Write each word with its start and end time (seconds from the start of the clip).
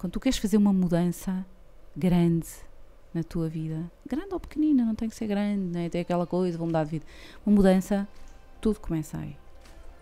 quando 0.00 0.14
tu 0.14 0.20
queres 0.20 0.38
fazer 0.38 0.56
uma 0.56 0.72
mudança 0.72 1.44
grande 1.94 2.48
na 3.12 3.22
tua 3.22 3.50
vida, 3.50 3.92
grande 4.08 4.32
ou 4.32 4.40
pequenina, 4.40 4.82
não 4.82 4.94
tem 4.94 5.10
que 5.10 5.14
ser 5.14 5.26
grande, 5.26 5.60
né? 5.60 5.90
tem 5.90 6.00
aquela 6.00 6.26
coisa, 6.26 6.56
vou 6.56 6.66
mudar 6.66 6.84
de 6.84 6.90
vida. 6.92 7.04
Uma 7.44 7.54
mudança, 7.54 8.08
tudo 8.62 8.80
começa 8.80 9.18
aí, 9.18 9.36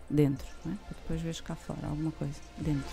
dentro, 0.09 0.47
né? 0.63 0.77
depois 0.87 1.19
veres 1.19 1.41
cá 1.41 1.53
fora 1.53 1.85
alguma 1.85 2.11
coisa, 2.13 2.39
dentro. 2.57 2.89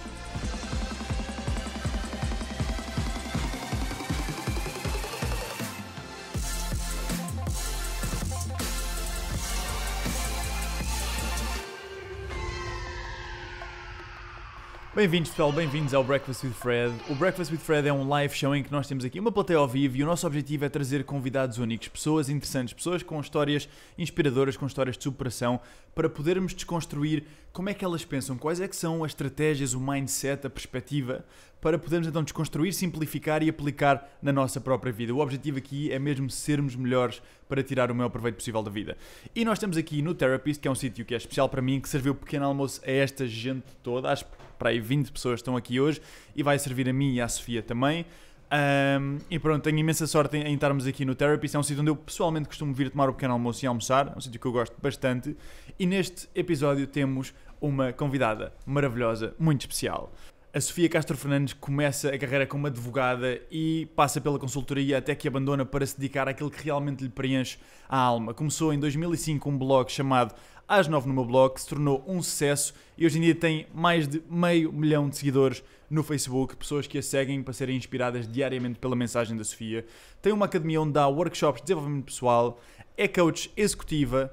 Bem-vindos, 14.97 15.29
pessoal, 15.29 15.53
bem-vindos 15.53 15.93
ao 15.93 16.03
Breakfast 16.03 16.43
with 16.43 16.55
Fred. 16.55 16.95
O 17.11 17.15
Breakfast 17.15 17.53
with 17.53 17.59
Fred 17.59 17.87
é 17.87 17.93
um 17.93 18.09
live 18.09 18.35
show 18.35 18.57
em 18.57 18.63
que 18.63 18.73
nós 18.73 18.89
temos 18.89 19.05
aqui 19.05 19.21
uma 19.21 19.31
plateia 19.31 19.59
ao 19.59 19.69
vivo 19.69 19.95
e 19.99 20.03
o 20.03 20.07
nosso 20.07 20.27
objetivo 20.27 20.65
é 20.65 20.71
trazer 20.71 21.05
convidados 21.05 21.59
únicos, 21.59 21.89
pessoas 21.89 22.31
interessantes, 22.31 22.73
pessoas 22.73 23.03
com 23.03 23.21
histórias 23.21 23.69
inspiradoras, 23.99 24.57
com 24.57 24.65
histórias 24.65 24.97
de 24.97 25.05
superação, 25.05 25.61
para 25.95 26.09
podermos 26.09 26.55
desconstruir 26.55 27.25
como 27.53 27.69
é 27.69 27.75
que 27.75 27.85
elas 27.85 28.07
pensam, 28.07 28.39
quais 28.39 28.59
é 28.59 28.67
que 28.67 28.75
são 28.75 29.05
as 29.05 29.11
estratégias, 29.11 29.75
o 29.75 29.81
mindset, 29.81 30.47
a 30.47 30.51
perspectiva, 30.51 31.27
para 31.61 31.79
podermos 31.79 32.09
então 32.09 32.23
desconstruir, 32.23 32.73
simplificar 32.73 33.43
e 33.43 33.51
aplicar 33.51 34.17
na 34.23 34.33
nossa 34.33 34.63
própria 34.63 34.95
vida. 34.95 35.15
O 35.15 35.19
objetivo 35.19 35.59
aqui 35.59 35.93
é 35.93 35.99
mesmo 35.99 36.31
sermos 36.31 36.75
melhores 36.75 37.21
para 37.47 37.63
tirar 37.63 37.91
o 37.91 37.95
maior 37.95 38.09
proveito 38.09 38.37
possível 38.37 38.63
da 38.63 38.71
vida. 38.71 38.97
E 39.35 39.45
nós 39.45 39.59
estamos 39.59 39.77
aqui 39.77 40.01
no 40.01 40.15
Therapist, 40.15 40.59
que 40.59 40.69
é 40.69 40.71
um 40.71 40.75
sítio 40.75 41.05
que 41.05 41.13
é 41.13 41.19
especial 41.19 41.51
para 41.51 41.61
mim, 41.61 41.83
que 41.83 41.89
serviu 41.91 42.15
pequeno 42.15 42.47
almoço 42.47 42.81
a 42.83 42.91
esta 42.91 43.27
gente 43.27 43.67
toda, 43.83 44.11
acho 44.11 44.25
para 44.59 44.71
aí 44.71 44.81
20 44.81 45.13
pessoas 45.13 45.41
estão 45.41 45.57
aqui 45.57 45.81
hoje 45.81 46.01
e 46.35 46.43
vai 46.43 46.59
servir 46.59 46.89
a 46.89 46.93
mim 46.93 47.15
e 47.15 47.21
à 47.21 47.29
Sofia 47.29 47.63
também. 47.63 48.07
Um, 48.47 49.19
e 49.29 49.39
pronto, 49.39 49.63
tenho 49.63 49.79
imensa 49.79 50.07
sorte 50.07 50.37
em, 50.37 50.43
em 50.43 50.55
estarmos 50.55 50.87
aqui 50.87 51.05
no 51.05 51.15
Therapy. 51.15 51.49
É 51.53 51.59
um 51.59 51.63
sítio 51.63 51.81
onde 51.81 51.91
eu 51.91 51.97
pessoalmente 51.97 52.49
costumo 52.49 52.73
vir 52.73 52.91
tomar 52.91 53.09
o 53.09 53.15
pequeno 53.15 53.33
almoço 53.33 53.65
e 53.65 53.69
almoçar. 53.69 54.13
É 54.15 54.17
um 54.17 54.21
sítio 54.21 54.41
que 54.41 54.47
eu 54.47 54.53
gosto 54.53 54.75
bastante. 54.81 55.37
E 55.79 55.87
neste 55.87 56.29
episódio 56.35 56.87
temos 56.87 57.35
uma 57.61 57.93
convidada 57.93 58.53
maravilhosa, 58.65 59.35
muito 59.39 59.63
especial. 59.63 60.13
A 60.55 60.61
Sofia 60.61 60.89
Castro 60.89 61.19
Fernandes 61.19 61.53
começa 61.53 62.09
a 62.09 62.19
carreira 62.19 62.47
como 62.47 62.67
advogada 62.67 63.39
e 63.51 63.91
passa 63.95 64.23
pela 64.23 64.39
consultoria 64.39 64.97
até 64.97 65.15
que 65.15 65.29
abandona 65.29 65.67
para 65.67 65.85
se 65.85 65.99
dedicar 65.99 66.29
àquilo 66.29 66.51
que 66.51 66.65
realmente 66.65 67.03
lhe 67.03 67.11
preenche 67.11 67.59
a 67.87 67.99
alma. 67.99 68.33
Começou 68.33 68.73
em 68.73 68.79
2005 68.79 69.51
um 69.51 69.59
blog 69.59 69.91
chamado 69.91 70.35
às 70.69 70.89
9 70.89 71.07
no 71.09 71.15
meu 71.15 71.25
blog, 71.25 71.55
que 71.55 71.61
se 71.61 71.69
tornou 71.69 72.03
um 72.07 72.23
sucesso 72.23 72.75
e 72.99 73.07
hoje 73.07 73.19
em 73.19 73.23
dia 73.23 73.35
tem 73.35 73.67
mais 73.73 74.09
de 74.09 74.23
meio 74.29 74.73
milhão 74.73 75.09
de 75.09 75.17
seguidores 75.17 75.63
no 75.89 76.03
Facebook, 76.03 76.57
pessoas 76.57 76.87
que 76.87 76.99
a 76.99 77.03
seguem 77.03 77.43
para 77.43 77.53
serem 77.53 77.77
inspiradas 77.77 78.27
diariamente 78.27 78.79
pela 78.79 78.97
mensagem 78.97 79.37
da 79.37 79.45
Sofia. 79.45 79.85
Tem 80.21 80.33
uma 80.33 80.47
academia 80.47 80.81
onde 80.81 80.93
dá 80.93 81.07
workshops 81.07 81.61
de 81.61 81.67
desenvolvimento 81.67 82.07
pessoal, 82.07 82.61
é 82.97 83.07
coach 83.07 83.53
executiva 83.57 84.33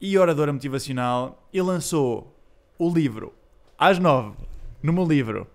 e 0.00 0.16
oradora 0.16 0.52
motivacional 0.52 1.48
e 1.52 1.60
lançou 1.60 2.36
o 2.78 2.88
livro 2.88 3.34
às 3.76 3.98
9 3.98 4.36
no 4.82 4.92
meu 4.92 5.04
livro 5.04 5.48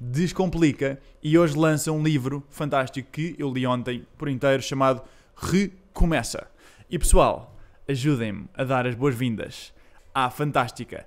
Descomplica 0.00 1.00
e 1.20 1.36
hoje 1.36 1.56
lança 1.56 1.90
um 1.90 2.02
livro 2.02 2.44
fantástico 2.48 3.10
que 3.10 3.34
eu 3.36 3.52
li 3.52 3.66
ontem 3.66 4.06
por 4.16 4.28
inteiro 4.28 4.62
chamado 4.62 5.02
Recomeça. 5.34 6.46
E 6.88 6.96
pessoal, 6.96 7.57
ajudem-me 7.88 8.44
a 8.54 8.64
dar 8.64 8.86
as 8.86 8.94
boas-vindas 8.94 9.72
à 10.14 10.28
fantástica 10.28 11.06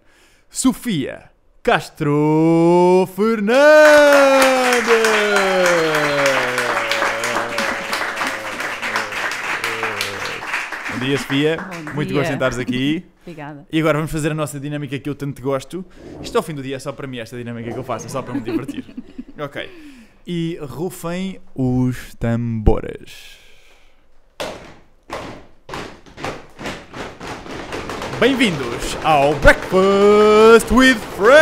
Sofia 0.49 1.29
Castro 1.61 3.07
Fernandes! 3.15 3.61
Bom 10.91 11.05
dia, 11.05 11.17
Sofia. 11.19 11.57
Bom 11.57 11.93
Muito 11.93 12.09
dia. 12.09 12.17
gosto 12.17 12.31
em 12.31 12.33
estares 12.33 12.57
aqui. 12.57 13.05
Obrigada. 13.21 13.67
E 13.71 13.79
agora 13.79 13.99
vamos 13.99 14.11
fazer 14.11 14.31
a 14.31 14.35
nossa 14.35 14.59
dinâmica 14.59 14.97
que 14.97 15.07
eu 15.07 15.13
tanto 15.13 15.39
gosto. 15.39 15.85
Isto 16.21 16.35
ao 16.37 16.43
fim 16.43 16.55
do 16.55 16.63
dia 16.63 16.77
é 16.77 16.79
só 16.79 16.91
para 16.91 17.05
mim, 17.05 17.19
esta 17.19 17.37
dinâmica 17.37 17.71
que 17.71 17.77
eu 17.77 17.83
faço, 17.83 18.07
é 18.07 18.09
só 18.09 18.23
para 18.23 18.33
me 18.33 18.41
divertir. 18.41 18.83
ok. 19.37 19.69
E 20.25 20.57
rufem 20.61 21.39
os 21.55 22.15
tambores. 22.15 23.40
Bem-vindos 28.21 28.95
ao 29.03 29.33
Breakfast 29.39 30.71
with 30.71 30.99
Fred! 31.17 31.33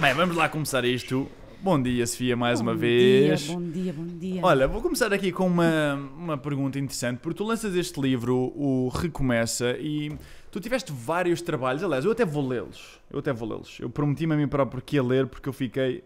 Bem, 0.00 0.14
vamos 0.14 0.36
lá 0.36 0.48
começar 0.48 0.86
isto. 0.86 1.28
Bom 1.60 1.82
dia, 1.82 2.06
Sofia, 2.06 2.34
mais 2.34 2.62
uma 2.62 2.72
Bom 2.72 2.78
vez. 2.78 3.40
Dia, 3.40 3.54
bom 3.54 3.62
dia, 3.62 3.92
bom 3.92 4.06
dia. 4.06 4.40
Olha, 4.42 4.66
vou 4.66 4.80
começar 4.80 5.12
aqui 5.12 5.30
com 5.30 5.46
uma, 5.46 5.96
uma 6.16 6.38
pergunta 6.38 6.78
interessante, 6.78 7.18
porque 7.18 7.36
tu 7.36 7.44
lanças 7.44 7.76
este 7.76 8.00
livro, 8.00 8.54
o 8.56 8.88
Recomeça, 8.88 9.76
e 9.78 10.16
tu 10.50 10.58
tiveste 10.58 10.90
vários 10.90 11.42
trabalhos, 11.42 11.84
aliás, 11.84 12.06
eu 12.06 12.12
até 12.12 12.24
vou 12.24 12.48
lê-los, 12.48 12.98
eu 13.10 13.18
até 13.18 13.34
vou 13.34 13.46
lê-los. 13.46 13.78
Eu 13.80 13.90
prometi-me 13.90 14.32
a 14.32 14.36
mim 14.38 14.48
próprio 14.48 14.80
que 14.80 14.96
ia 14.96 15.02
ler, 15.02 15.26
porque 15.26 15.46
eu 15.46 15.52
fiquei 15.52 16.02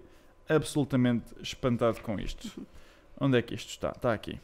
absolutamente 0.48 1.26
espantado 1.40 2.00
com 2.00 2.18
isto. 2.18 2.60
Onde 3.20 3.38
é 3.38 3.42
que 3.42 3.54
isto 3.54 3.68
está? 3.68 3.90
Está 3.90 4.12
aqui. 4.12 4.36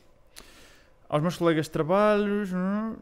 Aos 1.08 1.22
meus 1.22 1.36
colegas 1.36 1.66
de 1.66 1.70
trabalhos, 1.70 2.52
hum, 2.52 2.96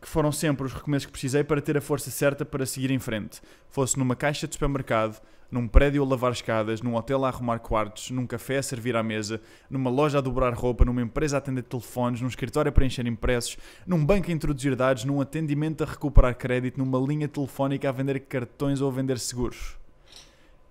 que 0.00 0.08
foram 0.08 0.30
sempre 0.30 0.64
os 0.64 0.72
recomeços 0.72 1.06
que 1.06 1.12
precisei 1.12 1.42
para 1.42 1.60
ter 1.60 1.76
a 1.76 1.80
força 1.80 2.10
certa 2.10 2.44
para 2.44 2.64
seguir 2.64 2.90
em 2.90 3.00
frente. 3.00 3.40
Fosse 3.68 3.98
numa 3.98 4.14
caixa 4.14 4.46
de 4.46 4.54
supermercado, 4.54 5.20
num 5.50 5.66
prédio 5.66 6.04
a 6.04 6.06
lavar 6.06 6.30
escadas, 6.30 6.80
num 6.80 6.94
hotel 6.94 7.24
a 7.24 7.28
arrumar 7.28 7.58
quartos, 7.58 8.10
num 8.10 8.26
café 8.26 8.58
a 8.58 8.62
servir 8.62 8.94
à 8.94 9.02
mesa, 9.02 9.40
numa 9.68 9.90
loja 9.90 10.18
a 10.18 10.20
dobrar 10.20 10.54
roupa, 10.54 10.84
numa 10.84 11.02
empresa 11.02 11.36
a 11.36 11.38
atender 11.38 11.62
telefones, 11.62 12.20
num 12.20 12.28
escritório 12.28 12.68
a 12.68 12.72
preencher 12.72 13.06
impressos, 13.06 13.56
num 13.86 14.04
banco 14.04 14.30
a 14.30 14.34
introduzir 14.34 14.76
dados, 14.76 15.04
num 15.04 15.20
atendimento 15.20 15.82
a 15.82 15.86
recuperar 15.86 16.36
crédito, 16.36 16.78
numa 16.78 16.98
linha 16.98 17.26
telefónica 17.26 17.88
a 17.88 17.92
vender 17.92 18.20
cartões 18.20 18.80
ou 18.80 18.88
a 18.88 18.92
vender 18.92 19.18
seguros. 19.18 19.77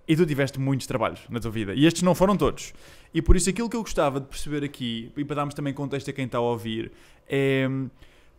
E 0.08 0.16
tu 0.16 0.24
tiveste 0.24 0.58
muitos 0.58 0.86
trabalhos 0.86 1.20
na 1.28 1.38
tua 1.38 1.50
vida. 1.50 1.74
E 1.74 1.84
estes 1.84 2.02
não 2.02 2.14
foram 2.14 2.36
todos. 2.36 2.72
E 3.12 3.20
por 3.20 3.36
isso 3.36 3.50
aquilo 3.50 3.68
que 3.68 3.76
eu 3.76 3.82
gostava 3.82 4.18
de 4.18 4.26
perceber 4.26 4.64
aqui, 4.64 5.12
e 5.16 5.24
para 5.24 5.36
darmos 5.36 5.54
também 5.54 5.74
contexto 5.74 6.08
a 6.08 6.12
quem 6.12 6.24
está 6.24 6.38
a 6.38 6.40
ouvir, 6.40 6.90
é... 7.28 7.68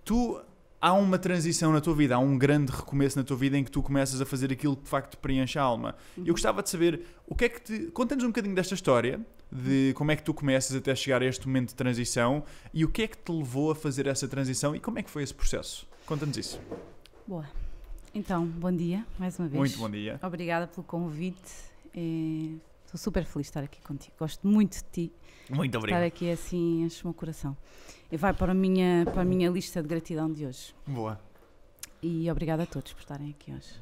Tu 0.03 0.41
há 0.81 0.93
uma 0.93 1.17
transição 1.17 1.71
na 1.71 1.81
tua 1.81 1.93
vida, 1.93 2.15
há 2.15 2.19
um 2.19 2.37
grande 2.37 2.71
recomeço 2.71 3.17
na 3.17 3.23
tua 3.23 3.37
vida 3.37 3.57
em 3.57 3.63
que 3.63 3.71
tu 3.71 3.83
começas 3.83 4.19
a 4.21 4.25
fazer 4.25 4.51
aquilo 4.51 4.75
que 4.75 4.83
de 4.83 4.89
facto 4.89 5.11
te 5.11 5.17
preenche 5.17 5.59
a 5.59 5.61
alma. 5.61 5.95
Eu 6.17 6.33
gostava 6.33 6.63
de 6.63 6.69
saber 6.69 7.01
o 7.27 7.35
que 7.35 7.45
é 7.45 7.49
que 7.49 7.61
te. 7.61 7.79
Conta-nos 7.91 8.23
um 8.23 8.27
bocadinho 8.27 8.55
desta 8.55 8.73
história, 8.73 9.19
de 9.51 9.93
como 9.95 10.11
é 10.11 10.15
que 10.15 10.23
tu 10.23 10.33
começas 10.33 10.75
até 10.75 10.95
chegar 10.95 11.21
a 11.21 11.25
este 11.25 11.47
momento 11.47 11.69
de 11.69 11.75
transição 11.75 12.43
e 12.73 12.85
o 12.85 12.89
que 12.89 13.03
é 13.03 13.07
que 13.07 13.17
te 13.17 13.31
levou 13.31 13.71
a 13.71 13.75
fazer 13.75 14.07
essa 14.07 14.27
transição 14.27 14.75
e 14.75 14.79
como 14.79 14.99
é 14.99 15.03
que 15.03 15.09
foi 15.09 15.23
esse 15.23 15.33
processo. 15.33 15.87
Conta-nos 16.05 16.37
isso. 16.37 16.59
Boa. 17.27 17.45
Então, 18.13 18.45
bom 18.45 18.71
dia, 18.71 19.05
mais 19.17 19.37
uma 19.37 19.47
vez. 19.47 19.59
Muito 19.59 19.77
bom 19.77 19.89
dia. 19.89 20.19
Obrigada 20.23 20.67
pelo 20.67 20.83
convite. 20.83 21.51
Eh, 21.95 22.57
Estou 22.85 22.97
super 22.97 23.23
feliz 23.23 23.45
de 23.45 23.49
estar 23.51 23.63
aqui 23.63 23.79
contigo. 23.83 24.15
Gosto 24.17 24.47
muito 24.47 24.77
de 24.77 24.83
ti. 24.91 25.13
Muito 25.47 25.77
Estar 25.77 26.01
aqui 26.01 26.31
assim 26.31 26.81
enche 26.81 27.03
o 27.03 27.07
meu 27.07 27.13
coração. 27.13 27.55
E 28.11 28.17
vai 28.17 28.33
para 28.33 28.51
a, 28.51 28.55
minha, 28.55 29.05
para 29.05 29.21
a 29.21 29.25
minha 29.25 29.47
lista 29.47 29.79
de 29.79 29.87
gratidão 29.87 30.31
de 30.33 30.43
hoje. 30.47 30.73
Boa. 30.87 31.19
E 32.01 32.29
obrigada 32.31 32.63
a 32.63 32.65
todos 32.65 32.91
por 32.93 33.01
estarem 33.01 33.29
aqui 33.29 33.51
hoje. 33.53 33.75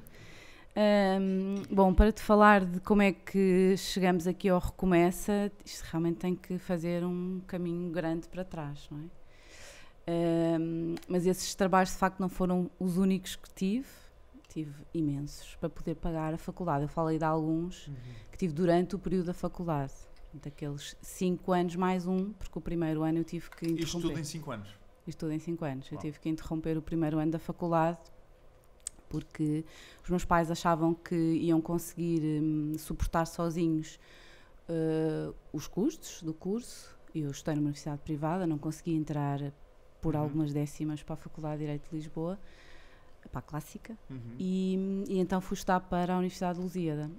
Ahm, 0.76 1.64
bom, 1.72 1.94
para 1.94 2.12
te 2.12 2.22
falar 2.22 2.66
de 2.66 2.82
como 2.82 3.02
é 3.02 3.14
que 3.14 3.76
chegamos 3.78 4.28
aqui 4.28 4.50
ao 4.50 4.60
Recomeça, 4.60 5.50
isto 5.66 5.84
realmente 5.84 6.18
tem 6.18 6.36
que 6.36 6.58
fazer 6.58 7.06
um 7.06 7.40
caminho 7.48 7.90
grande 7.90 8.28
para 8.28 8.44
trás, 8.44 8.90
não 8.92 9.00
é? 9.00 10.56
Ahm, 10.58 10.96
mas 11.08 11.26
esses 11.26 11.56
trabalhos 11.56 11.92
de 11.94 11.98
facto 11.98 12.20
não 12.20 12.28
foram 12.28 12.70
os 12.78 12.98
únicos 12.98 13.38
que 13.38 13.50
tive, 13.56 13.88
tive 14.47 14.74
imensos 14.94 15.56
para 15.56 15.69
poder 15.69 15.96
pagar 15.96 16.34
a 16.34 16.38
faculdade. 16.38 16.83
Eu 16.83 16.89
falei 16.89 17.18
de 17.18 17.24
alguns 17.25 17.89
que 18.31 18.38
tive 18.38 18.54
durante 18.54 18.95
o 18.95 19.00
período 19.00 19.25
da 19.27 19.33
faculdade, 19.33 19.94
daqueles 20.33 20.95
5 21.01 21.51
anos 21.51 21.75
mais 21.75 22.06
um, 22.07 22.31
porque 22.33 22.57
o 22.57 22.62
primeiro 22.62 23.04
ano 23.04 23.19
eu 23.19 23.24
tive 23.24 23.50
que 23.50 23.66
interromper. 23.66 23.83
Isto 23.86 24.01
tudo 24.01 24.19
em 24.19 24.24
5 24.24 24.51
anos. 24.51 24.69
Isto 25.07 25.19
tudo 25.19 25.31
em 25.33 25.39
5 25.39 25.66
anos. 25.66 25.88
Eu 25.92 25.95
Uau. 25.95 26.01
tive 26.01 26.19
que 26.19 26.30
interromper 26.30 26.77
o 26.77 26.81
primeiro 26.81 27.18
ano 27.19 27.31
da 27.31 27.39
faculdade 27.39 27.98
porque 29.10 29.63
os 30.04 30.10
meus 30.10 30.25
pais 30.25 30.51
achavam 30.51 30.94
que 30.94 31.16
iam 31.16 31.62
conseguir 31.62 32.22
hum, 32.44 32.74
suportar 32.77 33.25
sozinhos 33.25 33.98
eh, 34.68 35.31
os 35.54 35.66
custos 35.68 36.22
do 36.22 36.33
curso. 36.33 36.95
Eu 37.16 37.31
estudei 37.31 37.56
numa 37.56 37.68
universidade 37.68 38.01
privada, 38.01 38.45
não 38.45 38.57
consegui 38.57 38.94
entrar 38.95 39.39
por 40.01 40.13
Uhum. 40.16 40.22
algumas 40.22 40.51
décimas 40.54 41.01
para 41.01 41.13
a 41.13 41.18
Faculdade 41.18 41.56
de 41.60 41.63
Direito 41.63 41.89
de 41.89 41.95
Lisboa, 41.95 42.38
para 43.27 43.39
a 43.39 43.41
Clássica. 43.41 43.97
Uhum. 44.09 44.35
E, 44.39 45.03
e 45.07 45.19
então 45.19 45.39
fui 45.41 45.56
estudar 45.56 45.79
para 45.81 46.13
a 46.13 46.18
Universidade 46.18 46.57
de 46.57 46.63
Lusíada. 46.63 47.12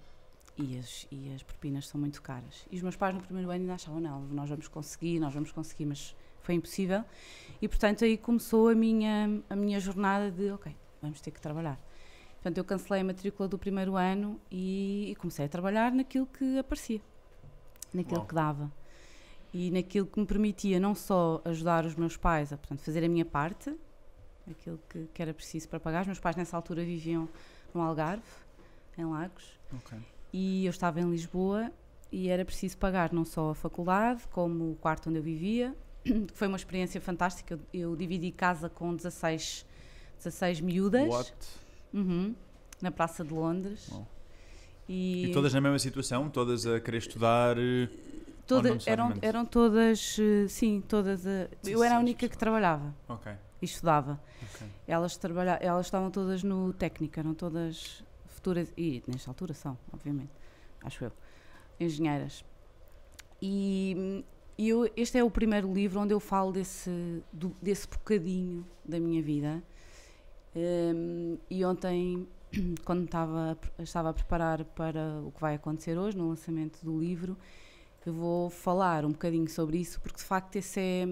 E 0.57 0.77
as, 0.77 1.07
e 1.11 1.33
as 1.33 1.43
propinas 1.43 1.87
são 1.87 2.01
muito 2.01 2.21
caras. 2.21 2.67
E 2.71 2.77
os 2.77 2.83
meus 2.83 2.97
pais 2.97 3.15
no 3.15 3.21
primeiro 3.21 3.49
ano 3.51 3.61
ainda 3.61 3.75
achavam, 3.75 4.01
não, 4.01 4.23
nós 4.23 4.49
vamos 4.49 4.67
conseguir, 4.67 5.21
nós 5.21 5.33
vamos 5.33 5.53
conseguir, 5.53 5.87
mas 5.87 6.17
foi 6.43 6.57
impossível. 6.57 7.05
E 7.63 7.69
portanto 7.69 8.05
aí 8.05 8.17
começou 8.19 8.69
a 8.69 8.75
minha, 8.75 9.41
a 9.49 9.55
minha 9.55 9.79
jornada 9.79 10.31
de, 10.31 10.51
ok, 10.51 10.75
vamos 11.01 11.21
ter 11.21 11.31
que 11.31 11.41
trabalhar. 11.41 11.79
Portanto, 12.39 12.59
eu 12.59 12.65
cancelei 12.65 13.01
a 13.01 13.05
matrícula 13.05 13.49
do 13.49 13.59
primeiro 13.59 13.97
ano 13.97 14.41
e, 14.51 15.11
e 15.11 15.17
comecei 15.17 15.45
a 15.45 15.49
trabalhar 15.49 15.93
naquilo 15.93 16.27
que 16.27 16.59
aparecia, 16.59 17.01
naquilo 17.93 18.19
Uau. 18.19 18.27
que 18.27 18.35
dava. 18.35 18.73
E 19.53 19.71
naquilo 19.71 20.07
que 20.07 20.21
me 20.21 20.27
permitia 20.27 20.79
não 20.79 20.95
só 20.95 21.41
ajudar 21.45 21.85
os 21.85 21.97
meus 21.97 22.17
pais 22.17 22.53
a 22.53 22.57
portanto, 22.57 22.81
fazer 22.81 23.05
a 23.05 23.09
minha 23.09 23.25
parte, 23.25 23.75
aquilo 24.51 24.81
que, 24.89 25.09
que 25.13 25.23
era 25.23 25.33
preciso 25.35 25.69
para 25.69 25.79
pagar. 25.81 26.03
Os 26.03 26.07
meus 26.07 26.21
pais 26.21 26.37
nessa 26.37 26.57
altura 26.57 26.85
viviam 26.85 27.29
no 27.75 27.81
Algarve, 27.83 28.23
em 28.97 29.05
Lagos, 29.05 29.45
Ok. 29.75 29.99
e 30.33 30.65
eu 30.67 30.71
estava 30.71 31.01
em 31.01 31.11
Lisboa 31.11 31.71
e 32.11 32.29
era 32.29 32.45
preciso 32.45 32.77
pagar 32.79 33.13
não 33.13 33.25
só 33.25 33.51
a 33.51 33.55
faculdade, 33.55 34.23
como 34.33 34.73
o 34.73 34.77
quarto 34.77 35.09
onde 35.11 35.19
eu 35.19 35.23
vivia, 35.23 35.75
que 36.05 36.27
foi 36.35 36.49
uma 36.49 36.57
experiência 36.57 37.01
fantástica. 37.01 37.59
Eu, 37.73 37.91
eu 37.91 37.97
dividi 37.97 38.31
casa 38.33 38.69
com 38.69 38.95
16, 38.97 39.65
16 40.17 40.61
miúdas 40.61 41.09
What? 41.09 41.33
uhum, 41.93 42.35
na 42.81 42.91
Praça 42.91 43.25
de 43.25 43.33
Londres. 43.35 43.89
Uau. 43.91 44.09
E, 44.89 45.27
E 45.27 45.33
todas 45.33 45.53
na 45.53 45.61
mesma 45.61 45.79
situação? 45.79 46.31
Todas 46.31 46.67
a 46.67 46.81
querer 46.81 46.97
estudar? 46.99 47.57
eh, 47.59 47.89
todas- 48.47 48.87
não 48.87 48.93
eram, 48.93 49.13
eram 49.21 49.45
todas, 49.45 50.17
eh, 50.19 50.49
sim, 50.49 50.81
todas. 50.81 51.27
a- 51.27 51.49
eu 51.63 51.85
era 51.85 51.97
a 51.97 51.99
16 51.99 52.01
única 52.01 52.29
que 52.29 52.39
trabalhava 52.39 52.95
Ok. 53.07 53.31
E 53.61 53.65
estudava. 53.65 54.21
ok. 54.43 54.67
Elas, 54.87 55.17
trabalha, 55.17 55.59
elas 55.61 55.87
estavam 55.87 56.11
todas 56.11 56.43
no 56.43 56.73
técnico, 56.73 57.19
eram 57.19 57.35
todas 57.35 58.03
futuras, 58.27 58.73
e 58.77 59.03
nesta 59.07 59.31
altura 59.31 59.55
são, 59.55 59.77
obviamente, 59.93 60.31
acho 60.85 61.05
eu, 61.05 61.13
engenheiras. 61.81 62.45
E, 63.41 64.25
e 64.57 64.69
eu, 64.69 64.91
este 64.97 65.19
é 65.19 65.25
o 65.25 65.31
primeiro 65.31 65.73
livro 65.73 66.01
onde 66.01 66.13
eu 66.15 66.21
falo 66.21 66.53
desse, 66.53 67.23
do- 67.33 67.55
desse 67.63 67.87
bocadinho 67.89 68.65
da 68.85 68.99
minha 68.99 69.23
vida. 69.23 69.63
Hum, 70.57 71.39
e 71.51 71.65
ontem, 71.65 72.27
quando 72.85 73.05
estava, 73.05 73.57
estava 73.79 74.11
a 74.11 74.13
preparar 74.13 74.65
para 74.65 75.21
o 75.25 75.31
que 75.33 75.41
vai 75.41 75.55
acontecer 75.55 75.97
hoje, 75.99 76.17
no 76.17 76.29
lançamento 76.29 76.85
do 76.85 76.99
livro, 76.99 77.37
eu 78.07 78.13
vou 78.13 78.49
falar 78.49 79.05
um 79.05 79.11
bocadinho 79.13 79.49
sobre 79.51 79.77
isso, 79.79 80.01
porque 80.01 80.17
de 80.17 80.25
facto 80.25 80.57
esse 80.57 80.81
é. 80.81 81.05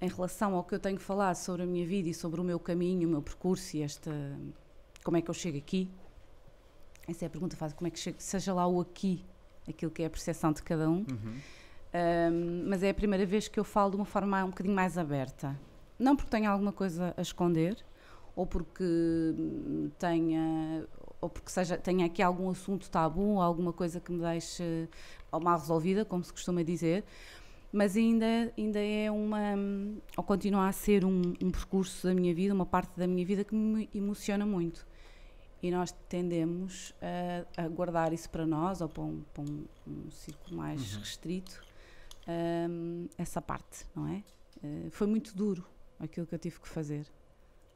Em 0.00 0.08
relação 0.08 0.54
ao 0.54 0.64
que 0.64 0.74
eu 0.74 0.78
tenho 0.78 0.98
falado 0.98 1.36
sobre 1.36 1.62
a 1.62 1.66
minha 1.66 1.86
vida 1.86 2.08
e 2.08 2.14
sobre 2.14 2.40
o 2.40 2.44
meu 2.44 2.58
caminho, 2.58 3.06
o 3.06 3.10
meu 3.10 3.22
percurso 3.22 3.76
e 3.76 3.82
esta 3.82 4.10
como 5.04 5.16
é 5.16 5.22
que 5.22 5.30
eu 5.30 5.34
chego 5.34 5.58
aqui. 5.58 5.90
Essa 7.08 7.24
é 7.24 7.26
a 7.26 7.30
pergunta 7.30 7.56
fácil, 7.56 7.76
como 7.76 7.88
é 7.88 7.90
que 7.90 7.98
chego, 7.98 8.16
seja 8.20 8.52
lá 8.52 8.66
o 8.66 8.80
aqui, 8.80 9.24
aquilo 9.68 9.90
que 9.90 10.02
é 10.02 10.06
a 10.06 10.10
percepção 10.10 10.52
de 10.52 10.62
cada 10.62 10.88
um. 10.88 10.98
Uhum. 11.10 11.40
Um, 11.92 12.68
mas 12.68 12.82
é 12.82 12.90
a 12.90 12.94
primeira 12.94 13.26
vez 13.26 13.48
que 13.48 13.58
eu 13.58 13.64
falo 13.64 13.90
de 13.90 13.96
uma 13.96 14.04
forma 14.04 14.44
um 14.44 14.50
bocadinho 14.50 14.74
mais 14.74 14.96
aberta. 14.96 15.58
Não 15.98 16.14
porque 16.14 16.30
tenha 16.30 16.48
alguma 16.50 16.72
coisa 16.72 17.12
a 17.16 17.20
esconder, 17.20 17.76
ou 18.36 18.46
porque 18.46 18.84
tenha, 19.98 20.86
ou 21.20 21.28
porque 21.28 21.50
seja, 21.50 21.76
tenha 21.76 22.06
aqui 22.06 22.22
algum 22.22 22.48
assunto 22.48 22.88
tabu, 22.88 23.40
alguma 23.40 23.72
coisa 23.72 23.98
que 24.00 24.12
me 24.12 24.20
deixe 24.20 24.88
mal 25.32 25.58
resolvida, 25.58 26.04
como 26.04 26.22
se 26.22 26.32
costuma 26.32 26.62
dizer, 26.62 27.04
mas 27.72 27.96
ainda, 27.96 28.52
ainda 28.58 28.78
é 28.80 29.10
uma, 29.10 29.54
ou 30.16 30.24
continua 30.24 30.68
a 30.68 30.72
ser 30.72 31.04
um, 31.04 31.20
um 31.42 31.50
percurso 31.50 32.06
da 32.06 32.14
minha 32.14 32.34
vida, 32.34 32.52
uma 32.54 32.66
parte 32.66 32.96
da 32.98 33.06
minha 33.06 33.24
vida 33.24 33.44
que 33.44 33.54
me 33.54 33.88
emociona 33.94 34.44
muito. 34.44 34.86
E 35.62 35.70
nós 35.70 35.92
tendemos 36.08 36.94
a, 37.56 37.64
a 37.64 37.68
guardar 37.68 38.12
isso 38.12 38.30
para 38.30 38.46
nós, 38.46 38.80
ou 38.80 38.88
para 38.88 39.02
um, 39.02 39.22
para 39.32 39.42
um, 39.42 39.64
um 39.86 40.10
círculo 40.10 40.56
mais 40.56 40.94
Uhum. 40.94 41.00
restrito, 41.00 41.62
hum, 42.26 43.06
essa 43.18 43.42
parte, 43.42 43.86
não 43.94 44.08
é? 44.08 44.22
Eh, 44.62 44.88
foi 44.90 45.06
muito 45.06 45.36
duro 45.36 45.64
aquilo 45.98 46.26
que 46.26 46.34
eu 46.34 46.38
tive 46.38 46.58
que 46.60 46.68
fazer. 46.68 47.06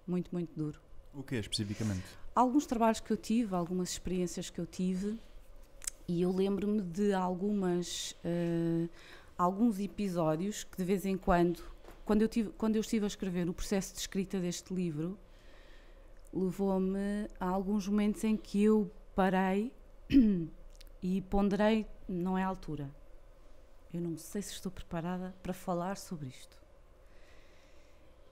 Muito, 0.06 0.30
muito 0.32 0.50
duro. 0.56 0.80
O 1.12 1.22
que 1.22 1.34
especificamente? 1.36 2.04
Alguns 2.34 2.66
trabalhos 2.66 3.00
que 3.00 3.12
eu 3.12 3.16
tive, 3.16 3.54
algumas 3.54 3.90
experiências 3.90 4.48
que 4.50 4.58
eu 4.60 4.66
tive, 4.66 5.18
e 6.08 6.22
eu 6.22 6.32
lembro-me 6.32 6.80
de 6.82 7.12
algumas, 7.12 8.16
eh, 8.24 8.88
alguns 9.36 9.78
episódios 9.80 10.64
que 10.64 10.76
de 10.76 10.84
vez 10.84 11.04
em 11.04 11.16
quando, 11.16 11.62
quando 12.04 12.22
eu, 12.22 12.28
tive, 12.28 12.50
quando 12.50 12.76
eu 12.76 12.80
estive 12.80 13.04
a 13.04 13.08
escrever 13.08 13.48
o 13.48 13.54
processo 13.54 13.92
de 13.94 14.00
escrita 14.00 14.38
deste 14.38 14.72
livro, 14.72 15.18
levou-me 16.32 17.28
a 17.38 17.46
alguns 17.48 17.88
momentos 17.88 18.22
em 18.24 18.36
que 18.36 18.62
eu 18.62 18.90
parei 19.14 19.72
e 21.02 21.20
ponderei, 21.22 21.86
não 22.08 22.36
é 22.36 22.42
a 22.42 22.46
altura. 22.48 22.90
Eu 23.92 24.00
não 24.00 24.16
sei 24.16 24.42
se 24.42 24.52
estou 24.52 24.72
preparada 24.72 25.34
para 25.42 25.52
falar 25.52 25.96
sobre 25.96 26.28
isto. 26.28 26.60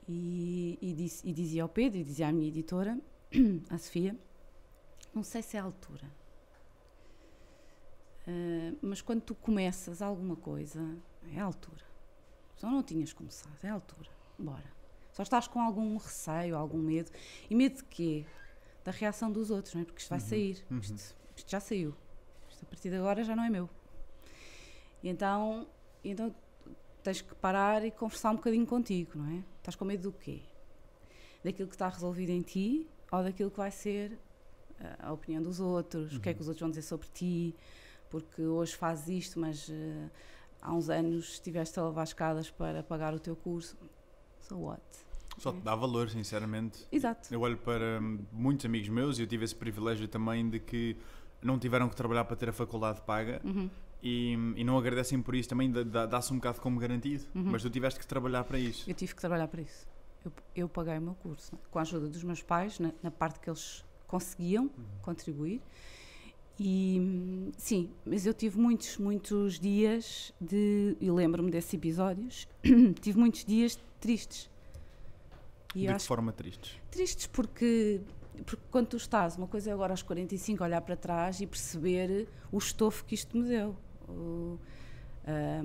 E, 0.09 0.77
e, 0.83 0.93
disse- 0.93 1.27
e 1.27 1.33
dizia 1.33 1.63
ao 1.63 1.69
Pedro 1.69 2.01
e 2.01 2.05
dizia 2.05 2.29
à 2.29 2.33
minha 2.33 2.49
editora, 2.49 2.99
à 3.71 3.79
Sofia, 3.79 4.17
não 5.15 5.23
sei 5.23 5.43
se 5.43 5.57
é 5.57 5.61
a 5.61 5.63
altura. 5.65 6.11
Ah, 8.27 8.75
mas 8.83 9.01
quando 9.03 9.21
tu 9.23 9.35
começas 9.35 10.01
alguma 10.03 10.37
coisa, 10.37 10.97
é 11.33 11.41
a 11.41 11.45
altura. 11.45 11.83
Só 12.57 12.71
não 12.71 12.83
tinhas 12.83 13.13
começado, 13.13 13.59
é 13.63 13.69
a 13.69 13.75
altura. 13.75 14.11
Bora. 14.39 14.73
Só 15.13 15.23
estás 15.23 15.47
com 15.47 15.61
algum 15.61 15.97
receio, 15.97 16.57
algum 16.57 16.79
medo. 16.79 17.11
E 17.51 17.55
medo 17.55 17.77
de 17.77 17.85
quê? 17.85 18.25
Da 18.85 18.91
reação 18.91 19.31
dos 19.31 19.51
outros, 19.51 19.75
não 19.75 19.83
é? 19.83 19.85
Porque 19.85 20.01
isto 20.01 20.09
vai 20.09 20.19
Uhum, 20.21 20.25
sair. 20.27 20.65
uhum. 20.71 20.79
Isto, 20.79 21.17
isto 21.37 21.51
já 21.51 21.61
saiu. 21.61 21.95
Isto 22.49 22.65
a 22.65 22.67
partir 22.67 22.89
de 22.91 22.97
agora 22.97 23.23
já 23.25 23.37
não 23.37 23.45
é 23.45 23.51
meu. 23.51 23.69
E 25.03 25.09
então, 25.09 25.67
e 26.03 26.11
então 26.11 26.35
tens 27.03 27.21
que 27.21 27.35
parar 27.35 27.85
e 27.85 27.91
conversar 27.91 28.31
um 28.31 28.37
bocadinho 28.37 28.67
contigo, 28.67 29.13
não 29.19 29.27
é? 29.39 29.45
Estás 29.59 29.75
com 29.77 29.85
medo 29.85 30.05
do 30.11 30.13
quê? 30.13 30.43
Daquilo 31.45 31.69
que 31.69 31.75
está 31.75 31.89
resolvido 31.89 32.31
em 32.31 32.41
ti 32.43 32.89
ou 33.11 33.23
daquilo 33.23 33.51
que 33.51 33.57
vai 33.57 33.71
ser 33.71 34.19
ah, 34.81 35.09
a 35.09 35.13
opinião 35.13 35.43
dos 35.43 35.59
outros, 35.61 36.17
o 36.17 36.21
que 36.21 36.29
é 36.29 36.33
Uhum. 36.33 36.37
que 36.37 36.43
os 36.43 36.49
outros 36.49 36.61
vão 36.61 36.71
dizer 36.71 36.83
sobre 36.83 37.09
ti, 37.09 37.55
porque 38.13 38.43
hoje 38.43 38.77
fazes 38.77 39.09
isto, 39.09 39.41
mas 39.41 39.69
ah, 39.73 40.09
há 40.61 40.73
uns 40.75 40.89
anos 40.91 41.31
estiveste 41.33 41.81
a 41.81 41.85
levar 41.87 42.05
escadas 42.05 42.51
para 42.51 42.83
pagar 42.83 43.15
o 43.15 43.19
teu 43.19 43.35
curso. 43.35 43.77
So 44.41 44.57
what? 44.59 44.83
Só 45.39 45.51
te 45.51 45.61
dá 45.61 45.75
valor, 45.75 46.11
sinceramente. 46.11 46.87
Exato. 46.93 47.33
Eu 47.33 47.41
olho 47.41 47.57
para 47.57 47.99
hum, 48.01 48.21
muitos 48.31 48.67
amigos 48.67 48.89
meus 48.91 49.19
e 49.19 49.23
eu 49.23 49.27
tive 49.27 49.45
esse 49.45 49.57
privilégio 49.57 50.07
também 50.07 50.49
de 50.49 50.61
que 50.61 50.95
não 51.43 51.59
tiveram 51.59 51.89
que 51.89 51.97
trabalhar 51.97 52.25
para 52.27 52.37
ter 52.37 52.51
a 52.51 52.53
faculdade 52.53 53.01
paga 53.01 53.41
Uhum. 53.43 53.69
e, 54.03 54.33
e 54.57 54.63
não 54.63 54.77
agradecem 54.79 55.21
por 55.23 55.35
isso 55.35 55.49
também, 55.49 55.71
dá- 55.73 55.83
dá- 55.83 56.07
dá-se 56.07 56.33
um 56.33 56.37
bocado 56.37 56.61
como 56.61 56.79
garantido. 56.79 57.25
Uhum. 57.35 57.45
Mas 57.47 57.63
tu 57.63 57.71
tiveste 57.71 57.99
que 57.99 58.07
trabalhar 58.07 58.45
para 58.45 58.59
isso. 58.59 58.89
Eu 58.89 58.95
tive 58.95 59.15
que 59.15 59.21
trabalhar 59.23 59.49
para 59.49 59.63
isso. 59.63 59.87
Eu, 60.25 60.33
eu 60.55 60.69
paguei 60.69 60.99
o 60.99 61.03
meu 61.03 61.15
curso, 61.15 61.51
não 61.53 61.59
é? 61.59 61.63
com 61.71 61.79
a 61.79 61.83
ajuda 61.83 62.09
dos 62.09 62.23
meus 62.23 62.43
pais, 62.43 62.79
na, 62.79 62.93
na 63.03 63.11
parte 63.11 63.41
que 63.41 63.49
eles 63.49 63.83
conseguiam 64.07 64.71
contribuir. 65.01 65.63
E 66.61 67.51
sim, 67.57 67.91
mas 68.05 68.25
eu 68.27 68.35
tive 68.35 68.59
muitos, 68.59 68.97
muitos 68.99 69.59
dias 69.59 70.33
de. 70.41 70.97
E 71.01 71.11
lembro-me 71.11 71.51
desses 71.51 71.73
episódios. 71.75 72.47
tive 73.01 73.19
muitos 73.19 73.45
dias 73.45 73.79
tristes. 74.01 74.51
E 75.75 75.87
de 75.87 75.95
que 75.95 76.03
forma 76.03 76.33
tristes? 76.33 76.77
tristes 76.91 77.27
porque, 77.27 78.01
porque 78.45 78.63
quando 78.71 78.89
tu 78.89 78.97
estás, 78.99 79.37
uma 79.37 79.47
coisa 79.49 79.71
é 79.71 79.73
agora 79.73 79.93
aos 79.95 80.03
45 80.03 80.63
olhar 80.63 80.81
para 80.83 80.95
trás 80.97 81.41
e 81.41 81.47
perceber 81.47 82.29
o 82.53 82.59
estofo 82.59 83.05
que 83.07 83.15
isto 83.15 83.37
me 83.37 83.49
deu. 83.49 83.75
O- 84.09 84.59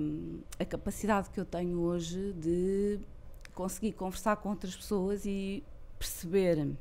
hum, 0.00 0.40
a 0.58 0.64
capacidade 0.64 1.28
que 1.30 1.38
eu 1.38 1.44
tenho 1.44 1.78
hoje 1.80 2.32
de 2.32 2.98
conseguir 3.54 3.92
conversar 3.92 4.36
com 4.36 4.48
outras 4.48 4.74
pessoas 4.74 5.26
e 5.26 5.62
perceber 5.98 6.74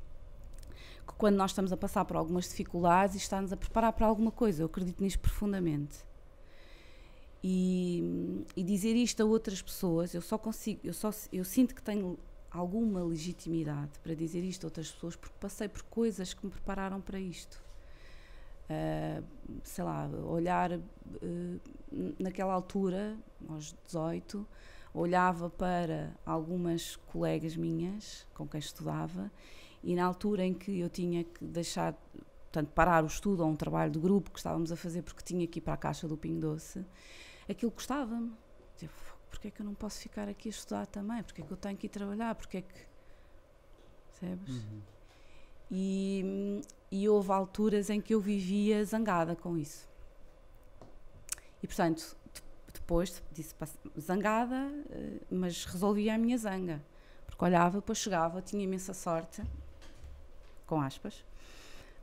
que 1.08 1.14
quando 1.14 1.36
nós 1.36 1.52
estamos 1.52 1.72
a 1.72 1.78
passar 1.78 2.04
por 2.06 2.18
algumas 2.18 2.50
dificuldades 2.50 3.16
e 3.16 3.18
está-nos 3.18 3.54
a 3.54 3.58
preparar 3.58 3.94
para 3.94 4.06
alguma 4.06 4.32
coisa. 4.32 4.62
Eu 4.62 4.66
acredito 4.68 5.02
nisto 5.02 5.20
profundamente. 5.20 6.06
E, 7.44 8.44
e 8.56 8.64
dizer 8.64 8.96
isto 8.96 9.24
a 9.24 9.26
outras 9.26 9.62
pessoas, 9.62 10.14
eu 10.14 10.22
só 10.22 10.38
consigo, 10.38 10.82
eu 10.84 10.94
só 10.94 11.12
eu 11.32 11.46
sinto 11.46 11.74
que 11.74 11.82
tenho 11.82 12.20
alguma 12.52 13.04
legitimidade 13.04 14.00
para 14.00 14.14
dizer 14.14 14.44
isto 14.44 14.66
a 14.66 14.68
outras 14.68 14.92
pessoas 14.92 15.16
porque 15.16 15.36
passei 15.40 15.68
por 15.68 15.84
coisas 15.84 16.34
que 16.34 16.46
me 16.46 16.52
prepararam 16.52 17.00
para 17.00 17.20
isto. 17.20 17.64
Ah, 18.70 19.24
sei 19.64 19.84
lá, 19.84 20.10
olhar 20.26 20.74
ah, 20.74 20.80
naquela 22.20 22.54
altura, 22.54 23.18
aos 23.48 23.74
18, 23.86 24.46
olhava 24.94 25.50
para 25.50 26.14
algumas 26.26 26.96
colegas 26.96 27.56
minhas 27.56 28.28
com 28.34 28.48
quem 28.48 28.60
estudava 28.60 29.32
e 29.84 29.96
na 29.96 30.06
altura 30.06 30.44
em 30.46 30.54
que 30.54 30.80
eu 30.80 30.90
tinha 30.90 31.24
que 31.24 31.44
deixar, 31.44 31.94
portanto, 32.44 32.70
parar 32.74 33.04
o 33.04 33.08
estudo 33.08 33.44
ou 33.44 33.50
um 33.50 33.56
trabalho 33.56 33.92
de 33.92 34.00
grupo 34.00 34.32
que 34.32 34.40
estávamos 34.40 34.72
a 34.72 34.76
fazer 34.76 35.02
porque 35.04 35.24
tinha 35.24 35.46
que 35.48 35.60
ir 35.60 35.62
para 35.62 35.74
a 35.74 35.78
caixa 35.78 36.08
do 36.08 36.18
Pingo 36.18 36.40
Doce, 36.42 36.86
aquilo 37.50 37.72
custava-me. 37.72 38.32
Dizia, 38.74 38.90
"Fogo, 38.90 39.18
Porquê 39.30 39.50
é 39.50 39.52
que 39.52 39.62
eu 39.62 39.66
não 39.66 39.74
posso 39.76 40.00
ficar 40.00 40.28
aqui 40.30 40.48
a 40.48 40.52
estudar 40.52 40.86
também? 40.88 41.22
Porquê 41.22 41.42
é 41.42 41.46
que 41.46 41.52
eu 41.52 41.58
tenho 41.58 41.78
que 41.78 41.86
ir 41.86 41.90
trabalhar? 41.90 42.34
Porquê 42.34 42.58
é 42.58 42.62
que... 42.62 42.74
Percebes? 44.10 44.50
Uhum. 44.56 44.82
E, 45.70 46.62
e 46.90 47.10
houve 47.10 47.32
alturas 47.32 47.90
em 47.90 48.00
que 48.02 48.14
eu 48.16 48.22
vivia 48.22 48.84
zangada 48.86 49.36
com 49.36 49.58
isso. 49.58 49.88
E 51.62 51.68
portanto, 51.68 52.16
de- 52.34 52.42
depois 52.74 53.22
disse 53.34 53.54
zangada, 54.00 54.72
eh, 54.90 55.20
mas 55.30 55.66
resolvia 55.66 56.16
a 56.16 56.18
minha 56.18 56.38
zanga. 56.38 56.82
Porque 57.26 57.44
olhava, 57.44 57.80
depois 57.80 57.98
chegava, 57.98 58.42
tinha 58.42 58.64
imensa 58.64 58.94
sorte. 58.94 59.44
Com 60.68 60.80
aspas, 60.80 61.26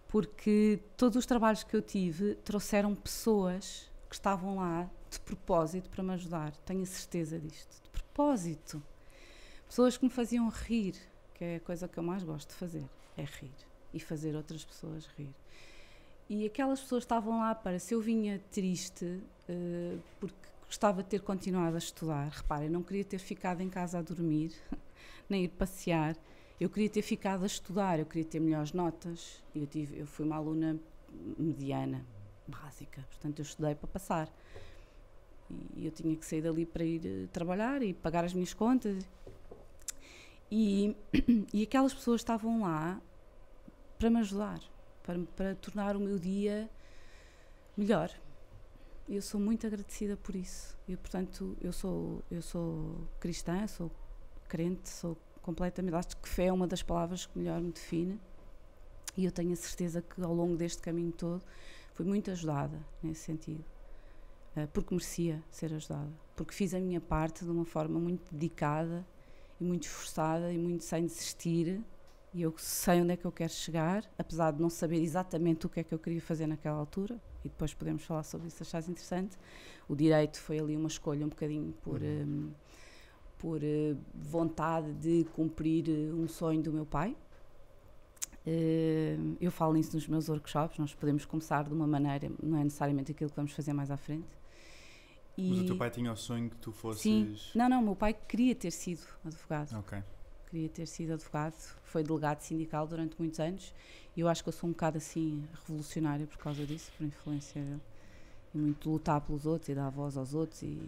porque 0.08 0.80
todos 0.96 1.16
os 1.16 1.26
trabalhos 1.26 1.62
que 1.62 1.76
eu 1.76 1.82
tive 1.82 2.34
trouxeram 2.36 2.94
pessoas 2.94 3.90
que 4.08 4.14
estavam 4.14 4.56
lá 4.56 4.90
de 5.10 5.20
propósito 5.20 5.88
para 5.90 6.02
me 6.02 6.12
ajudar. 6.14 6.52
Tenho 6.64 6.82
a 6.82 6.86
certeza 6.86 7.38
disto. 7.38 7.82
De 7.82 7.90
propósito. 7.90 8.82
Pessoas 9.68 9.96
que 9.96 10.04
me 10.04 10.10
faziam 10.10 10.48
rir, 10.48 10.94
que 11.34 11.44
é 11.44 11.56
a 11.56 11.60
coisa 11.60 11.86
que 11.88 11.98
eu 11.98 12.02
mais 12.02 12.22
gosto 12.22 12.48
de 12.48 12.54
fazer, 12.54 12.84
é 13.16 13.22
rir 13.22 13.54
e 13.92 14.00
fazer 14.00 14.34
outras 14.34 14.64
pessoas 14.64 15.06
rir. 15.16 15.34
E 16.28 16.46
aquelas 16.46 16.80
pessoas 16.80 17.02
estavam 17.02 17.40
lá 17.40 17.54
para, 17.54 17.78
se 17.78 17.94
eu 17.94 18.00
vinha 18.00 18.40
triste, 18.50 19.04
uh, 19.04 20.00
porque 20.18 20.48
gostava 20.66 21.02
de 21.02 21.08
ter 21.08 21.20
continuado 21.20 21.76
a 21.76 21.78
estudar, 21.78 22.28
reparem, 22.28 22.68
não 22.68 22.82
queria 22.82 23.04
ter 23.04 23.18
ficado 23.18 23.60
em 23.60 23.68
casa 23.68 23.98
a 23.98 24.02
dormir, 24.02 24.52
nem 25.28 25.44
ir 25.44 25.48
passear, 25.48 26.16
eu 26.60 26.70
queria 26.70 26.88
ter 26.88 27.02
ficado 27.02 27.42
a 27.42 27.46
estudar, 27.46 27.98
eu 27.98 28.06
queria 28.06 28.24
ter 28.24 28.40
melhores 28.40 28.72
notas, 28.72 29.42
eu, 29.54 29.66
tive, 29.66 29.98
eu 29.98 30.06
fui 30.06 30.24
uma 30.24 30.36
aluna 30.36 30.78
mediana, 31.38 32.04
básica, 32.46 33.04
portanto 33.10 33.38
eu 33.40 33.42
estudei 33.42 33.74
para 33.74 33.88
passar. 33.88 34.28
E 35.76 35.84
eu 35.86 35.92
tinha 35.92 36.16
que 36.16 36.24
sair 36.24 36.42
dali 36.42 36.64
para 36.64 36.84
ir 36.84 37.02
uh, 37.04 37.28
trabalhar 37.28 37.82
e 37.82 37.92
pagar 37.92 38.24
as 38.24 38.32
minhas 38.32 38.54
contas. 38.54 39.04
E, 40.50 40.96
e 41.52 41.62
aquelas 41.62 41.92
pessoas 41.92 42.20
estavam 42.20 42.62
lá 42.62 43.00
para 43.98 44.08
me 44.08 44.20
ajudar, 44.20 44.60
para, 45.02 45.18
para 45.36 45.54
tornar 45.56 45.96
o 45.96 46.00
meu 46.00 46.18
dia 46.18 46.68
melhor. 47.76 48.10
Eu 49.08 49.20
sou 49.20 49.38
muito 49.38 49.66
agradecida 49.66 50.16
por 50.16 50.34
isso. 50.34 50.76
Eu, 50.88 50.96
portanto, 50.96 51.56
eu 51.60 51.72
sou, 51.72 52.22
eu 52.30 52.40
sou 52.40 53.06
cristã, 53.20 53.66
sou 53.66 53.90
crente, 54.48 54.88
sou 54.88 55.16
completamente. 55.44 55.94
Acho 55.94 56.16
que 56.16 56.28
fé 56.28 56.46
é 56.46 56.52
uma 56.52 56.66
das 56.66 56.82
palavras 56.82 57.26
que 57.26 57.38
melhor 57.38 57.60
me 57.60 57.70
define. 57.70 58.18
E 59.16 59.24
eu 59.24 59.30
tenho 59.30 59.52
a 59.52 59.56
certeza 59.56 60.02
que 60.02 60.20
ao 60.22 60.34
longo 60.34 60.56
deste 60.56 60.82
caminho 60.82 61.12
todo 61.12 61.42
fui 61.92 62.04
muito 62.04 62.30
ajudada 62.30 62.76
nesse 63.02 63.20
sentido. 63.20 63.64
Uh, 64.56 64.66
porque 64.72 64.94
merecia 64.94 65.42
ser 65.50 65.72
ajudada. 65.72 66.10
Porque 66.34 66.52
fiz 66.52 66.74
a 66.74 66.80
minha 66.80 67.00
parte 67.00 67.44
de 67.44 67.50
uma 67.50 67.64
forma 67.64 68.00
muito 68.00 68.34
dedicada 68.34 69.06
e 69.60 69.64
muito 69.64 69.84
esforçada 69.84 70.52
e 70.52 70.58
muito 70.58 70.82
sem 70.82 71.06
desistir 71.06 71.84
e 72.34 72.42
eu 72.42 72.52
sei 72.58 73.00
onde 73.00 73.12
é 73.12 73.16
que 73.16 73.24
eu 73.24 73.30
quero 73.30 73.52
chegar, 73.52 74.04
apesar 74.18 74.50
de 74.50 74.60
não 74.60 74.68
saber 74.68 75.00
exatamente 75.00 75.66
o 75.66 75.68
que 75.68 75.78
é 75.78 75.84
que 75.84 75.94
eu 75.94 75.98
queria 76.00 76.20
fazer 76.20 76.48
naquela 76.48 76.76
altura, 76.76 77.16
e 77.44 77.48
depois 77.48 77.72
podemos 77.72 78.02
falar 78.02 78.24
sobre 78.24 78.48
isso, 78.48 78.60
achares 78.60 78.88
interessante. 78.88 79.38
O 79.88 79.94
direito 79.94 80.40
foi 80.40 80.58
ali 80.58 80.76
uma 80.76 80.88
escolha 80.88 81.24
um 81.24 81.28
bocadinho 81.28 81.72
por, 81.80 82.02
uhum. 82.02 82.08
um, 82.08 82.50
por 83.44 83.60
uh, 83.62 83.98
vontade 84.14 84.90
de 84.94 85.24
cumprir 85.34 85.86
uh, 85.86 86.18
um 86.18 86.26
sonho 86.26 86.62
do 86.62 86.72
meu 86.72 86.86
pai. 86.86 87.14
Uh, 88.46 89.36
eu 89.38 89.52
falo 89.52 89.74
nisso 89.74 89.94
nos 89.94 90.08
meus 90.08 90.30
workshops, 90.30 90.78
nós 90.78 90.94
podemos 90.94 91.26
começar 91.26 91.64
de 91.64 91.74
uma 91.74 91.86
maneira, 91.86 92.32
não 92.42 92.58
é 92.58 92.64
necessariamente 92.64 93.12
aquilo 93.12 93.28
que 93.28 93.36
vamos 93.36 93.52
fazer 93.52 93.74
mais 93.74 93.90
à 93.90 93.98
frente. 93.98 94.34
E 95.36 95.50
Mas 95.50 95.58
o 95.58 95.66
teu 95.66 95.76
pai 95.76 95.90
tinha 95.90 96.10
o 96.10 96.16
sonho 96.16 96.48
que 96.48 96.56
tu 96.56 96.72
fosses. 96.72 97.02
Sim, 97.02 97.36
não, 97.54 97.68
não, 97.68 97.82
meu 97.82 97.94
pai 97.94 98.14
queria 98.14 98.54
ter 98.54 98.70
sido 98.70 99.02
advogado. 99.26 99.78
Ok 99.78 100.02
queria 100.48 100.68
ter 100.68 100.86
sido 100.86 101.14
advogado, 101.14 101.54
foi 101.82 102.04
delegado 102.04 102.40
sindical 102.40 102.86
durante 102.86 103.16
muitos 103.18 103.40
anos 103.40 103.74
e 104.16 104.20
eu 104.20 104.28
acho 104.28 104.40
que 104.40 104.48
eu 104.48 104.52
sou 104.52 104.68
um 104.68 104.72
bocado 104.72 104.98
assim 104.98 105.44
revolucionária 105.52 106.28
por 106.28 106.38
causa 106.38 106.64
disso, 106.64 106.92
por 106.96 107.04
influência 107.04 107.60
dele. 107.60 107.80
E 108.54 108.58
muito 108.58 108.88
lutar 108.88 109.20
pelos 109.20 109.46
outros 109.46 109.68
e 109.68 109.74
dar 109.74 109.90
voz 109.90 110.16
aos 110.16 110.32
outros 110.32 110.62
e 110.62 110.78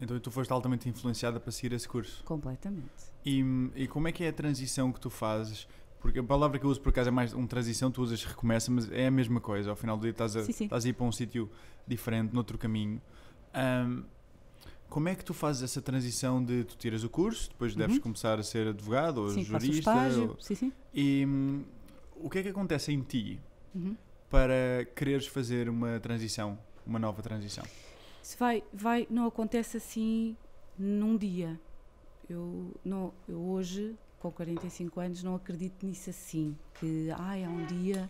então 0.00 0.18
tu 0.18 0.30
foste 0.30 0.52
altamente 0.52 0.88
influenciada 0.88 1.38
para 1.38 1.50
seguir 1.52 1.74
esse 1.74 1.88
curso? 1.88 2.22
Completamente. 2.24 2.88
E, 3.24 3.44
e 3.74 3.86
como 3.86 4.08
é 4.08 4.12
que 4.12 4.24
é 4.24 4.28
a 4.28 4.32
transição 4.32 4.92
que 4.92 5.00
tu 5.00 5.10
fazes? 5.10 5.66
Porque 6.00 6.18
a 6.18 6.22
palavra 6.22 6.58
que 6.58 6.66
eu 6.66 6.70
uso 6.70 6.80
por 6.80 6.90
acaso 6.90 7.08
é 7.08 7.12
mais 7.12 7.32
uma 7.32 7.46
transição, 7.46 7.90
tu 7.90 8.02
usas 8.02 8.22
recomeça, 8.24 8.70
mas 8.70 8.90
é 8.92 9.06
a 9.06 9.10
mesma 9.10 9.40
coisa. 9.40 9.70
Ao 9.70 9.76
final 9.76 9.96
do 9.96 10.02
dia 10.02 10.10
estás 10.10 10.36
a, 10.36 10.44
sim, 10.44 10.52
sim. 10.52 10.64
Estás 10.64 10.84
a 10.84 10.88
ir 10.88 10.92
para 10.92 11.06
um 11.06 11.12
sítio 11.12 11.50
diferente, 11.86 12.34
noutro 12.34 12.58
caminho. 12.58 13.00
Um, 13.54 14.04
como 14.88 15.08
é 15.08 15.14
que 15.14 15.24
tu 15.24 15.32
fazes 15.32 15.62
essa 15.62 15.80
transição 15.80 16.44
de 16.44 16.64
tu 16.64 16.76
tiras 16.76 17.04
o 17.04 17.08
curso, 17.08 17.48
depois 17.48 17.72
uhum. 17.72 17.78
deves 17.78 17.98
começar 17.98 18.38
a 18.38 18.42
ser 18.42 18.68
advogado 18.68 19.22
ou 19.22 19.30
sim, 19.30 19.42
jurista? 19.42 19.92
Ou, 20.18 20.36
sim, 20.40 20.54
sim. 20.54 20.72
E 20.92 21.24
hum, 21.26 21.64
o 22.16 22.28
que 22.28 22.38
é 22.38 22.42
que 22.42 22.48
acontece 22.50 22.92
em 22.92 23.00
ti 23.00 23.40
uhum. 23.74 23.96
para 24.28 24.86
quereres 24.94 25.26
fazer 25.26 25.68
uma 25.68 25.98
transição, 26.00 26.58
uma 26.86 26.98
nova 26.98 27.22
transição? 27.22 27.64
Se 28.24 28.38
vai, 28.38 28.64
vai, 28.72 29.06
não 29.10 29.26
acontece 29.26 29.76
assim 29.76 30.34
num 30.78 31.14
dia. 31.14 31.60
Eu, 32.26 32.72
não, 32.82 33.12
eu 33.28 33.38
hoje, 33.38 33.94
com 34.18 34.32
45 34.32 34.98
anos, 34.98 35.22
não 35.22 35.34
acredito 35.34 35.84
nisso 35.84 36.08
assim. 36.08 36.56
Que 36.80 37.10
ai, 37.18 37.44
há 37.44 37.50
um 37.50 37.66
dia 37.66 38.08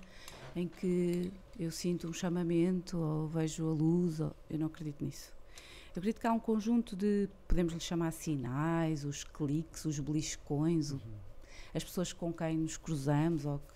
em 0.54 0.68
que 0.68 1.32
eu 1.58 1.68
sinto 1.72 2.06
um 2.06 2.12
chamamento 2.12 2.96
ou 2.96 3.26
vejo 3.26 3.68
a 3.68 3.72
luz. 3.72 4.20
Ou, 4.20 4.32
eu 4.48 4.56
não 4.56 4.68
acredito 4.68 5.04
nisso. 5.04 5.32
Eu 5.88 5.98
acredito 5.98 6.20
que 6.20 6.28
há 6.28 6.32
um 6.32 6.38
conjunto 6.38 6.94
de, 6.94 7.28
podemos 7.48 7.72
lhe 7.72 7.80
chamar 7.80 8.12
sinais, 8.12 9.04
os 9.04 9.24
cliques, 9.24 9.84
os 9.84 9.98
beliscões, 9.98 10.92
uhum. 10.92 11.00
as 11.74 11.82
pessoas 11.82 12.12
com 12.12 12.32
quem 12.32 12.56
nos 12.56 12.76
cruzamos 12.76 13.44
ou 13.44 13.58
que, 13.58 13.74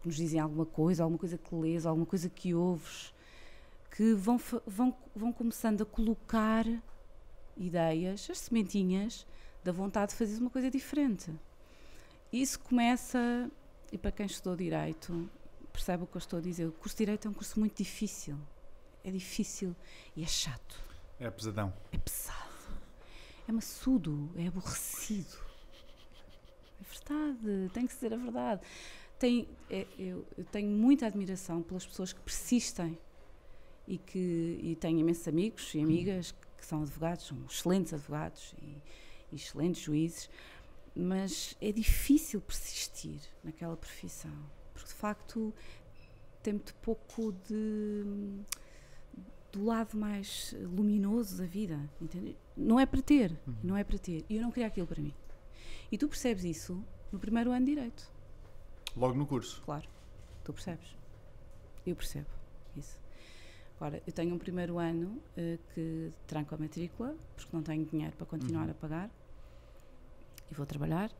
que, 0.00 0.08
nos 0.08 0.16
dizem 0.16 0.40
alguma 0.40 0.66
coisa, 0.66 1.04
alguma 1.04 1.20
coisa 1.20 1.38
que 1.38 1.54
lês, 1.54 1.86
alguma 1.86 2.04
coisa 2.06 2.28
que 2.28 2.52
ouves, 2.52 3.14
que 3.92 4.14
vão, 4.14 4.40
vão, 4.66 4.96
vão 5.14 5.32
começando 5.32 5.82
a 5.82 5.86
colocar 5.86 6.64
ideias, 7.56 8.28
as 8.30 8.38
sementinhas 8.38 9.26
da 9.62 9.70
vontade 9.70 10.12
de 10.12 10.18
fazer 10.18 10.40
uma 10.40 10.50
coisa 10.50 10.70
diferente. 10.70 11.30
Isso 12.32 12.58
começa, 12.58 13.50
e 13.92 13.98
para 13.98 14.10
quem 14.10 14.24
estudou 14.24 14.56
Direito, 14.56 15.30
percebe 15.70 16.04
o 16.04 16.06
que 16.06 16.16
eu 16.16 16.18
estou 16.18 16.38
a 16.38 16.42
dizer, 16.42 16.66
o 16.66 16.72
curso 16.72 16.96
de 16.96 17.04
Direito 17.04 17.28
é 17.28 17.30
um 17.30 17.34
curso 17.34 17.60
muito 17.60 17.76
difícil. 17.76 18.38
É 19.04 19.10
difícil 19.10 19.76
e 20.16 20.22
é 20.22 20.26
chato. 20.26 20.80
É 21.20 21.30
pesadão. 21.30 21.72
É 21.92 21.98
pesado. 21.98 22.40
É 23.46 23.52
maçudo, 23.52 24.30
é 24.36 24.46
aborrecido. 24.46 25.36
É 26.80 26.84
verdade, 26.84 27.70
tem 27.74 27.86
que 27.86 27.92
ser 27.92 28.14
a 28.14 28.16
verdade. 28.16 28.62
Tem, 29.18 29.48
é, 29.68 29.86
eu, 29.98 30.26
eu, 30.38 30.44
tenho 30.44 30.70
muita 30.70 31.06
admiração 31.06 31.62
pelas 31.62 31.86
pessoas 31.86 32.12
que 32.12 32.20
persistem 32.20 32.98
e 33.86 33.98
que 33.98 34.58
e 34.62 34.76
tenho 34.76 34.98
imensos 34.98 35.26
amigos 35.28 35.74
e 35.74 35.80
amigas 35.80 36.32
que, 36.32 36.46
que 36.58 36.66
são 36.66 36.82
advogados, 36.82 37.26
são 37.26 37.38
excelentes 37.48 37.92
advogados 37.92 38.54
e, 38.62 38.76
e 39.32 39.36
excelentes 39.36 39.82
juízes, 39.82 40.30
mas 40.94 41.56
é 41.60 41.72
difícil 41.72 42.40
persistir 42.40 43.20
naquela 43.42 43.76
profissão, 43.76 44.32
porque 44.72 44.88
de 44.88 44.94
facto 44.94 45.54
tem 46.42 46.54
muito 46.54 46.74
pouco 46.76 47.32
de 47.48 48.04
do 49.52 49.64
lado 49.64 49.96
mais 49.96 50.54
luminoso 50.62 51.36
da 51.36 51.44
vida. 51.44 51.78
Entende? 52.00 52.36
Não 52.56 52.80
é 52.80 52.86
para 52.86 53.02
ter, 53.02 53.38
uhum. 53.46 53.54
não 53.62 53.76
é 53.76 53.84
para 53.84 53.98
ter. 53.98 54.24
E 54.28 54.36
eu 54.36 54.42
não 54.42 54.50
queria 54.50 54.66
aquilo 54.66 54.86
para 54.86 55.00
mim. 55.00 55.14
E 55.90 55.98
tu 55.98 56.08
percebes 56.08 56.42
isso 56.42 56.82
no 57.12 57.18
primeiro 57.18 57.52
ano 57.52 57.66
de 57.66 57.74
Direito. 57.74 58.10
Logo 58.96 59.14
no 59.14 59.26
curso? 59.26 59.62
Claro. 59.62 59.86
Tu 60.42 60.52
percebes. 60.52 60.96
Eu 61.86 61.94
percebo 61.94 62.26
isso. 62.74 63.01
Agora, 63.76 64.02
eu 64.06 64.12
tenho 64.12 64.34
um 64.34 64.38
primeiro 64.38 64.78
ano 64.78 65.20
uh, 65.36 65.58
que 65.74 66.12
tranco 66.26 66.54
a 66.54 66.58
matrícula, 66.58 67.16
porque 67.34 67.54
não 67.54 67.62
tenho 67.62 67.84
dinheiro 67.84 68.14
para 68.16 68.26
continuar 68.26 68.64
uhum. 68.64 68.70
a 68.70 68.74
pagar. 68.74 69.10
E 70.50 70.54
vou 70.54 70.66
trabalhar. 70.66 71.10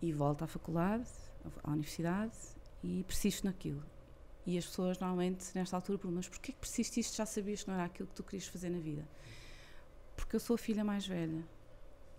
E 0.00 0.12
volto 0.12 0.42
à 0.42 0.46
faculdade, 0.46 1.08
à 1.62 1.70
universidade, 1.70 2.36
e 2.82 3.02
persisto 3.04 3.44
naquilo. 3.44 3.82
E 4.46 4.56
as 4.56 4.64
pessoas 4.64 4.98
normalmente, 4.98 5.46
nesta 5.54 5.76
altura, 5.76 5.98
perguntam: 5.98 6.18
mas 6.18 6.28
porquê 6.28 6.52
que 6.52 6.58
persististe? 6.58 7.16
Já 7.16 7.26
sabias 7.26 7.62
que 7.62 7.68
não 7.68 7.74
era 7.74 7.84
aquilo 7.84 8.08
que 8.08 8.14
tu 8.14 8.22
querias 8.22 8.46
fazer 8.46 8.70
na 8.70 8.78
vida? 8.78 9.06
Porque 10.14 10.36
eu 10.36 10.40
sou 10.40 10.54
a 10.54 10.58
filha 10.58 10.84
mais 10.84 11.06
velha. 11.06 11.44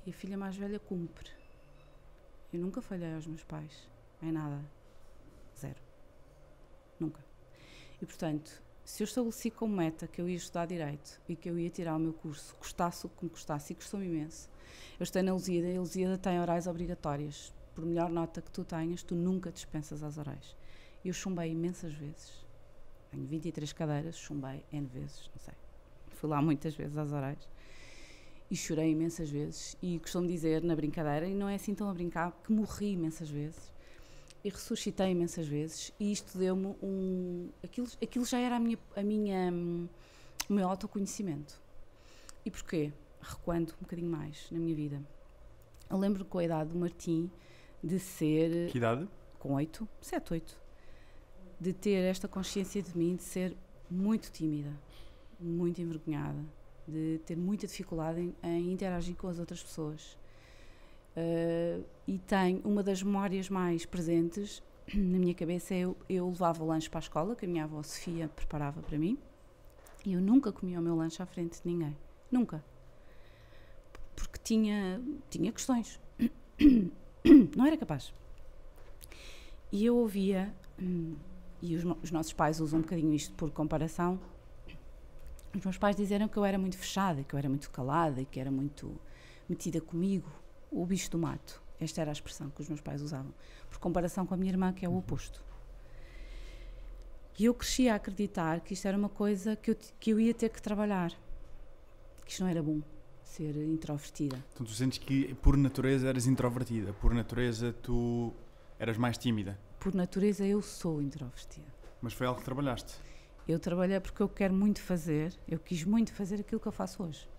E 0.05 0.09
a 0.09 0.13
filha 0.13 0.37
mais 0.37 0.55
velha 0.55 0.79
cumpre. 0.79 1.31
Eu 2.51 2.59
nunca 2.59 2.81
falhei 2.81 3.13
aos 3.13 3.25
meus 3.25 3.43
pais. 3.43 3.89
Em 4.21 4.31
nada. 4.31 4.63
Zero. 5.57 5.81
Nunca. 6.99 7.23
E 8.01 8.05
portanto, 8.05 8.61
se 8.87 9.03
eu 9.03 9.05
estabeleci 9.05 9.51
como 9.51 9.75
meta 9.75 10.07
que 10.07 10.21
eu 10.21 10.29
ia 10.29 10.37
estudar 10.37 10.65
Direito 10.65 11.21
e 11.27 11.35
que 11.35 11.49
eu 11.49 11.59
ia 11.59 11.69
tirar 11.69 11.97
o 11.97 11.99
meu 11.99 12.13
curso, 12.13 12.55
custasse 12.55 13.05
o 13.05 13.09
que 13.09 13.25
me 13.25 13.29
custasse, 13.29 13.73
e 13.73 13.75
custou-me 13.75 14.05
imenso. 14.05 14.49
Eu 14.97 15.03
estou 15.03 15.21
na 15.21 15.33
Lusíada 15.33 15.67
e 15.67 15.75
a 15.75 15.79
Lusíada 15.81 16.17
tem 16.17 16.39
orais 16.39 16.67
obrigatórias. 16.67 17.53
Por 17.75 17.85
melhor 17.85 18.09
nota 18.09 18.41
que 18.41 18.49
tu 18.49 18.63
tenhas, 18.63 19.03
tu 19.03 19.13
nunca 19.13 19.51
dispensas 19.51 20.03
as 20.03 20.17
orais. 20.17 20.55
Eu 21.03 21.11
chumbei 21.11 21.51
imensas 21.51 21.93
vezes. 21.93 22.31
Tenho 23.11 23.27
23 23.27 23.73
cadeiras, 23.73 24.17
chumbei 24.17 24.63
N 24.71 24.87
vezes, 24.87 25.29
não 25.35 25.43
sei. 25.43 25.53
Fui 26.11 26.29
lá 26.29 26.41
muitas 26.41 26.73
vezes 26.73 26.95
às 26.97 27.11
orais. 27.11 27.49
E 28.49 28.55
chorei 28.55 28.89
imensas 28.89 29.29
vezes. 29.29 29.75
E 29.81 29.99
costumo 29.99 30.25
dizer 30.25 30.63
na 30.63 30.77
brincadeira, 30.77 31.27
e 31.27 31.35
não 31.35 31.49
é 31.49 31.55
assim 31.55 31.75
tão 31.75 31.89
a 31.89 31.93
brincar, 31.93 32.31
que 32.41 32.53
morri 32.53 32.93
imensas 32.93 33.29
vezes. 33.29 33.69
E 34.47 34.49
ressuscitei 34.49 35.11
imensas 35.11 35.47
vezes. 35.47 35.91
E 35.99 36.11
isto 36.11 36.37
deu-me 36.37 36.67
um. 36.81 37.49
Aquilo, 37.63 37.87
aquilo 38.01 38.25
já 38.25 38.39
era 38.39 38.55
a 38.55 38.59
minha, 38.59 38.79
a 38.95 39.03
minha, 39.03 39.51
o 40.49 40.53
meu 40.53 40.69
autoconhecimento. 40.69 41.59
E 42.45 42.51
porquê? 42.51 42.93
Recuando 43.19 43.73
um 43.73 43.81
bocadinho 43.81 44.09
mais 44.09 44.47
na 44.51 44.59
minha 44.59 44.75
vida. 44.75 45.01
Eu 45.89 45.97
lembro 45.97 46.23
com 46.23 46.37
a 46.37 46.43
idade 46.43 46.69
do 46.69 46.79
Martim 46.79 47.29
de 47.83 47.99
ser. 47.99 48.69
Que 48.71 48.77
idade? 48.77 49.07
com 49.39 49.53
8, 49.53 49.87
7, 50.01 50.33
8, 50.33 50.61
de 51.59 51.73
ter 51.73 52.03
esta 52.03 52.27
consciência 52.27 52.81
de 52.81 52.97
mim 52.97 53.15
de 53.15 53.23
ser 53.23 53.55
muito 53.89 54.31
tímida, 54.31 54.71
muito 55.39 55.81
envergonhada, 55.81 56.43
de 56.87 57.19
ter 57.25 57.37
muita 57.37 57.67
dificuldade 57.67 58.19
em, 58.19 58.35
em 58.43 58.71
interagir 58.71 59.15
com 59.15 59.27
as 59.27 59.39
outras 59.39 59.63
pessoas. 59.63 60.17
Uh, 61.17 61.83
e 62.07 62.19
tenho 62.19 62.61
uma 62.63 62.83
das 62.83 63.01
memórias 63.01 63.49
mais 63.49 63.85
presentes 63.87 64.61
na 64.95 65.19
minha 65.19 65.33
cabeça 65.33 65.73
é 65.73 65.79
eu, 65.79 65.97
eu 66.07 66.29
levava 66.29 66.63
o 66.63 66.67
lanche 66.67 66.89
para 66.89 66.99
a 66.99 67.01
escola, 67.01 67.35
que 67.35 67.45
a 67.45 67.47
minha 67.47 67.65
avó 67.65 67.83
Sofia 67.83 68.29
preparava 68.29 68.81
para 68.81 68.97
mim, 68.97 69.17
e 70.05 70.13
eu 70.13 70.21
nunca 70.21 70.51
comia 70.51 70.79
o 70.79 70.81
meu 70.81 70.95
lanche 70.95 71.21
à 71.21 71.25
frente 71.25 71.61
de 71.61 71.67
ninguém. 71.67 71.95
Nunca. 72.31 72.63
Porque 74.15 74.39
tinha, 74.41 75.01
tinha 75.29 75.51
questões. 75.51 75.99
Não 77.55 77.65
era 77.65 77.75
capaz. 77.75 78.13
E 79.71 79.85
eu 79.85 79.97
ouvia, 79.97 80.53
e 81.61 81.75
os, 81.75 81.83
os 82.01 82.11
nossos 82.11 82.31
pais 82.31 82.61
usam 82.61 82.79
um 82.79 82.81
bocadinho 82.81 83.13
isto 83.13 83.33
por 83.33 83.51
comparação, 83.51 84.17
os 85.53 85.63
meus 85.65 85.77
pais 85.77 85.95
disseram 85.95 86.29
que 86.29 86.37
eu 86.37 86.45
era 86.45 86.57
muito 86.57 86.77
fechada, 86.77 87.23
que 87.23 87.33
eu 87.33 87.37
era 87.37 87.49
muito 87.49 87.69
calada 87.69 88.23
que 88.23 88.39
era 88.39 88.51
muito 88.51 88.97
metida 89.49 89.81
comigo, 89.81 90.29
o 90.81 90.85
bicho 90.85 91.09
do 91.11 91.17
mato. 91.17 91.61
Esta 91.79 92.01
era 92.01 92.11
a 92.11 92.13
expressão 92.13 92.49
que 92.49 92.61
os 92.61 92.67
meus 92.67 92.81
pais 92.81 93.01
usavam, 93.01 93.33
por 93.69 93.79
comparação 93.79 94.25
com 94.25 94.33
a 94.33 94.37
minha 94.37 94.51
irmã, 94.51 94.73
que 94.73 94.85
é 94.85 94.89
o 94.89 94.97
oposto. 94.97 95.43
E 97.37 97.45
eu 97.45 97.53
cresci 97.53 97.87
a 97.87 97.95
acreditar 97.95 98.61
que 98.61 98.73
isto 98.73 98.87
era 98.87 98.97
uma 98.97 99.09
coisa 99.09 99.55
que 99.55 99.71
eu, 99.71 99.77
que 99.99 100.09
eu 100.09 100.19
ia 100.19 100.33
ter 100.33 100.49
que 100.49 100.61
trabalhar, 100.61 101.11
que 102.25 102.31
isto 102.31 102.41
não 102.41 102.49
era 102.49 102.63
bom, 102.63 102.81
ser 103.23 103.55
introvertida. 103.55 104.43
Então 104.53 104.65
tu 104.65 104.71
sentes 104.71 104.97
que 104.97 105.35
por 105.35 105.55
natureza 105.55 106.07
eras 106.07 106.25
introvertida, 106.25 106.93
por 106.93 107.13
natureza 107.13 107.73
tu 107.73 108.33
eras 108.79 108.97
mais 108.97 109.17
tímida? 109.17 109.59
Por 109.79 109.93
natureza 109.93 110.45
eu 110.45 110.63
sou 110.63 110.99
introvertida. 110.99 111.67
Mas 112.01 112.13
foi 112.13 112.25
algo 112.25 112.39
que 112.39 112.45
trabalhaste? 112.45 112.95
Eu 113.47 113.59
trabalhei 113.59 113.99
porque 113.99 114.21
eu 114.21 114.27
quero 114.27 114.53
muito 114.53 114.81
fazer, 114.81 115.33
eu 115.47 115.59
quis 115.59 115.83
muito 115.83 116.11
fazer 116.13 116.39
aquilo 116.39 116.59
que 116.59 116.67
eu 116.67 116.71
faço 116.71 117.03
hoje. 117.03 117.29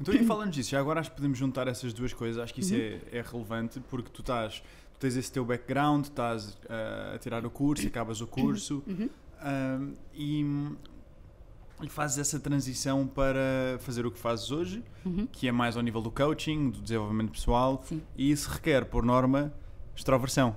Então, 0.00 0.14
e 0.14 0.24
falando 0.24 0.50
disso, 0.50 0.70
já 0.70 0.80
agora 0.80 1.00
acho 1.00 1.10
que 1.10 1.16
podemos 1.16 1.38
juntar 1.38 1.68
essas 1.68 1.92
duas 1.92 2.12
coisas, 2.12 2.42
acho 2.42 2.52
que 2.52 2.60
isso 2.60 2.74
uhum. 2.74 2.80
é, 2.80 3.18
é, 3.18 3.22
relevante, 3.22 3.80
porque 3.88 4.10
tu 4.10 4.20
estás, 4.20 4.62
tu 4.94 4.98
tens 4.98 5.16
esse 5.16 5.30
teu 5.30 5.44
background, 5.44 6.04
estás 6.04 6.54
uh, 6.64 7.14
a 7.14 7.18
tirar 7.18 7.44
o 7.44 7.50
curso, 7.50 7.86
acabas 7.86 8.20
o 8.20 8.26
curso, 8.26 8.82
uhum. 8.86 9.08
uh, 9.08 9.96
e, 10.14 10.44
e, 11.82 11.88
fazes 11.88 12.18
essa 12.18 12.40
transição 12.40 13.06
para 13.06 13.78
fazer 13.80 14.06
o 14.06 14.10
que 14.10 14.18
fazes 14.18 14.50
hoje, 14.50 14.82
uhum. 15.04 15.26
que 15.30 15.46
é 15.46 15.52
mais 15.52 15.76
ao 15.76 15.82
nível 15.82 16.00
do 16.00 16.10
coaching, 16.10 16.70
do 16.70 16.80
desenvolvimento 16.80 17.32
pessoal, 17.32 17.82
Sim. 17.84 18.02
e 18.16 18.30
isso 18.30 18.50
requer, 18.50 18.86
por 18.86 19.04
norma, 19.04 19.52
extroversão. 19.94 20.56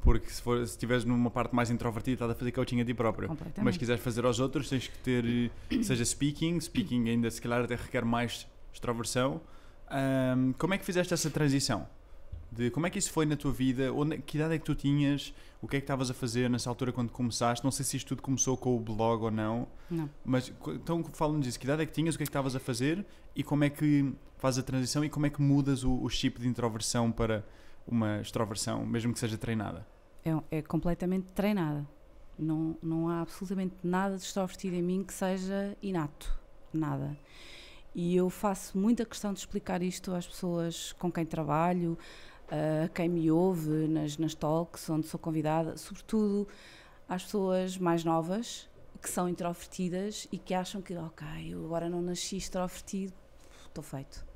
Porque 0.00 0.30
se, 0.30 0.40
for, 0.40 0.64
se 0.64 0.74
estiveres 0.74 1.04
numa 1.04 1.32
parte 1.32 1.52
mais 1.52 1.68
introvertida, 1.68 2.14
estás 2.14 2.30
a 2.30 2.34
fazer 2.36 2.52
coaching 2.52 2.80
a 2.80 2.84
ti 2.84 2.94
próprio. 2.94 3.36
Mas 3.60 3.74
se 3.74 3.80
quiseres 3.80 4.00
fazer 4.00 4.24
aos 4.24 4.38
outros, 4.38 4.68
tens 4.68 4.86
que 4.86 4.96
ter, 4.98 5.50
seja 5.82 6.04
speaking, 6.04 6.60
speaking 6.60 7.08
ainda 7.08 7.28
se 7.28 7.42
calhar 7.42 7.64
até 7.64 7.74
requer 7.74 8.04
mais 8.04 8.46
extroversão. 8.76 9.40
Um, 9.90 10.52
como 10.52 10.74
é 10.74 10.78
que 10.78 10.84
fizeste 10.84 11.12
essa 11.12 11.30
transição? 11.30 11.86
De 12.50 12.70
como 12.70 12.86
é 12.86 12.90
que 12.90 12.98
isso 12.98 13.10
foi 13.10 13.26
na 13.26 13.36
tua 13.36 13.52
vida? 13.52 13.92
Onde, 13.92 14.18
que 14.18 14.36
idade 14.38 14.54
é 14.54 14.58
que 14.58 14.64
tu 14.64 14.74
tinhas? 14.74 15.34
O 15.60 15.66
que 15.66 15.76
é 15.76 15.80
que 15.80 15.84
estavas 15.84 16.10
a 16.10 16.14
fazer 16.14 16.48
nessa 16.48 16.70
altura 16.70 16.92
quando 16.92 17.10
começaste? 17.10 17.64
Não 17.64 17.72
sei 17.72 17.84
se 17.84 17.96
isto 17.96 18.08
tudo 18.08 18.22
começou 18.22 18.56
com 18.56 18.76
o 18.76 18.80
blog 18.80 19.24
ou 19.24 19.30
não. 19.30 19.66
Não. 19.90 20.08
Mas 20.24 20.52
então 20.68 21.02
fala-nos 21.12 21.44
disso. 21.44 21.58
Que 21.58 21.66
idade 21.66 21.82
é 21.82 21.86
que 21.86 21.92
tinhas? 21.92 22.14
O 22.14 22.18
que 22.18 22.22
é 22.22 22.26
que 22.26 22.30
estavas 22.30 22.54
a 22.54 22.60
fazer? 22.60 23.04
E 23.34 23.42
como 23.42 23.64
é 23.64 23.70
que 23.70 24.12
fazes 24.38 24.60
a 24.60 24.62
transição? 24.62 25.04
E 25.04 25.10
como 25.10 25.26
é 25.26 25.30
que 25.30 25.42
mudas 25.42 25.82
o, 25.82 25.92
o 26.02 26.08
chip 26.08 26.40
de 26.40 26.46
introversão 26.46 27.10
para 27.10 27.44
uma 27.86 28.20
extroversão, 28.20 28.86
mesmo 28.86 29.12
que 29.12 29.18
seja 29.18 29.36
treinada? 29.36 29.86
É, 30.24 30.58
é 30.58 30.62
completamente 30.62 31.26
treinada. 31.34 31.86
Não, 32.38 32.76
não 32.82 33.08
há 33.08 33.22
absolutamente 33.22 33.74
nada 33.82 34.16
de 34.16 34.22
extrovertido 34.22 34.76
em 34.76 34.82
mim 34.82 35.02
que 35.02 35.12
seja 35.12 35.76
inato. 35.82 36.38
Nada. 36.72 37.16
E 37.98 38.14
eu 38.14 38.28
faço 38.28 38.76
muita 38.76 39.06
questão 39.06 39.32
de 39.32 39.38
explicar 39.38 39.82
isto 39.82 40.12
às 40.14 40.26
pessoas 40.26 40.92
com 40.98 41.10
quem 41.10 41.24
trabalho, 41.24 41.98
a 42.84 42.88
quem 42.88 43.08
me 43.08 43.30
ouve 43.30 43.88
nas, 43.88 44.18
nas 44.18 44.34
talks, 44.34 44.90
onde 44.90 45.06
sou 45.06 45.18
convidada, 45.18 45.78
sobretudo 45.78 46.46
às 47.08 47.24
pessoas 47.24 47.78
mais 47.78 48.04
novas 48.04 48.68
que 49.00 49.08
são 49.08 49.26
introvertidas 49.26 50.28
e 50.30 50.36
que 50.36 50.52
acham 50.52 50.82
que, 50.82 50.94
ok, 50.94 51.26
eu 51.48 51.64
agora 51.64 51.88
não 51.88 52.02
nasci 52.02 52.36
extrovertido, 52.36 53.14
estou 53.66 53.82
feito. 53.82 54.26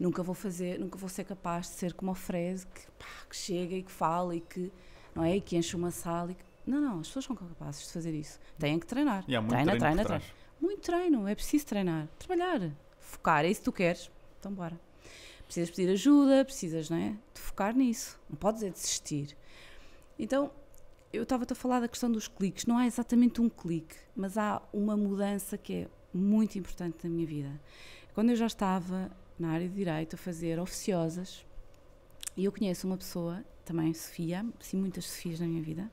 Nunca 0.00 0.22
vou 0.22 0.34
fazer, 0.34 0.80
nunca 0.80 0.96
vou 0.96 1.10
ser 1.10 1.24
capaz 1.24 1.66
de 1.66 1.72
ser 1.72 1.92
como 1.92 2.12
a 2.12 2.14
Fred, 2.14 2.64
que, 2.66 2.86
pá, 2.92 3.26
que 3.28 3.36
chega 3.36 3.74
e 3.74 3.82
que 3.82 3.92
fala 3.92 4.34
e 4.34 4.40
que, 4.40 4.72
não 5.14 5.22
é, 5.22 5.36
e 5.36 5.40
que 5.42 5.54
enche 5.54 5.76
uma 5.76 5.90
sala. 5.90 6.32
Que... 6.32 6.42
Não, 6.66 6.80
não, 6.80 7.00
as 7.00 7.08
pessoas 7.08 7.26
são 7.26 7.36
capazes 7.36 7.88
de 7.88 7.92
fazer 7.92 8.14
isso. 8.14 8.40
Têm 8.58 8.78
que 8.78 8.86
treinar. 8.86 9.22
treina, 9.42 9.48
treina, 9.48 9.76
treina, 9.76 10.04
treina. 10.04 10.24
Muito 10.58 10.80
treino, 10.80 11.28
é 11.28 11.34
preciso 11.34 11.66
treinar. 11.66 12.08
Trabalhar 12.18 12.85
focar, 13.06 13.44
é 13.44 13.50
isso 13.50 13.60
que 13.60 13.64
tu 13.64 13.72
queres, 13.72 14.10
então 14.38 14.52
bora. 14.52 14.78
Precisas 15.46 15.70
pedir 15.70 15.90
ajuda, 15.90 16.44
precisas, 16.44 16.90
não 16.90 16.96
é? 16.96 17.10
De 17.32 17.40
focar 17.40 17.74
nisso. 17.74 18.18
Não 18.28 18.36
podes 18.36 18.62
é 18.62 18.70
desistir. 18.70 19.36
Então, 20.18 20.50
eu 21.12 21.22
estava-te 21.22 21.52
a 21.52 21.56
falar 21.56 21.80
da 21.80 21.88
questão 21.88 22.10
dos 22.10 22.26
cliques. 22.26 22.66
Não 22.66 22.76
há 22.76 22.86
exatamente 22.86 23.40
um 23.40 23.48
clique, 23.48 23.96
mas 24.14 24.36
há 24.36 24.60
uma 24.72 24.96
mudança 24.96 25.56
que 25.56 25.72
é 25.72 25.88
muito 26.12 26.58
importante 26.58 27.04
na 27.04 27.10
minha 27.10 27.26
vida. 27.26 27.60
Quando 28.12 28.30
eu 28.30 28.36
já 28.36 28.46
estava 28.46 29.10
na 29.38 29.50
área 29.50 29.68
de 29.68 29.74
direito 29.74 30.14
a 30.14 30.18
fazer 30.18 30.58
oficiosas, 30.58 31.46
e 32.36 32.44
eu 32.44 32.52
conheço 32.52 32.86
uma 32.86 32.96
pessoa, 32.96 33.44
também 33.64 33.94
Sofia, 33.94 34.44
sim, 34.60 34.78
muitas 34.78 35.06
Sofias 35.06 35.38
na 35.38 35.46
minha 35.46 35.62
vida, 35.62 35.90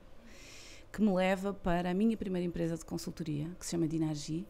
que 0.92 1.00
me 1.00 1.12
leva 1.12 1.52
para 1.52 1.90
a 1.90 1.94
minha 1.94 2.16
primeira 2.16 2.46
empresa 2.46 2.76
de 2.76 2.84
consultoria, 2.84 3.50
que 3.58 3.64
se 3.64 3.72
chama 3.72 3.86
Dinargi, 3.86 4.46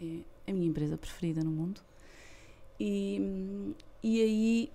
é 0.00 0.50
a 0.50 0.52
minha 0.52 0.68
empresa 0.68 0.96
preferida 0.96 1.42
no 1.44 1.50
mundo. 1.50 1.80
E, 2.84 3.76
e 4.02 4.20
aí 4.20 4.72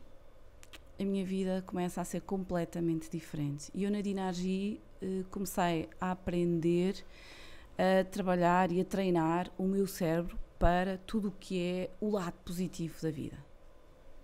a 0.98 1.04
minha 1.04 1.26
vida 1.26 1.62
começa 1.68 2.00
a 2.00 2.06
ser 2.06 2.22
completamente 2.22 3.10
diferente. 3.10 3.70
E 3.76 3.84
eu 3.84 3.92
na 3.92 4.00
Dinargi 4.00 4.80
eh, 5.02 5.26
comecei 5.30 5.90
a 6.00 6.12
aprender 6.12 7.04
a 7.78 8.06
trabalhar 8.06 8.72
e 8.72 8.80
a 8.80 8.86
treinar 8.86 9.52
o 9.58 9.64
meu 9.64 9.86
cérebro 9.86 10.40
para 10.58 10.98
tudo 11.00 11.28
o 11.28 11.32
que 11.32 11.62
é 11.62 11.90
o 12.00 12.10
lado 12.12 12.36
positivo 12.46 12.96
da 13.02 13.12
vida. 13.12 13.38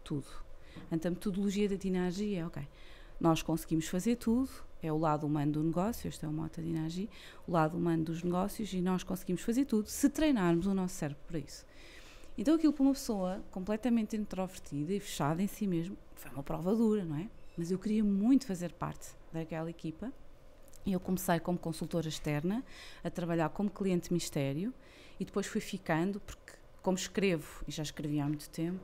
Tudo. 0.02 0.28
Então, 0.90 1.10
a 1.10 1.14
metodologia 1.14 1.68
da 1.68 1.76
Dinargi 1.76 2.36
é, 2.36 2.46
ok, 2.46 2.66
nós 3.20 3.42
conseguimos 3.42 3.90
fazer 3.90 4.16
tudo, 4.16 4.50
é 4.82 4.94
o 4.94 4.98
lado 4.98 5.28
humano 5.28 5.52
do 5.52 5.62
negócio, 5.64 6.08
este 6.08 6.24
é 6.24 6.28
o 6.30 6.32
moto 6.32 6.56
da 6.56 6.64
Dinargi, 6.64 7.10
o 7.46 7.52
lado 7.52 7.78
humano 7.78 8.06
dos 8.06 8.24
negócios 8.24 8.72
e 8.72 8.80
nós 8.80 9.04
conseguimos 9.04 9.42
fazer 9.42 9.66
tudo 9.66 9.90
se 9.90 10.10
treinarmos 10.10 10.68
o 10.68 10.74
nosso 10.74 10.96
cérebro 10.96 11.22
para 11.28 11.40
isso. 11.40 11.66
Então 12.36 12.56
aquilo 12.56 12.74
para 12.74 12.84
uma 12.84 12.94
pessoa 12.94 13.44
completamente 13.52 14.16
introvertida 14.16 14.92
e 14.92 15.00
fechada 15.00 15.42
em 15.42 15.48
si 15.48 15.68
mesmo 15.68 15.96
foi 16.16 16.32
uma 16.32 16.42
prova 16.42 16.76
dura, 16.76 17.06
não 17.06 17.16
é? 17.16 17.30
Mas 17.56 17.70
eu 17.70 17.78
queria 17.78 18.04
muito 18.04 18.48
fazer 18.48 18.74
parte 18.74 19.16
daquela 19.32 19.70
equipa 19.70 20.12
e 20.84 20.94
eu 20.94 21.00
comecei 21.00 21.40
como 21.40 21.60
consultora 21.60 22.08
externa 22.08 22.64
a 23.04 23.10
trabalhar 23.10 23.50
como 23.50 23.70
cliente 23.70 24.12
mistério 24.12 24.74
e 25.20 25.26
depois 25.26 25.46
fui 25.46 25.62
ficando 25.62 26.20
porque 26.20 26.54
como 26.82 26.98
escrevo 26.98 27.64
e 27.68 27.72
já 27.72 27.84
escrevi 27.84 28.20
há 28.20 28.26
muito 28.26 28.50
tempo 28.50 28.84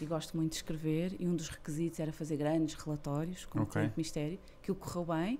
e 0.00 0.06
gosto 0.06 0.34
muito 0.34 0.52
de 0.52 0.56
escrever 0.56 1.14
e 1.18 1.26
um 1.28 1.36
dos 1.36 1.50
requisitos 1.50 2.00
era 2.00 2.10
fazer 2.10 2.38
grandes 2.38 2.74
relatórios 2.74 3.44
como 3.44 3.64
okay. 3.64 3.82
cliente 3.82 3.98
mistério, 3.98 4.40
que 4.62 4.72
correu 4.72 5.04
bem. 5.04 5.38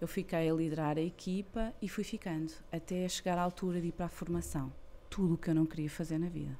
Eu 0.00 0.08
fiquei 0.08 0.50
a 0.50 0.52
liderar 0.52 0.98
a 0.98 1.00
equipa 1.00 1.72
e 1.80 1.88
fui 1.88 2.02
ficando 2.02 2.52
até 2.72 3.08
chegar 3.08 3.38
à 3.38 3.42
altura 3.42 3.80
de 3.80 3.88
ir 3.88 3.92
para 3.92 4.06
a 4.06 4.08
formação. 4.08 4.72
Tudo 5.08 5.34
o 5.34 5.38
que 5.38 5.50
eu 5.50 5.54
não 5.54 5.64
queria 5.64 5.88
fazer 5.88 6.18
na 6.18 6.28
vida 6.28 6.58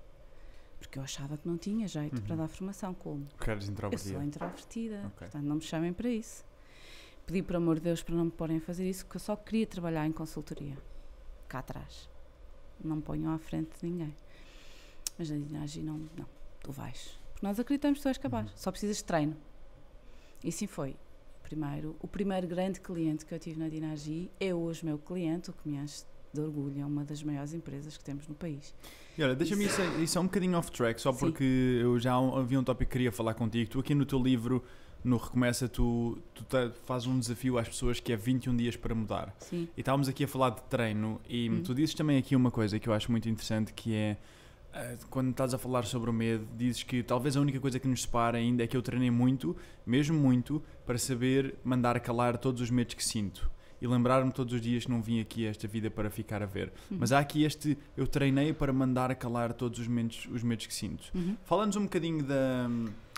porque 0.83 0.99
eu 0.99 1.03
achava 1.03 1.37
que 1.37 1.47
não 1.47 1.57
tinha 1.57 1.87
jeito 1.87 2.16
uhum. 2.16 2.23
para 2.23 2.37
dar 2.37 2.49
formação. 2.49 2.92
Como? 2.95 3.25
Porque 3.37 3.51
eres 3.51 3.68
introvertida. 3.68 4.11
Eu 4.11 4.14
sou 4.14 4.23
introvertida, 4.23 4.97
okay. 4.99 5.11
portanto 5.18 5.45
não 5.45 5.57
me 5.57 5.62
chamem 5.62 5.92
para 5.92 6.09
isso. 6.09 6.45
Pedi, 7.25 7.42
por 7.42 7.57
amor 7.57 7.77
de 7.77 7.83
Deus, 7.83 8.03
para 8.03 8.14
não 8.14 8.25
me 8.25 8.31
porem 8.31 8.57
a 8.57 8.61
fazer 8.61 8.88
isso, 8.88 9.05
porque 9.05 9.16
eu 9.16 9.21
só 9.21 9.37
queria 9.37 9.66
trabalhar 9.66 10.07
em 10.07 10.12
consultoria, 10.12 10.77
cá 11.49 11.61
atrás. 11.61 12.11
Não 12.83 12.97
me 12.97 13.03
ponham 13.03 13.33
à 13.33 13.38
frente 13.38 13.71
de 13.81 13.87
ninguém. 13.88 14.14
Mas 15.16 15.31
a 15.31 15.37
Dinagi, 15.37 15.83
não, 15.83 15.99
não, 16.16 16.27
tu 16.61 16.73
vais. 16.73 17.18
Porque 17.33 17.47
nós 17.47 17.61
acreditamos 17.61 17.99
que 17.99 18.03
tu 18.03 18.09
és 18.09 18.18
capaz, 18.18 18.51
uhum. 18.51 18.57
só 18.57 18.71
precisas 18.71 18.97
de 18.97 19.05
treino. 19.05 19.37
E 20.42 20.49
assim 20.49 20.66
foi. 20.66 20.97
Primeiro, 21.45 21.97
o 22.01 22.09
primeiro 22.09 22.47
grande 22.49 22.81
cliente 22.81 23.25
que 23.25 23.33
eu 23.33 23.38
tive 23.38 23.61
na 23.61 23.68
Dinagi 23.68 24.31
é 24.40 24.53
hoje 24.53 24.85
meu 24.85 24.99
cliente, 24.99 25.51
o 25.51 25.53
que 25.53 25.68
me 25.68 25.77
enche 25.77 26.05
de 26.33 26.40
orgulho, 26.40 26.81
é 26.81 26.87
uma 26.87 27.05
das 27.05 27.23
maiores 27.23 27.53
empresas 27.55 27.97
que 27.97 28.05
temos 28.05 28.27
no 28.27 28.35
país. 28.35 28.75
E 29.16 29.23
olha, 29.23 29.35
deixa-me 29.35 29.66
isso, 29.66 29.81
isso 30.03 30.16
é 30.16 30.21
um 30.21 30.25
bocadinho 30.25 30.57
off 30.57 30.71
track, 30.71 31.01
só 31.01 31.12
porque 31.12 31.45
Sim. 31.45 31.83
eu 31.83 31.99
já 31.99 32.14
havia 32.14 32.59
um 32.59 32.64
tópico 32.64 32.90
que 32.90 32.92
queria 32.92 33.12
falar 33.12 33.35
contigo. 33.35 33.71
Tu 33.71 33.81
aqui 33.81 33.95
no 33.95 34.07
teu 34.07 34.23
livro, 34.23 34.62
no 35.05 35.16
Recomeça, 35.18 35.68
tu, 35.68 36.18
tu 36.35 36.45
fazes 36.85 37.07
um 37.07 37.18
desafio 37.18 37.59
às 37.59 37.68
pessoas 37.68 38.01
que 38.01 38.12
é 38.12 38.16
21 38.16 38.57
dias 38.57 38.77
para 38.77 38.95
mudar. 38.95 39.35
Sim. 39.38 39.68
E 39.77 39.81
estávamos 39.81 40.09
aqui 40.09 40.25
a 40.25 40.29
falar 40.29 40.51
de 40.51 40.62
treino 40.62 41.21
e 41.29 41.51
hum. 41.51 41.62
tu 41.62 41.75
dizes 41.75 41.95
também 41.95 42.18
aqui 42.18 42.35
uma 42.35 42.51
coisa 42.51 42.79
que 42.79 42.88
eu 42.88 42.92
acho 42.92 43.11
muito 43.11 43.29
interessante 43.29 43.73
que 43.75 43.95
é 43.95 44.16
Ah, 44.73 44.97
quando 45.11 45.31
estás 45.31 45.53
a 45.53 45.59
falar 45.59 45.85
sobre 45.85 46.09
o 46.09 46.12
medo, 46.12 46.47
dizes 46.57 46.83
que 46.83 47.03
talvez 47.03 47.37
a 47.37 47.40
única 47.40 47.61
coisa 47.61 47.79
que 47.79 47.87
nos 47.87 48.03
separa 48.03 48.38
ainda 48.38 48.64
é 48.64 48.66
que 48.66 48.77
eu 48.77 48.81
treinei 48.81 49.11
muito, 49.11 49.55
mesmo 49.85 50.18
muito, 50.18 50.62
para 50.87 50.97
saber 50.97 51.57
mandar 51.62 52.01
calar 52.01 52.38
todos 52.38 52.62
os 52.62 52.71
medos 52.71 52.95
que 52.95 53.05
sinto 53.05 53.51
e 53.83 53.87
lembrar-me 53.88 54.31
todos 54.33 54.55
os 54.55 54.61
dias 54.61 54.85
que 54.85 54.90
não 54.90 55.03
vim 55.03 55.21
aqui 55.21 55.45
a 55.47 55.51
esta 55.51 55.66
vida 55.66 55.90
para 55.90 56.09
ficar 56.09 56.40
a 56.42 56.47
ver. 56.47 56.73
Uhum. 56.90 56.99
Mas 57.01 57.11
há 57.12 57.18
aqui 57.18 57.42
este, 57.45 57.77
eu 57.97 58.07
treinei 58.07 58.53
para 58.53 58.73
mandar 58.73 59.12
calar 59.16 59.53
todos 59.53 59.81
os 59.81 59.88
medos, 59.88 60.29
os 60.33 60.42
medos 60.42 60.64
que 60.66 60.73
sinto. 60.75 61.05
Uhum. 61.14 61.37
Fala-nos 61.45 61.75
um 61.77 61.83
bocadinho 61.83 62.23
da, 62.23 62.71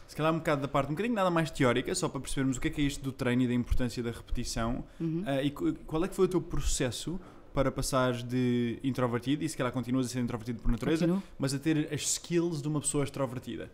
se 0.09 0.17
calhar 0.17 0.33
um 0.33 0.39
bocado 0.39 0.63
da 0.63 0.69
parte, 0.69 0.89
um 0.89 0.95
bocadinho 0.95 1.15
nada 1.15 1.31
mais 1.31 1.51
teórica, 1.51 1.95
só 1.95 2.09
para 2.09 2.21
percebermos 2.21 2.57
o 2.57 2.61
que 2.61 2.69
é 2.69 2.71
que 2.71 2.81
é 2.81 2.85
isto 2.85 3.03
do 3.05 3.13
treino 3.13 3.43
e 3.43 3.47
da 3.47 3.53
importância 3.55 4.03
da 4.03 4.11
repetição. 4.11 4.83
Uhum. 4.99 5.23
Ah, 5.27 5.43
e 5.43 5.51
qu- 5.51 5.75
qual 5.87 6.03
é 6.05 6.09
que 6.09 6.15
foi 6.17 6.25
o 6.25 6.29
teu 6.29 6.41
processo 6.41 7.21
para 7.53 7.71
passares 7.71 8.23
de 8.25 8.81
introvertido, 8.83 9.45
e 9.45 9.49
se 9.49 9.57
calhar 9.57 9.73
continuas 9.73 10.07
a 10.07 10.09
ser 10.09 10.19
introvertido 10.21 10.61
por 10.61 10.73
natureza, 10.73 11.07
Continuo. 11.07 11.23
mas 11.39 11.55
a 11.55 11.59
ter 11.59 11.89
as 11.93 12.01
skills 12.03 12.61
de 12.61 12.67
uma 12.67 12.81
pessoa 12.81 13.05
extrovertida? 13.05 13.71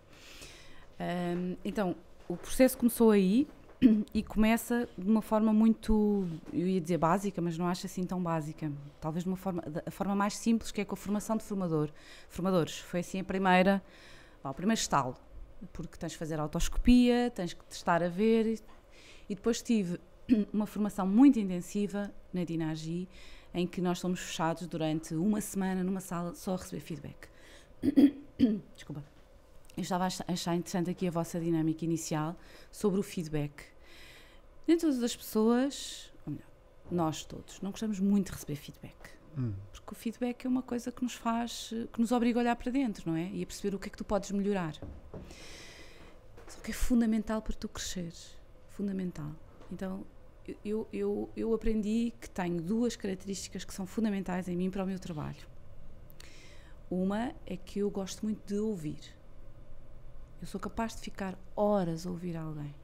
Ahm, 0.98 1.54
então, 1.64 1.96
o 2.28 2.36
processo 2.36 2.76
começou 2.76 3.10
aí 3.10 3.46
e 4.12 4.22
começa 4.22 4.88
de 4.96 5.08
uma 5.08 5.22
forma 5.22 5.52
muito, 5.52 6.26
eu 6.52 6.66
ia 6.66 6.80
dizer 6.80 6.98
básica, 6.98 7.40
mas 7.40 7.56
não 7.56 7.66
acho 7.66 7.86
assim 7.86 8.04
tão 8.04 8.22
básica. 8.22 8.70
Talvez 9.00 9.24
de 9.24 9.30
uma 9.30 9.36
forma, 9.36 9.62
a 9.86 9.90
forma 9.90 10.14
mais 10.14 10.36
simples, 10.36 10.70
que 10.70 10.80
é 10.80 10.84
com 10.84 10.94
a 10.94 10.96
formação 10.96 11.36
de 11.36 11.44
formador. 11.44 11.90
Formadores. 12.28 12.78
Foi 12.78 13.00
assim 13.00 13.20
a 13.20 13.24
primeira, 13.24 13.82
vá, 14.42 14.50
o 14.50 14.54
primeiro 14.54 14.78
estalo. 14.78 15.16
Porque 15.72 15.96
tens 15.96 16.12
de 16.12 16.18
fazer 16.18 16.38
autoscopia, 16.38 17.30
tens 17.34 17.54
que 17.54 17.64
testar 17.64 18.02
a 18.02 18.08
ver. 18.08 18.46
E, 18.46 18.60
e 19.30 19.34
depois 19.34 19.62
tive 19.62 19.98
uma 20.52 20.66
formação 20.66 21.06
muito 21.06 21.38
intensiva 21.38 22.12
na 22.32 22.44
Dinagi, 22.44 23.08
em 23.54 23.66
que 23.66 23.80
nós 23.80 23.98
somos 23.98 24.20
fechados 24.20 24.66
durante 24.66 25.14
uma 25.14 25.40
semana 25.40 25.82
numa 25.82 26.00
sala 26.00 26.34
só 26.34 26.54
a 26.54 26.56
receber 26.56 26.80
feedback. 26.80 27.28
Desculpa. 28.76 29.02
Eu 29.76 29.82
estava 29.82 30.04
a 30.04 30.32
achar 30.32 30.54
interessante 30.54 30.90
aqui 30.90 31.08
a 31.08 31.10
vossa 31.10 31.40
dinâmica 31.40 31.84
inicial 31.84 32.36
sobre 32.70 33.00
o 33.00 33.02
feedback. 33.02 33.69
Nem 34.66 34.78
todas 34.78 35.02
as 35.02 35.16
pessoas, 35.16 36.12
ou 36.26 36.32
melhor, 36.32 36.46
nós 36.90 37.24
todos, 37.24 37.60
não 37.60 37.70
gostamos 37.70 37.98
muito 37.98 38.26
de 38.26 38.32
receber 38.32 38.56
feedback. 38.56 39.10
Porque 39.72 39.92
o 39.92 39.94
feedback 39.94 40.44
é 40.44 40.48
uma 40.48 40.62
coisa 40.62 40.90
que 40.92 41.02
nos 41.02 41.14
faz, 41.14 41.72
que 41.92 42.00
nos 42.00 42.12
obriga 42.12 42.40
a 42.40 42.42
olhar 42.42 42.56
para 42.56 42.70
dentro, 42.70 43.10
não 43.10 43.16
é? 43.16 43.30
E 43.30 43.42
a 43.42 43.46
perceber 43.46 43.74
o 43.74 43.78
que 43.78 43.88
é 43.88 43.90
que 43.90 43.98
tu 43.98 44.04
podes 44.04 44.30
melhorar. 44.30 44.74
Só 46.48 46.60
que 46.60 46.70
é 46.70 46.74
fundamental 46.74 47.40
para 47.40 47.54
tu 47.54 47.68
cresceres. 47.68 48.36
Fundamental. 48.70 49.30
Então, 49.70 50.04
eu, 50.64 50.88
eu, 50.92 51.30
eu 51.36 51.54
aprendi 51.54 52.12
que 52.20 52.28
tenho 52.28 52.60
duas 52.60 52.96
características 52.96 53.64
que 53.64 53.72
são 53.72 53.86
fundamentais 53.86 54.48
em 54.48 54.56
mim 54.56 54.70
para 54.70 54.82
o 54.82 54.86
meu 54.86 54.98
trabalho. 54.98 55.48
Uma 56.90 57.32
é 57.46 57.56
que 57.56 57.78
eu 57.78 57.90
gosto 57.90 58.24
muito 58.24 58.44
de 58.46 58.58
ouvir. 58.58 59.00
Eu 60.40 60.46
sou 60.46 60.60
capaz 60.60 60.96
de 60.96 61.02
ficar 61.02 61.38
horas 61.54 62.06
a 62.06 62.10
ouvir 62.10 62.36
alguém. 62.36 62.74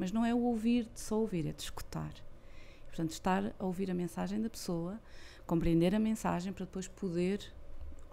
Mas 0.00 0.10
não 0.12 0.24
é 0.24 0.34
o 0.34 0.40
ouvir 0.40 0.84
de 0.94 0.98
só 0.98 1.20
ouvir, 1.20 1.46
é 1.46 1.52
de 1.52 1.60
escutar. 1.62 2.14
Portanto, 2.86 3.10
estar 3.10 3.54
a 3.58 3.66
ouvir 3.66 3.90
a 3.90 3.94
mensagem 3.94 4.40
da 4.40 4.48
pessoa, 4.48 4.98
compreender 5.46 5.94
a 5.94 5.98
mensagem 5.98 6.54
para 6.54 6.64
depois 6.64 6.88
poder 6.88 7.44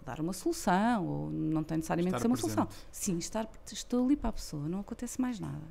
dar 0.04 0.20
uma 0.20 0.34
solução, 0.34 1.06
ou 1.06 1.30
não 1.30 1.64
tem 1.64 1.78
necessariamente 1.78 2.16
Estar 2.16 2.20
ser 2.20 2.26
uma 2.26 2.36
presente. 2.36 2.54
solução. 2.54 2.86
Sim, 2.92 3.16
estar, 3.16 3.50
estou 3.72 4.04
ali 4.04 4.16
para 4.16 4.28
a 4.28 4.32
pessoa, 4.34 4.68
não 4.68 4.80
acontece 4.80 5.18
mais 5.18 5.40
nada. 5.40 5.64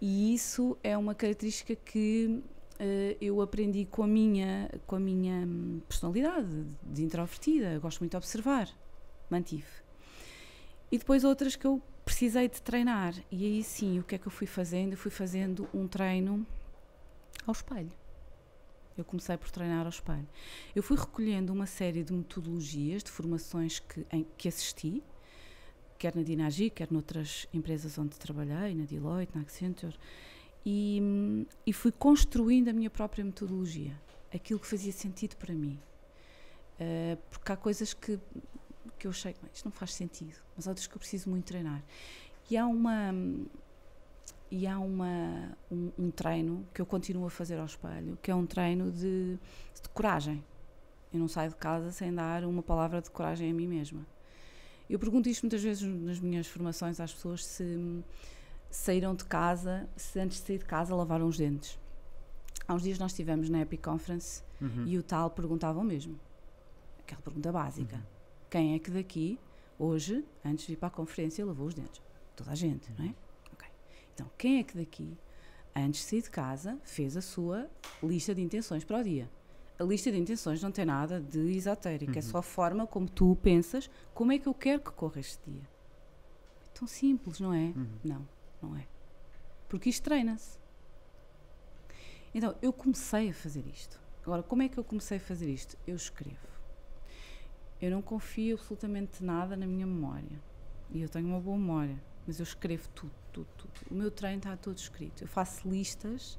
E 0.00 0.34
isso 0.34 0.76
é 0.82 0.98
uma 0.98 1.14
característica 1.14 1.76
que 1.76 2.42
eh, 2.80 3.16
eu 3.20 3.40
aprendi 3.40 3.84
com 3.84 4.02
a 4.02 4.08
minha, 4.08 4.68
com 4.88 4.96
a 4.96 5.00
minha 5.00 5.46
hum, 5.46 5.80
personalidade 5.88 6.66
de 6.82 7.04
introvertida. 7.04 7.74
Eu 7.74 7.80
gosto 7.80 8.00
muito 8.00 8.10
de 8.10 8.16
observar. 8.16 8.68
Mantive. 9.30 9.68
E 10.90 10.98
depois 10.98 11.22
outras 11.22 11.54
que 11.54 11.64
eu 11.64 11.80
precisei 12.06 12.48
de 12.48 12.62
treinar. 12.62 13.14
E 13.30 13.44
aí 13.44 13.62
sim, 13.64 13.98
o 13.98 14.04
que 14.04 14.14
é 14.14 14.18
que 14.18 14.28
eu 14.28 14.32
fui 14.32 14.46
fazendo? 14.46 14.92
Eu 14.92 14.96
fui 14.96 15.10
fazendo 15.10 15.68
um 15.74 15.88
treino 15.88 16.46
ao 17.44 17.52
espelho. 17.52 17.90
Eu 18.96 19.04
comecei 19.04 19.36
por 19.36 19.50
treinar 19.50 19.82
ao 19.82 19.90
espelho. 19.90 20.26
Eu 20.74 20.82
fui 20.82 20.96
recolhendo 20.96 21.52
uma 21.52 21.66
série 21.66 22.02
de 22.04 22.12
metodologias, 22.12 23.02
de 23.02 23.10
formações 23.10 23.80
que, 23.80 24.06
em, 24.10 24.24
que 24.38 24.48
assisti, 24.48 25.02
quer 25.98 26.14
na 26.14 26.22
Dinagi, 26.22 26.70
quer 26.70 26.90
noutras 26.90 27.46
empresas 27.52 27.98
onde 27.98 28.16
trabalhei, 28.16 28.74
na 28.74 28.84
Deloitte, 28.84 29.32
na 29.34 29.42
Accenture, 29.42 29.98
e, 30.64 31.46
e 31.66 31.72
fui 31.72 31.92
construindo 31.92 32.68
a 32.68 32.72
minha 32.72 32.88
própria 32.88 33.24
metodologia, 33.24 34.00
aquilo 34.32 34.60
que 34.60 34.66
fazia 34.66 34.92
sentido 34.92 35.36
para 35.36 35.52
mim. 35.52 35.78
Uh, 36.80 37.18
porque 37.30 37.52
há 37.52 37.56
coisas 37.56 37.92
que, 37.92 38.18
que 38.98 39.06
eu 39.06 39.10
achei, 39.10 39.34
"Bem, 39.40 39.50
isto 39.52 39.64
não 39.64 39.72
faz 39.72 39.92
sentido, 39.94 40.36
mas 40.56 40.66
há 40.66 40.70
outras 40.70 40.86
que 40.86 40.94
eu 40.94 40.98
preciso 40.98 41.28
muito 41.30 41.44
treinar. 41.44 41.82
E 42.50 42.56
há 42.56 42.66
uma. 42.66 43.12
E 44.48 44.64
há 44.66 44.78
uma, 44.78 45.56
um, 45.70 45.90
um 45.98 46.10
treino 46.10 46.64
que 46.72 46.80
eu 46.80 46.86
continuo 46.86 47.26
a 47.26 47.30
fazer 47.30 47.58
ao 47.58 47.66
espelho, 47.66 48.16
que 48.22 48.30
é 48.30 48.34
um 48.34 48.46
treino 48.46 48.92
de, 48.92 49.36
de 49.82 49.88
coragem. 49.92 50.44
Eu 51.12 51.18
não 51.18 51.26
saio 51.26 51.50
de 51.50 51.56
casa 51.56 51.90
sem 51.90 52.14
dar 52.14 52.44
uma 52.44 52.62
palavra 52.62 53.02
de 53.02 53.10
coragem 53.10 53.50
a 53.50 53.54
mim 53.54 53.66
mesma. 53.66 54.06
Eu 54.88 55.00
pergunto 55.00 55.28
isto 55.28 55.42
muitas 55.42 55.62
vezes 55.64 55.82
nas 55.82 56.20
minhas 56.20 56.46
formações 56.46 57.00
às 57.00 57.12
pessoas 57.12 57.44
se 57.44 58.04
saíram 58.70 59.16
de 59.16 59.24
casa, 59.24 59.88
se 59.96 60.20
antes 60.20 60.40
de 60.40 60.46
sair 60.46 60.58
de 60.58 60.64
casa 60.64 60.94
lavaram 60.94 61.26
os 61.26 61.36
dentes. 61.36 61.76
Há 62.68 62.74
uns 62.74 62.82
dias 62.84 62.98
nós 63.00 63.10
estivemos 63.10 63.48
na 63.50 63.60
Epic 63.62 63.82
Conference 63.82 64.42
Uhum. 64.60 64.84
e 64.86 64.96
o 64.96 65.02
tal 65.02 65.28
perguntava 65.30 65.78
o 65.80 65.84
mesmo. 65.84 66.18
Aquela 67.00 67.20
pergunta 67.20 67.50
básica. 67.52 67.96
Uhum. 67.96 68.02
Quem 68.50 68.74
é 68.74 68.78
que 68.78 68.90
daqui, 68.90 69.38
hoje, 69.78 70.24
antes 70.44 70.66
de 70.66 70.72
ir 70.74 70.76
para 70.76 70.88
a 70.88 70.90
conferência, 70.90 71.44
lavou 71.44 71.66
os 71.66 71.74
dentes? 71.74 72.00
Toda 72.34 72.50
a 72.50 72.54
gente, 72.54 72.90
não 72.98 73.04
é? 73.06 73.14
Ok. 73.52 73.68
Então, 74.14 74.30
quem 74.38 74.58
é 74.60 74.62
que 74.62 74.76
daqui, 74.76 75.16
antes 75.74 76.00
de 76.00 76.06
sair 76.06 76.22
de 76.22 76.30
casa, 76.30 76.78
fez 76.84 77.16
a 77.16 77.20
sua 77.22 77.68
lista 78.02 78.34
de 78.34 78.40
intenções 78.42 78.84
para 78.84 78.98
o 78.98 79.02
dia? 79.02 79.30
A 79.78 79.84
lista 79.84 80.10
de 80.10 80.18
intenções 80.18 80.62
não 80.62 80.70
tem 80.70 80.84
nada 80.86 81.20
de 81.20 81.38
esotérico, 81.56 82.12
é 82.12 82.16
Uhum. 82.16 82.22
só 82.22 82.38
a 82.38 82.42
forma 82.42 82.86
como 82.86 83.08
tu 83.08 83.36
pensas 83.42 83.90
como 84.14 84.32
é 84.32 84.38
que 84.38 84.46
eu 84.46 84.54
quero 84.54 84.80
que 84.80 84.90
corra 84.90 85.20
este 85.20 85.38
dia. 85.50 85.68
É 86.64 86.68
tão 86.78 86.86
simples, 86.88 87.40
não 87.40 87.52
é? 87.52 87.72
Uhum. 87.76 87.88
Não, 88.04 88.28
não 88.62 88.76
é. 88.76 88.86
Porque 89.68 89.90
isto 89.90 90.02
treina-se. 90.04 90.58
Então, 92.34 92.54
eu 92.62 92.72
comecei 92.72 93.30
a 93.30 93.34
fazer 93.34 93.66
isto. 93.66 94.00
Agora, 94.22 94.42
como 94.42 94.62
é 94.62 94.68
que 94.68 94.78
eu 94.78 94.84
comecei 94.84 95.18
a 95.18 95.20
fazer 95.20 95.48
isto? 95.50 95.76
Eu 95.86 95.96
escrevo. 95.96 96.55
Eu 97.80 97.90
não 97.90 98.00
confio 98.00 98.56
absolutamente 98.56 99.22
nada 99.22 99.56
na 99.56 99.66
minha 99.66 99.86
memória. 99.86 100.40
E 100.90 101.02
eu 101.02 101.08
tenho 101.08 101.26
uma 101.26 101.40
boa 101.40 101.56
memória. 101.56 101.96
Mas 102.26 102.38
eu 102.40 102.44
escrevo 102.44 102.88
tudo, 102.94 103.12
tudo, 103.32 103.48
tudo. 103.56 103.72
O 103.90 103.94
meu 103.94 104.10
treino 104.10 104.38
está 104.38 104.56
todo 104.56 104.76
escrito. 104.78 105.22
Eu 105.22 105.28
faço 105.28 105.68
listas 105.68 106.38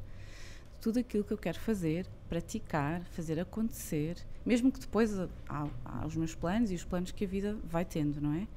de 0.73 0.79
tudo 0.79 0.99
aquilo 0.99 1.23
que 1.23 1.31
eu 1.31 1.37
quero 1.37 1.59
fazer, 1.59 2.07
praticar, 2.27 3.03
fazer 3.05 3.39
acontecer. 3.39 4.17
Mesmo 4.45 4.71
que 4.71 4.79
depois 4.79 5.17
ah, 5.17 5.29
há, 5.47 5.67
há 5.85 6.05
os 6.05 6.15
meus 6.15 6.35
planos 6.35 6.71
e 6.71 6.75
os 6.75 6.83
planos 6.83 7.11
que 7.11 7.23
a 7.23 7.27
vida 7.27 7.57
vai 7.63 7.85
tendo, 7.85 8.19
não 8.19 8.33
é? 8.33 8.47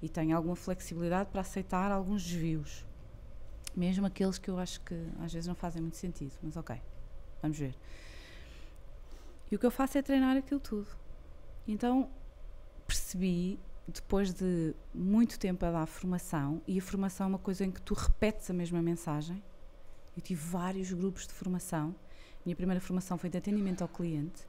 E 0.00 0.08
tenho 0.08 0.36
alguma 0.36 0.56
flexibilidade 0.56 1.30
para 1.30 1.42
aceitar 1.42 1.92
alguns 1.92 2.24
desvios. 2.24 2.84
Mesmo 3.76 4.06
aqueles 4.06 4.38
que 4.38 4.50
eu 4.50 4.58
acho 4.58 4.80
que 4.80 4.94
às 5.20 5.32
vezes 5.32 5.46
não 5.46 5.54
fazem 5.54 5.80
muito 5.80 5.96
sentido. 5.96 6.32
Mas 6.42 6.56
ok, 6.56 6.76
vamos 7.40 7.58
ver. 7.58 7.76
E 9.50 9.54
o 9.54 9.58
que 9.58 9.66
eu 9.66 9.70
faço 9.70 9.98
é 9.98 10.02
treinar 10.02 10.36
aquilo 10.36 10.58
tudo. 10.58 10.88
Então 11.68 12.10
percebi, 12.92 13.58
depois 13.88 14.34
de 14.34 14.74
muito 14.94 15.38
tempo 15.38 15.64
a 15.64 15.70
dar 15.70 15.86
formação, 15.86 16.60
e 16.66 16.78
a 16.78 16.82
formação 16.82 17.24
é 17.24 17.28
uma 17.30 17.38
coisa 17.38 17.64
em 17.64 17.70
que 17.70 17.80
tu 17.80 17.94
repetes 17.94 18.50
a 18.50 18.52
mesma 18.52 18.82
mensagem. 18.82 19.42
Eu 20.14 20.22
tive 20.22 20.44
vários 20.44 20.92
grupos 20.92 21.26
de 21.26 21.32
formação. 21.32 21.94
Minha 22.44 22.54
primeira 22.54 22.80
formação 22.80 23.16
foi 23.16 23.30
de 23.30 23.38
atendimento 23.38 23.80
ao 23.80 23.88
cliente. 23.88 24.46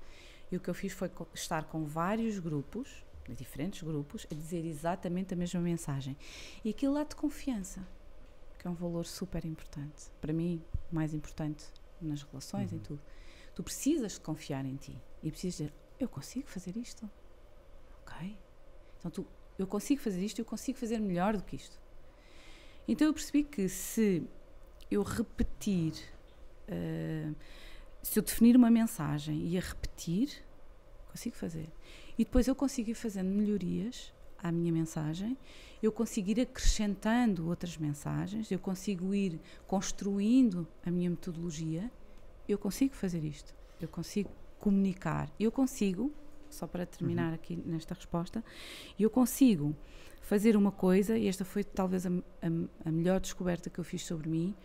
E 0.52 0.58
o 0.58 0.60
que 0.60 0.70
eu 0.70 0.74
fiz 0.74 0.92
foi 0.92 1.10
estar 1.34 1.64
com 1.64 1.86
vários 1.86 2.38
grupos, 2.38 3.06
diferentes 3.30 3.82
grupos, 3.82 4.28
a 4.30 4.36
dizer 4.36 4.66
exatamente 4.66 5.34
a 5.34 5.38
mesma 5.38 5.62
mensagem. 5.62 6.18
E 6.66 6.70
aquilo 6.70 6.94
lá 6.94 7.06
de 7.06 7.16
confiança, 7.16 7.88
que 8.60 8.68
é 8.68 8.70
um 8.70 8.76
valor 8.76 9.06
super 9.06 9.46
importante. 9.46 10.12
Para 10.20 10.34
mim, 10.34 10.62
mais 10.92 11.14
importante 11.14 11.66
nas 12.02 12.24
relações, 12.24 12.74
em 12.74 12.80
tudo. 12.80 13.02
Tu 13.56 13.64
precisas 13.64 14.14
de 14.14 14.20
confiar 14.20 14.66
em 14.66 14.76
ti 14.76 14.98
e 15.24 15.32
precisas 15.32 15.58
dizer: 15.58 15.74
Eu 15.98 16.10
consigo 16.10 16.50
fazer 16.50 16.76
isto. 16.76 17.10
Ok? 18.06 18.38
Então, 19.00 19.12
tu, 19.12 19.28
eu 19.58 19.68
consigo 19.68 20.02
fazer 20.02 20.24
isto, 20.24 20.40
eu 20.40 20.46
consigo 20.46 20.78
fazer 20.78 21.00
melhor 21.00 21.36
do 21.36 21.44
que 21.44 21.56
isto. 21.56 21.80
Então, 22.88 23.08
eu 23.08 23.14
percebi 23.14 23.44
que 23.44 23.68
se 23.68 24.24
eu 24.92 25.02
repetir, 25.04 25.94
eh, 26.68 27.32
se 28.02 28.20
eu 28.20 28.24
definir 28.24 28.56
uma 28.56 28.70
mensagem 28.70 29.48
e 29.48 29.58
a 29.58 29.62
repetir, 29.62 30.44
consigo 31.10 31.36
fazer. 31.36 31.70
E 32.18 32.24
depois 32.24 32.48
eu 32.48 32.56
consigo 32.56 32.90
ir 32.90 32.96
fazendo 32.96 33.30
melhorias 33.30 34.14
à 34.38 34.52
minha 34.52 34.72
mensagem, 34.72 35.38
eu 35.82 35.92
consigo 35.92 36.30
ir 36.30 36.42
acrescentando 36.42 37.48
outras 37.48 37.78
mensagens, 37.78 38.52
eu 38.52 38.60
consigo 38.60 39.14
ir 39.14 39.40
construindo 39.66 40.68
a 40.86 40.92
minha 40.92 41.10
metodologia, 41.10 41.92
eu 42.48 42.58
consigo 42.58 42.94
fazer 42.96 43.24
isto. 43.24 43.54
Eu 43.80 43.88
consigo 43.88 44.30
comunicar. 44.60 45.30
Eu 45.40 45.52
consigo 45.52 46.14
só 46.54 46.68
para 46.68 46.86
terminar 46.86 47.30
uhum. 47.30 47.36
aqui 47.36 47.56
nesta 47.56 47.94
resposta, 47.94 48.44
e 48.98 49.04
eu 49.04 49.10
consigo 49.10 49.76
fazer 50.22 50.56
uma 50.56 50.72
coisa, 50.72 51.18
e 51.18 51.28
esta 51.28 51.44
foi 51.44 51.64
talvez 51.64 52.06
a, 52.06 52.10
a, 52.10 52.88
a 52.90 52.92
melhor 52.92 53.20
descoberta 53.20 53.70
que 53.70 53.80
eu 53.80 53.84
fiz 53.84 54.06
sobre 54.06 54.30
mim, 54.30 54.56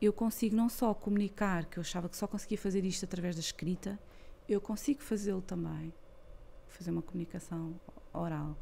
eu 0.00 0.12
consigo 0.12 0.54
não 0.54 0.68
só 0.68 0.94
comunicar, 0.94 1.66
que 1.66 1.78
eu 1.78 1.80
achava 1.80 2.08
que 2.08 2.16
só 2.16 2.26
conseguia 2.26 2.58
fazer 2.58 2.84
isto 2.84 3.04
através 3.04 3.34
da 3.36 3.40
escrita, 3.40 3.98
eu 4.48 4.60
consigo 4.60 5.02
fazê-lo 5.02 5.42
também, 5.42 5.92
fazer 6.68 6.90
uma 6.90 7.02
comunicação 7.02 7.78
oral. 8.12 8.56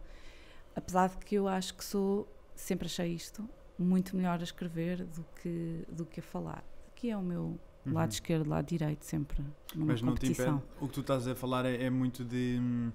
Apesar 0.74 1.08
de 1.08 1.18
que 1.18 1.34
eu 1.34 1.46
acho 1.46 1.74
que 1.74 1.84
sou, 1.84 2.26
sempre 2.54 2.86
achei 2.86 3.12
isto, 3.12 3.48
muito 3.78 4.16
melhor 4.16 4.40
a 4.40 4.42
escrever 4.42 5.04
do 5.04 5.24
que, 5.40 5.84
do 5.88 6.04
que 6.04 6.20
a 6.20 6.22
falar. 6.22 6.64
Aqui 6.88 7.10
é 7.10 7.16
o 7.16 7.22
meu 7.22 7.58
uhum. 7.86 7.94
lado 7.94 8.12
esquerdo, 8.12 8.48
lado 8.48 8.66
direito, 8.66 9.04
sempre 9.04 9.42
numa 9.74 9.92
Mas 9.92 10.00
competição. 10.00 10.46
não 10.46 10.58
te 10.58 10.64
impede, 10.64 10.84
o 10.84 10.88
que 10.88 10.94
tu 10.94 11.00
estás 11.00 11.26
a 11.28 11.34
falar 11.34 11.64
é, 11.64 11.84
é 11.84 11.90
muito 11.90 12.24
de... 12.24 12.58
Hum, 12.60 12.92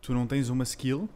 tu 0.00 0.14
não 0.14 0.26
tens 0.26 0.48
uma 0.48 0.64
skill 0.64 1.08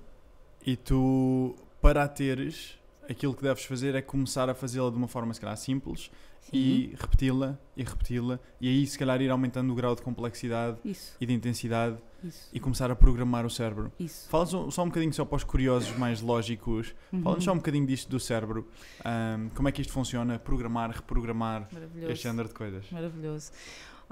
e 0.67 0.77
tu, 0.77 1.55
para 1.81 2.05
a 2.05 2.09
teres, 2.09 2.79
aquilo 3.09 3.35
que 3.35 3.43
deves 3.43 3.65
fazer 3.65 3.95
é 3.95 4.03
começar 4.03 4.49
a 4.49 4.55
fazê-la 4.55 4.91
de 4.91 4.97
uma 4.97 5.09
forma, 5.09 5.33
se 5.33 5.41
calhar, 5.41 5.57
simples 5.57 6.11
Sim. 6.43 6.57
e 6.57 6.95
repeti-la 7.01 7.59
e 7.77 7.83
repeti-la 7.85 8.39
e 8.61 8.69
aí, 8.69 8.87
se 8.87 8.99
calhar, 8.99 9.21
ir 9.23 9.31
aumentando 9.31 9.73
o 9.73 9.77
grau 9.77 9.95
de 9.95 10.03
complexidade 10.03 10.79
Isso. 10.85 11.17
e 11.21 11.25
de 11.25 11.33
intensidade 11.33 11.97
Isso. 12.23 12.49
e 12.53 12.61
começar 12.61 12.91
a 12.91 12.97
programar 12.97 13.47
o 13.47 13.51
cérebro. 13.51 13.93
Isso. 13.99 14.29
Fala 14.29 14.47
só, 14.47 14.83
um 14.83 14.87
bocadinho 14.87 15.13
só 15.13 15.25
para 15.25 15.37
os 15.37 15.45
curiosos 15.45 15.97
mais 15.97 16.21
lógicos. 16.21 16.95
Uhum. 17.13 17.23
Fala-nos 17.23 17.45
só 17.45 17.53
um 17.53 17.57
bocadinho 17.57 17.87
disto 17.87 18.11
do 18.11 18.21
cérebro. 18.21 18.69
Um, 19.05 19.49
como 19.51 19.69
é 19.69 19.73
que 19.73 19.81
isto 19.81 19.93
funciona? 19.93 20.39
Programar, 20.39 20.91
reprogramar, 20.91 21.69
este 22.09 22.25
género 22.25 22.49
de 22.49 22.55
coisas. 22.55 22.85
Maravilhoso. 22.91 23.53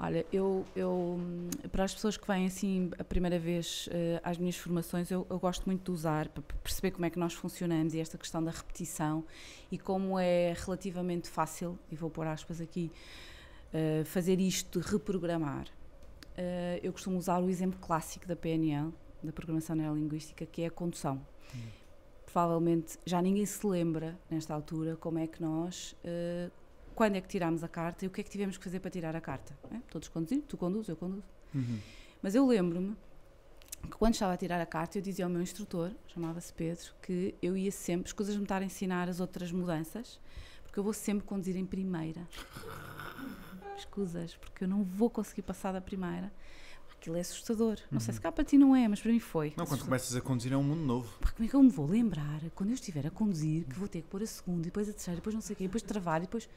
Olha, 0.03 0.25
eu, 0.33 0.65
eu 0.75 1.19
para 1.71 1.83
as 1.83 1.93
pessoas 1.93 2.17
que 2.17 2.25
vêm 2.25 2.47
assim 2.47 2.89
a 2.97 3.03
primeira 3.03 3.37
vez 3.37 3.85
uh, 3.85 4.19
às 4.23 4.35
minhas 4.35 4.57
formações, 4.57 5.11
eu, 5.11 5.27
eu, 5.29 5.37
gosto 5.37 5.67
muito 5.67 5.83
de 5.83 5.91
usar 5.91 6.27
para 6.29 6.41
perceber 6.63 6.89
como 6.89 7.05
é 7.05 7.09
que 7.11 7.19
nós 7.19 7.33
funcionamos 7.33 7.93
e 7.93 7.99
esta 7.99 8.17
questão 8.17 8.43
da 8.43 8.49
repetição 8.49 9.23
e 9.71 9.77
como 9.77 10.17
é 10.17 10.55
relativamente 10.57 11.29
fácil, 11.29 11.77
e 11.91 11.95
vou 11.95 12.09
pôr 12.09 12.25
aspas 12.25 12.59
aqui, 12.59 12.91
uh, 13.71 14.03
fazer 14.05 14.39
isto 14.39 14.79
de 14.79 14.87
reprogramar. 14.87 15.67
Uh, 15.67 16.81
eu 16.81 16.91
costumo 16.91 17.19
usar 17.19 17.37
o 17.37 17.47
exemplo 17.47 17.79
clássico 17.79 18.27
da 18.27 18.35
PNL, 18.35 18.91
da 19.21 19.31
Programação 19.31 19.75
Neurolinguística, 19.75 20.47
que 20.47 20.63
é 20.63 20.65
a 20.65 20.71
condução. 20.71 21.23
Hum. 21.53 21.59
Provavelmente 22.25 22.97
já 23.05 23.21
ninguém 23.21 23.45
se 23.45 23.67
lembra, 23.67 24.17
nesta 24.31 24.51
altura, 24.51 24.95
como 24.95 25.19
é 25.19 25.27
que 25.27 25.39
nós 25.39 25.95
quando 26.95 27.15
é 27.15 27.21
que 27.21 27.27
tirámos 27.27 27.63
a 27.63 27.67
carta 27.67 28.05
e 28.05 28.07
o 28.07 28.11
que 28.11 28.21
é 28.21 28.23
que 28.23 28.29
tivemos 28.29 28.57
que 28.57 28.63
fazer 28.63 28.79
para 28.79 28.91
tirar 28.91 29.15
a 29.15 29.21
carta. 29.21 29.57
É? 29.71 29.77
Todos 29.89 30.07
conduzimos, 30.07 30.45
tu 30.47 30.57
conduzes, 30.57 30.89
eu 30.89 30.95
conduzo. 30.95 31.23
Uhum. 31.53 31.79
Mas 32.21 32.35
eu 32.35 32.45
lembro-me 32.45 32.95
que 33.89 33.97
quando 33.97 34.13
estava 34.13 34.33
a 34.33 34.37
tirar 34.37 34.61
a 34.61 34.65
carta, 34.65 34.97
eu 34.97 35.01
dizia 35.01 35.25
ao 35.25 35.31
meu 35.31 35.41
instrutor, 35.41 35.91
chamava-se 36.07 36.53
Pedro, 36.53 36.93
que 37.01 37.35
eu 37.41 37.57
ia 37.57 37.71
sempre, 37.71 38.07
escusas 38.07 38.35
me 38.35 38.43
estar 38.43 38.61
a 38.61 38.65
ensinar 38.65 39.09
as 39.09 39.19
outras 39.19 39.51
mudanças, 39.51 40.19
porque 40.63 40.79
eu 40.79 40.83
vou 40.83 40.93
sempre 40.93 41.25
conduzir 41.25 41.55
em 41.55 41.65
primeira. 41.65 42.27
Escusas, 43.77 44.35
porque 44.35 44.63
eu 44.63 44.67
não 44.67 44.83
vou 44.83 45.09
conseguir 45.09 45.41
passar 45.41 45.71
da 45.71 45.81
primeira. 45.81 46.31
Aquilo 46.95 47.17
é 47.17 47.21
assustador. 47.21 47.79
Não 47.89 47.99
sei 47.99 48.13
se 48.13 48.19
uhum. 48.19 48.23
cá 48.23 48.31
para 48.31 48.43
ti 48.43 48.59
não 48.59 48.75
é, 48.75 48.87
mas 48.87 49.01
para 49.01 49.11
mim 49.11 49.19
foi. 49.19 49.53
Não, 49.57 49.65
quando 49.65 49.83
começas 49.83 50.15
a 50.15 50.21
conduzir 50.21 50.53
é 50.53 50.57
um 50.57 50.61
mundo 50.61 50.83
novo. 50.83 51.17
Porque 51.19 51.35
como 51.35 51.47
é 51.47 51.49
que 51.49 51.55
eu 51.55 51.63
me 51.63 51.69
vou 51.69 51.87
lembrar, 51.87 52.39
quando 52.53 52.69
eu 52.69 52.75
estiver 52.75 53.07
a 53.07 53.09
conduzir, 53.09 53.65
que 53.65 53.73
vou 53.73 53.87
ter 53.87 54.03
que 54.03 54.07
pôr 54.07 54.21
a 54.21 54.25
segunda, 54.27 54.61
e 54.61 54.65
depois 54.65 54.87
a 54.87 54.93
terceira, 54.93 55.15
e 55.15 55.19
depois 55.19 55.33
não 55.33 55.41
sei 55.41 55.55
o 55.55 55.57
quê, 55.57 55.63
e 55.63 55.67
depois 55.67 55.81
travar, 55.81 56.19
e 56.19 56.25
depois 56.25 56.47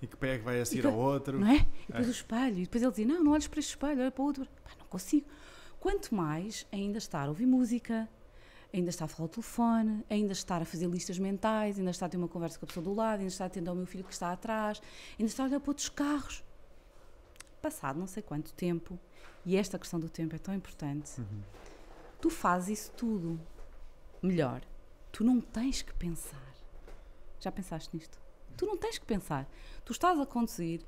e 0.00 0.06
que 0.06 0.16
pé 0.16 0.34
é 0.34 0.38
que 0.38 0.44
vai 0.44 0.60
a 0.60 0.64
seguir 0.64 0.86
ao 0.86 0.94
outro. 0.94 1.38
Não 1.38 1.48
é? 1.48 1.56
E 1.56 1.86
depois 1.88 2.06
é. 2.06 2.08
o 2.08 2.12
espelho. 2.12 2.58
E 2.58 2.62
depois 2.62 2.82
ele 2.82 2.90
dizia: 2.90 3.06
Não, 3.06 3.24
não 3.24 3.32
olhes 3.32 3.48
para 3.48 3.60
este 3.60 3.70
espelho, 3.70 4.00
olha 4.00 4.10
para 4.10 4.22
o 4.22 4.26
outro. 4.26 4.46
Pá, 4.64 4.70
não 4.78 4.86
consigo. 4.86 5.26
Quanto 5.80 6.14
mais 6.14 6.66
ainda 6.72 6.98
estar 6.98 7.24
a 7.24 7.28
ouvir 7.28 7.46
música, 7.46 8.08
ainda 8.72 8.90
estar 8.90 9.04
a 9.04 9.08
falar 9.08 9.24
ao 9.24 9.28
telefone, 9.28 10.04
ainda 10.10 10.32
estar 10.32 10.60
a 10.60 10.64
fazer 10.64 10.86
listas 10.88 11.18
mentais, 11.18 11.78
ainda 11.78 11.90
estar 11.90 12.06
a 12.06 12.08
ter 12.08 12.16
uma 12.16 12.28
conversa 12.28 12.58
com 12.58 12.64
a 12.64 12.68
pessoa 12.68 12.84
do 12.84 12.92
lado, 12.92 13.20
ainda 13.20 13.28
estar 13.28 13.44
a 13.44 13.46
atender 13.46 13.70
ao 13.70 13.76
meu 13.76 13.86
filho 13.86 14.04
que 14.04 14.12
está 14.12 14.32
atrás, 14.32 14.80
ainda 15.18 15.30
estar 15.30 15.44
a 15.44 15.46
olhar 15.46 15.60
para 15.60 15.70
outros 15.70 15.88
carros. 15.88 16.44
Passado 17.62 17.98
não 17.98 18.06
sei 18.06 18.22
quanto 18.22 18.52
tempo, 18.52 18.98
e 19.44 19.56
esta 19.56 19.78
questão 19.78 19.98
do 19.98 20.08
tempo 20.08 20.34
é 20.34 20.38
tão 20.38 20.54
importante, 20.54 21.20
uhum. 21.20 21.42
tu 22.20 22.30
fazes 22.30 22.80
isso 22.80 22.92
tudo 22.92 23.40
melhor. 24.22 24.62
Tu 25.10 25.24
não 25.24 25.40
tens 25.40 25.82
que 25.82 25.92
pensar. 25.94 26.54
Já 27.40 27.50
pensaste 27.50 27.96
nisto? 27.96 28.18
Tu 28.58 28.66
não 28.66 28.76
tens 28.76 28.98
que 28.98 29.06
pensar. 29.06 29.48
Tu 29.84 29.92
estás 29.92 30.18
a 30.18 30.26
conduzir, 30.26 30.82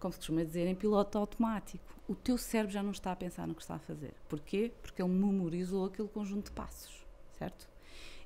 como 0.00 0.12
se 0.12 0.18
costuma 0.18 0.42
dizer, 0.42 0.66
em 0.66 0.74
piloto 0.74 1.16
automático. 1.16 1.84
O 2.08 2.16
teu 2.16 2.36
cérebro 2.36 2.74
já 2.74 2.82
não 2.82 2.90
está 2.90 3.12
a 3.12 3.16
pensar 3.16 3.46
no 3.46 3.54
que 3.54 3.62
está 3.62 3.76
a 3.76 3.78
fazer. 3.78 4.12
Porquê? 4.28 4.72
Porque 4.82 5.00
ele 5.00 5.12
memorizou 5.12 5.86
aquele 5.86 6.08
conjunto 6.08 6.46
de 6.46 6.50
passos, 6.50 7.06
certo? 7.38 7.70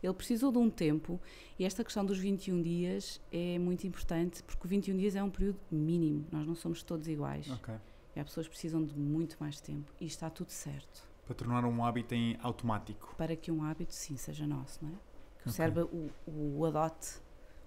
Ele 0.03 0.15
precisou 0.15 0.51
de 0.51 0.57
um 0.57 0.71
tempo 0.71 1.21
e 1.59 1.65
esta 1.67 1.85
questão 1.85 2.07
dos 2.07 2.19
21 2.19 2.63
dias 2.63 3.21
é 3.31 3.59
muito 3.59 3.87
importante 3.87 4.43
porque 4.43 4.67
o 4.67 4.69
21 4.69 4.97
dias 4.97 5.15
é 5.15 5.23
um 5.23 5.31
período 5.31 5.61
mínimo. 5.71 6.27
Nós 6.33 6.47
não 6.47 6.55
somos 6.55 6.83
todos 6.83 7.07
iguais. 7.07 7.51
Okay. 7.51 7.75
E 8.15 8.21
as 8.21 8.27
pessoas 8.27 8.49
precisam 8.49 8.83
de 8.83 8.99
muito 8.99 9.37
mais 9.39 9.61
tempo 9.61 9.93
e 10.01 10.07
está 10.07 10.31
tudo 10.31 10.51
certo. 10.51 11.07
Para 11.27 11.35
tornar 11.35 11.67
um 11.67 11.85
hábito 11.85 12.15
em 12.15 12.39
automático. 12.41 13.15
Para 13.19 13.37
que 13.37 13.53
um 13.53 13.63
hábito, 13.63 13.93
sim, 13.93 14.17
seja 14.17 14.47
nosso, 14.47 14.83
não 14.83 14.91
é? 14.91 14.95
Que 14.95 15.41
okay. 15.41 15.51
o 15.51 15.51
cérebro 15.51 15.91
o, 16.27 16.59
o 16.59 16.65
adote 16.65 17.26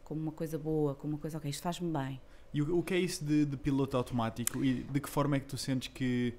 como 0.09 0.19
uma 0.19 0.31
coisa 0.31 0.57
boa, 0.57 0.95
como 0.95 1.13
uma 1.13 1.19
coisa, 1.19 1.37
ok, 1.37 1.47
isto 1.47 1.61
faz-me 1.61 1.93
bem. 1.93 2.19
E 2.51 2.63
o, 2.63 2.79
o, 2.79 2.83
que 2.83 2.95
é 2.95 2.97
isso 2.97 3.23
de, 3.23 3.45
de, 3.45 3.55
piloto 3.55 3.95
automático 3.95 4.65
e 4.65 4.81
de 4.81 4.99
que 4.99 5.07
forma 5.07 5.35
é 5.35 5.39
que 5.39 5.45
tu 5.45 5.55
sentes 5.55 5.89
que 5.89 6.33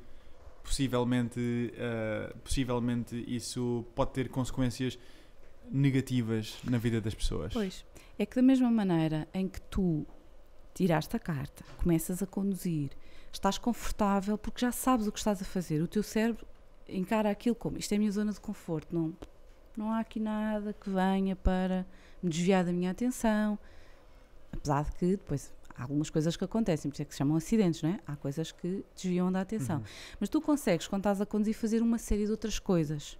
possivelmente, 0.64 1.38
uh, 1.38 2.36
possivelmente 2.38 3.24
isso 3.28 3.86
pode 3.94 4.10
ter 4.10 4.28
consequências 4.28 4.98
negativas 5.70 6.58
na 6.64 6.78
vida 6.78 7.00
das 7.00 7.14
pessoas? 7.14 7.52
Pois, 7.52 7.86
é 8.18 8.26
que 8.26 8.34
da 8.34 8.42
mesma 8.42 8.68
maneira 8.72 9.28
em 9.32 9.46
que 9.46 9.60
tu 9.60 10.04
tiraste 10.74 11.14
a 11.14 11.20
carta, 11.20 11.64
começas 11.80 12.20
a 12.24 12.26
conduzir, 12.26 12.90
estás 13.32 13.56
confortável 13.56 14.36
porque 14.36 14.60
já 14.60 14.72
sabes 14.72 15.06
o 15.06 15.12
que 15.12 15.18
estás 15.20 15.40
a 15.40 15.44
fazer, 15.44 15.80
o 15.80 15.86
teu 15.86 16.02
cérebro 16.02 16.44
encara 16.88 17.30
aquilo 17.30 17.54
como 17.54 17.78
isto 17.78 17.92
é 17.92 17.94
a 17.94 17.98
minha 18.00 18.10
zona 18.10 18.32
de 18.32 18.40
conforto, 18.40 18.92
não, 18.92 19.16
não 19.76 19.92
há 19.92 20.00
aqui 20.00 20.18
nada 20.18 20.72
que 20.72 20.90
venha 20.90 21.36
para 21.36 21.86
me 22.22 22.30
desviar 22.30 22.64
da 22.64 22.72
minha 22.72 22.90
atenção. 22.90 23.58
Apesar 24.52 24.84
de 24.84 24.92
que 24.92 25.06
depois 25.12 25.52
há 25.76 25.82
algumas 25.82 26.10
coisas 26.10 26.36
que 26.36 26.44
acontecem, 26.44 26.90
por 26.90 26.94
isso 26.94 27.02
é 27.02 27.04
que 27.04 27.12
se 27.12 27.18
chamam 27.18 27.36
acidentes, 27.36 27.82
não 27.82 27.90
é? 27.90 28.00
Há 28.06 28.16
coisas 28.16 28.52
que 28.52 28.84
desviam 28.94 29.30
da 29.30 29.40
atenção. 29.40 29.78
Uhum. 29.78 29.84
Mas 30.18 30.28
tu 30.28 30.40
consegues, 30.40 30.86
quando 30.86 31.00
estás 31.00 31.20
a 31.20 31.26
conduzir, 31.26 31.54
fazer 31.54 31.82
uma 31.82 31.98
série 31.98 32.24
de 32.24 32.30
outras 32.30 32.58
coisas. 32.58 33.18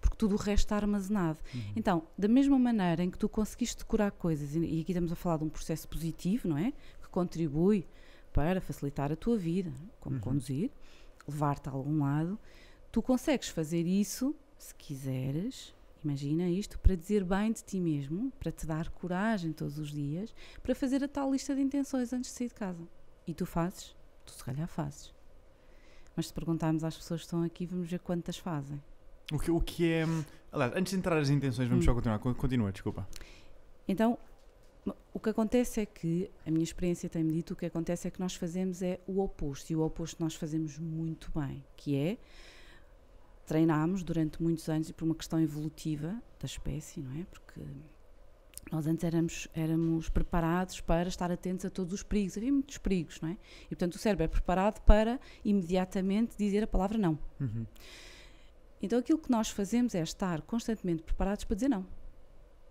Porque 0.00 0.16
tudo 0.16 0.34
o 0.34 0.38
resto 0.38 0.64
está 0.64 0.76
armazenado. 0.76 1.38
Uhum. 1.54 1.72
Então, 1.76 2.02
da 2.18 2.26
mesma 2.26 2.58
maneira 2.58 3.04
em 3.04 3.10
que 3.10 3.18
tu 3.18 3.28
conseguiste 3.28 3.78
decorar 3.78 4.10
coisas, 4.10 4.54
e 4.54 4.80
aqui 4.80 4.90
estamos 4.92 5.12
a 5.12 5.14
falar 5.14 5.36
de 5.38 5.44
um 5.44 5.48
processo 5.48 5.88
positivo, 5.88 6.48
não 6.48 6.58
é? 6.58 6.72
Que 7.00 7.08
contribui 7.08 7.86
para 8.32 8.60
facilitar 8.60 9.12
a 9.12 9.16
tua 9.16 9.38
vida, 9.38 9.72
como 10.00 10.16
uhum. 10.16 10.22
conduzir, 10.22 10.70
levar-te 11.28 11.68
a 11.68 11.72
algum 11.72 12.00
lado, 12.00 12.38
tu 12.90 13.00
consegues 13.00 13.48
fazer 13.48 13.86
isso, 13.86 14.34
se 14.58 14.74
quiseres, 14.74 15.74
Imagina 16.04 16.48
isto 16.48 16.78
para 16.78 16.96
dizer 16.96 17.24
bem 17.24 17.52
de 17.52 17.62
ti 17.62 17.80
mesmo, 17.80 18.32
para 18.40 18.50
te 18.50 18.66
dar 18.66 18.90
coragem 18.90 19.52
todos 19.52 19.78
os 19.78 19.92
dias, 19.92 20.34
para 20.62 20.74
fazer 20.74 21.04
a 21.04 21.08
tal 21.08 21.30
lista 21.30 21.54
de 21.54 21.60
intenções 21.60 22.12
antes 22.12 22.30
de 22.30 22.36
sair 22.36 22.48
de 22.48 22.54
casa. 22.54 22.88
E 23.26 23.32
tu 23.32 23.46
fazes? 23.46 23.94
Tu 24.26 24.32
se 24.32 24.44
calhar 24.44 24.66
fazes. 24.66 25.14
Mas 26.16 26.26
se 26.26 26.34
perguntarmos 26.34 26.82
às 26.82 26.96
pessoas 26.96 27.20
que 27.20 27.26
estão 27.26 27.42
aqui, 27.42 27.66
vamos 27.66 27.88
ver 27.88 28.00
quantas 28.00 28.36
fazem. 28.36 28.82
O 29.32 29.38
que, 29.38 29.50
o 29.50 29.60
que 29.60 29.90
é. 29.90 30.04
Aliás, 30.50 30.72
antes 30.74 30.90
de 30.90 30.98
entrar 30.98 31.16
as 31.18 31.30
intenções, 31.30 31.68
vamos 31.68 31.84
hum. 31.84 31.86
só 31.86 31.94
continuar. 31.94 32.18
Continua, 32.18 32.72
desculpa. 32.72 33.08
Então, 33.86 34.18
o 35.14 35.20
que 35.20 35.30
acontece 35.30 35.80
é 35.80 35.86
que, 35.86 36.30
a 36.44 36.50
minha 36.50 36.64
experiência 36.64 37.08
tem-me 37.08 37.32
dito, 37.32 37.54
o 37.54 37.56
que 37.56 37.66
acontece 37.66 38.08
é 38.08 38.10
que 38.10 38.20
nós 38.20 38.34
fazemos 38.34 38.82
é 38.82 39.00
o 39.06 39.22
oposto. 39.22 39.70
E 39.70 39.76
o 39.76 39.82
oposto 39.82 40.22
nós 40.22 40.34
fazemos 40.34 40.78
muito 40.78 41.30
bem, 41.38 41.64
que 41.76 41.96
é 41.96 42.18
treinámos 43.46 44.02
durante 44.02 44.42
muitos 44.42 44.68
anos 44.68 44.88
e 44.88 44.92
por 44.92 45.04
uma 45.04 45.14
questão 45.14 45.40
evolutiva 45.40 46.20
da 46.38 46.46
espécie, 46.46 47.00
não 47.00 47.20
é? 47.20 47.24
Porque 47.24 47.60
nós 48.70 48.86
antes 48.86 49.04
éramos, 49.04 49.48
éramos 49.54 50.08
preparados 50.08 50.80
para 50.80 51.08
estar 51.08 51.30
atentos 51.30 51.64
a 51.64 51.70
todos 51.70 51.92
os 51.92 52.02
perigos, 52.02 52.36
havia 52.36 52.52
muitos 52.52 52.78
perigos, 52.78 53.20
não 53.20 53.28
é? 53.28 53.36
E 53.66 53.68
portanto 53.68 53.94
o 53.94 53.98
cérebro 53.98 54.24
é 54.24 54.28
preparado 54.28 54.80
para 54.82 55.20
imediatamente 55.44 56.36
dizer 56.38 56.62
a 56.64 56.66
palavra 56.66 56.96
não. 56.96 57.18
Uhum. 57.40 57.66
Então 58.80 58.98
aquilo 58.98 59.18
que 59.18 59.30
nós 59.30 59.50
fazemos 59.50 59.94
é 59.94 60.02
estar 60.02 60.40
constantemente 60.42 61.02
preparados 61.02 61.44
para 61.44 61.54
dizer 61.54 61.68
não. 61.68 61.86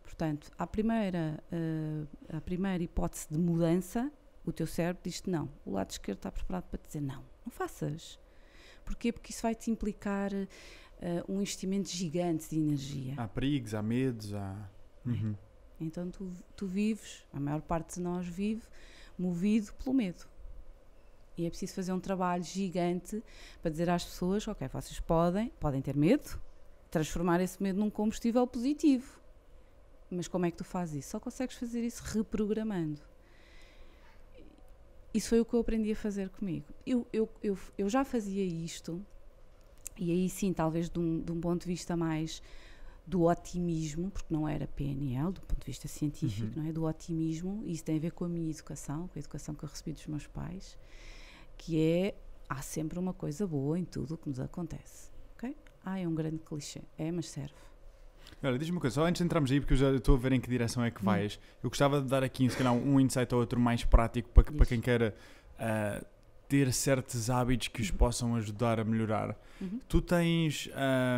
Portanto, 0.04 0.52
à 0.58 0.68
primeira, 0.68 1.42
uh, 1.52 2.36
à 2.36 2.42
primeira 2.42 2.84
hipótese 2.84 3.28
de 3.30 3.38
mudança, 3.38 4.12
o 4.46 4.52
teu 4.52 4.68
cérebro 4.68 5.02
diz-te 5.04 5.30
não. 5.30 5.50
O 5.66 5.72
lado 5.72 5.92
esquerdo 5.92 6.18
está 6.18 6.32
preparado 6.32 6.66
para 6.66 6.80
dizer 6.82 7.02
não. 7.02 7.24
Não 7.46 7.52
faças. 7.52 8.20
Porquê? 8.86 9.12
Porque 9.12 9.32
isso 9.32 9.42
vai 9.42 9.56
te 9.56 9.70
implicar 9.70 10.32
uh, 10.34 10.48
um 11.28 11.42
investimento 11.42 11.90
gigante 11.90 12.50
de 12.50 12.58
energia. 12.58 13.14
Há 13.18 13.28
perigos, 13.28 13.74
há 13.74 13.82
medos, 13.82 14.34
há. 14.34 14.70
Uhum. 15.06 15.36
Então 15.80 16.12
tu, 16.12 16.32
tu 16.56 16.68
vives, 16.68 17.26
a 17.34 17.40
maior 17.40 17.62
parte 17.62 17.96
de 17.96 18.02
nós 18.02 18.28
vive 18.28 18.62
movido 19.18 19.74
pelo 19.74 19.94
medo. 19.94 20.26
E 21.38 21.46
é 21.46 21.50
preciso 21.50 21.74
fazer 21.74 21.94
um 21.94 22.00
trabalho 22.00 22.44
gigante 22.44 23.24
para 23.62 23.72
dizer 23.72 23.90
às 23.90 24.04
pessoas: 24.04 24.48
ok, 24.48 24.68
vocês 24.68 25.00
podem, 25.00 25.50
podem 25.60 25.82
ter 25.82 25.96
medo, 25.96 26.40
transformar 26.90 27.42
esse 27.42 27.62
medo 27.62 27.80
num 27.80 27.90
combustível 27.90 28.46
positivo. 28.46 29.20
Mas 30.10 30.28
como 30.28 30.46
é 30.46 30.52
que 30.52 30.58
tu 30.58 30.64
fazes 30.64 31.06
isso? 31.06 31.12
Só 31.12 31.20
consegues 31.20 31.56
fazer 31.56 31.82
isso 31.84 32.04
reprogramando. 32.04 33.02
Isso 35.14 35.30
foi 35.30 35.42
o 35.42 35.46
que 35.46 35.54
eu 35.54 35.60
aprendi 35.60 35.92
a 35.92 35.96
fazer 35.96 36.30
comigo. 36.30 36.66
Eu, 36.86 37.06
eu, 37.12 37.30
eu, 37.44 37.58
eu 37.78 37.90
já 37.90 38.06
fazia 38.06 38.44
isto, 38.44 39.06
e 39.98 40.12
aí 40.12 40.30
sim, 40.30 40.54
talvez 40.54 40.90
de 40.90 41.00
um, 41.00 41.22
de 41.22 41.32
um 41.32 41.42
ponto 41.42 41.62
de 41.62 41.68
vista 41.68 41.98
mais 41.98 42.42
do 43.06 43.24
otimismo, 43.24 44.10
porque 44.10 44.34
não 44.34 44.48
era 44.48 44.68
PNL, 44.68 45.34
do 45.34 45.42
ponto 45.42 45.60
de 45.60 45.66
vista 45.66 45.88
científico, 45.88 46.48
uhum. 46.58 46.64
não 46.64 46.70
é? 46.70 46.72
Do 46.72 46.86
otimismo, 46.86 47.62
e 47.66 47.74
isso 47.74 47.84
tem 47.84 47.98
a 47.98 48.00
ver 48.00 48.12
com 48.12 48.26
a 48.26 48.30
minha 48.30 48.50
educação, 48.50 49.08
com 49.08 49.18
a 49.18 49.20
educação 49.20 49.54
que 49.54 49.64
eu 49.64 49.70
recebi 49.70 49.92
dos 49.92 50.08
meus 50.08 50.28
pais, 50.28 50.78
que 51.58 51.80
é 51.80 52.16
há 52.48 52.62
sempre 52.62 53.00
uma 53.00 53.14
coisa 53.14 53.46
boa 53.46 53.78
em 53.78 53.84
tudo 53.86 54.16
o 54.16 54.18
que 54.18 54.30
nos 54.30 54.40
acontece. 54.40 55.10
Ok? 55.36 55.56
Ah, 55.84 56.00
é 56.00 56.08
um 56.08 56.14
grande 56.14 56.40
clichê. 56.40 56.82
É, 56.98 57.12
mas 57.12 57.30
serve. 57.30 57.54
Olha, 58.44 58.58
diz-me 58.58 58.76
uma 58.76 58.82
coisa, 58.82 58.96
só 58.96 59.06
antes 59.06 59.20
de 59.20 59.26
entrarmos 59.26 59.52
aí, 59.52 59.60
porque 59.60 59.74
eu 59.74 59.78
já 59.78 59.92
estou 59.92 60.16
a 60.16 60.18
ver 60.18 60.34
em 60.34 60.40
que 60.40 60.50
direção 60.50 60.84
é 60.84 60.90
que 60.90 61.02
hum. 61.02 61.06
vais, 61.06 61.40
eu 61.64 61.70
gostava 61.70 62.02
de 62.02 62.08
dar 62.08 62.24
aqui, 62.24 62.50
se 62.50 62.58
calhar, 62.58 62.74
um 62.74 63.00
insight 63.00 63.34
ou 63.34 63.42
outro 63.42 63.60
mais 63.60 63.84
prático 63.84 64.30
para, 64.30 64.52
para 64.52 64.66
quem 64.66 64.82
queira 64.82 65.16
uh, 65.60 66.06
ter 66.52 66.74
certos 66.74 67.30
hábitos 67.30 67.70
que 67.70 67.82
os 67.82 67.90
uhum. 67.92 67.96
possam 67.96 68.36
ajudar 68.36 68.78
a 68.78 68.84
melhorar. 68.84 69.38
Uhum. 69.62 69.80
Tu 69.88 70.02
tens, 70.02 70.70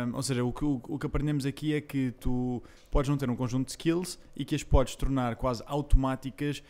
um, 0.06 0.14
ou 0.14 0.22
seja, 0.22 0.44
o 0.44 0.52
que, 0.52 0.64
o, 0.64 0.80
o, 0.88 0.96
que 0.96 1.06
aprendemos 1.06 1.44
aqui 1.44 1.74
é 1.74 1.80
que 1.80 2.12
tu 2.20 2.62
podes 2.88 3.08
não 3.08 3.16
ter 3.16 3.28
um 3.28 3.34
conjunto 3.34 3.66
de 3.66 3.72
skills 3.72 4.16
e 4.36 4.44
que 4.44 4.54
as 4.54 4.62
podes 4.62 4.94
tornar 4.94 5.34
quase 5.34 5.60
automáticas, 5.66 6.62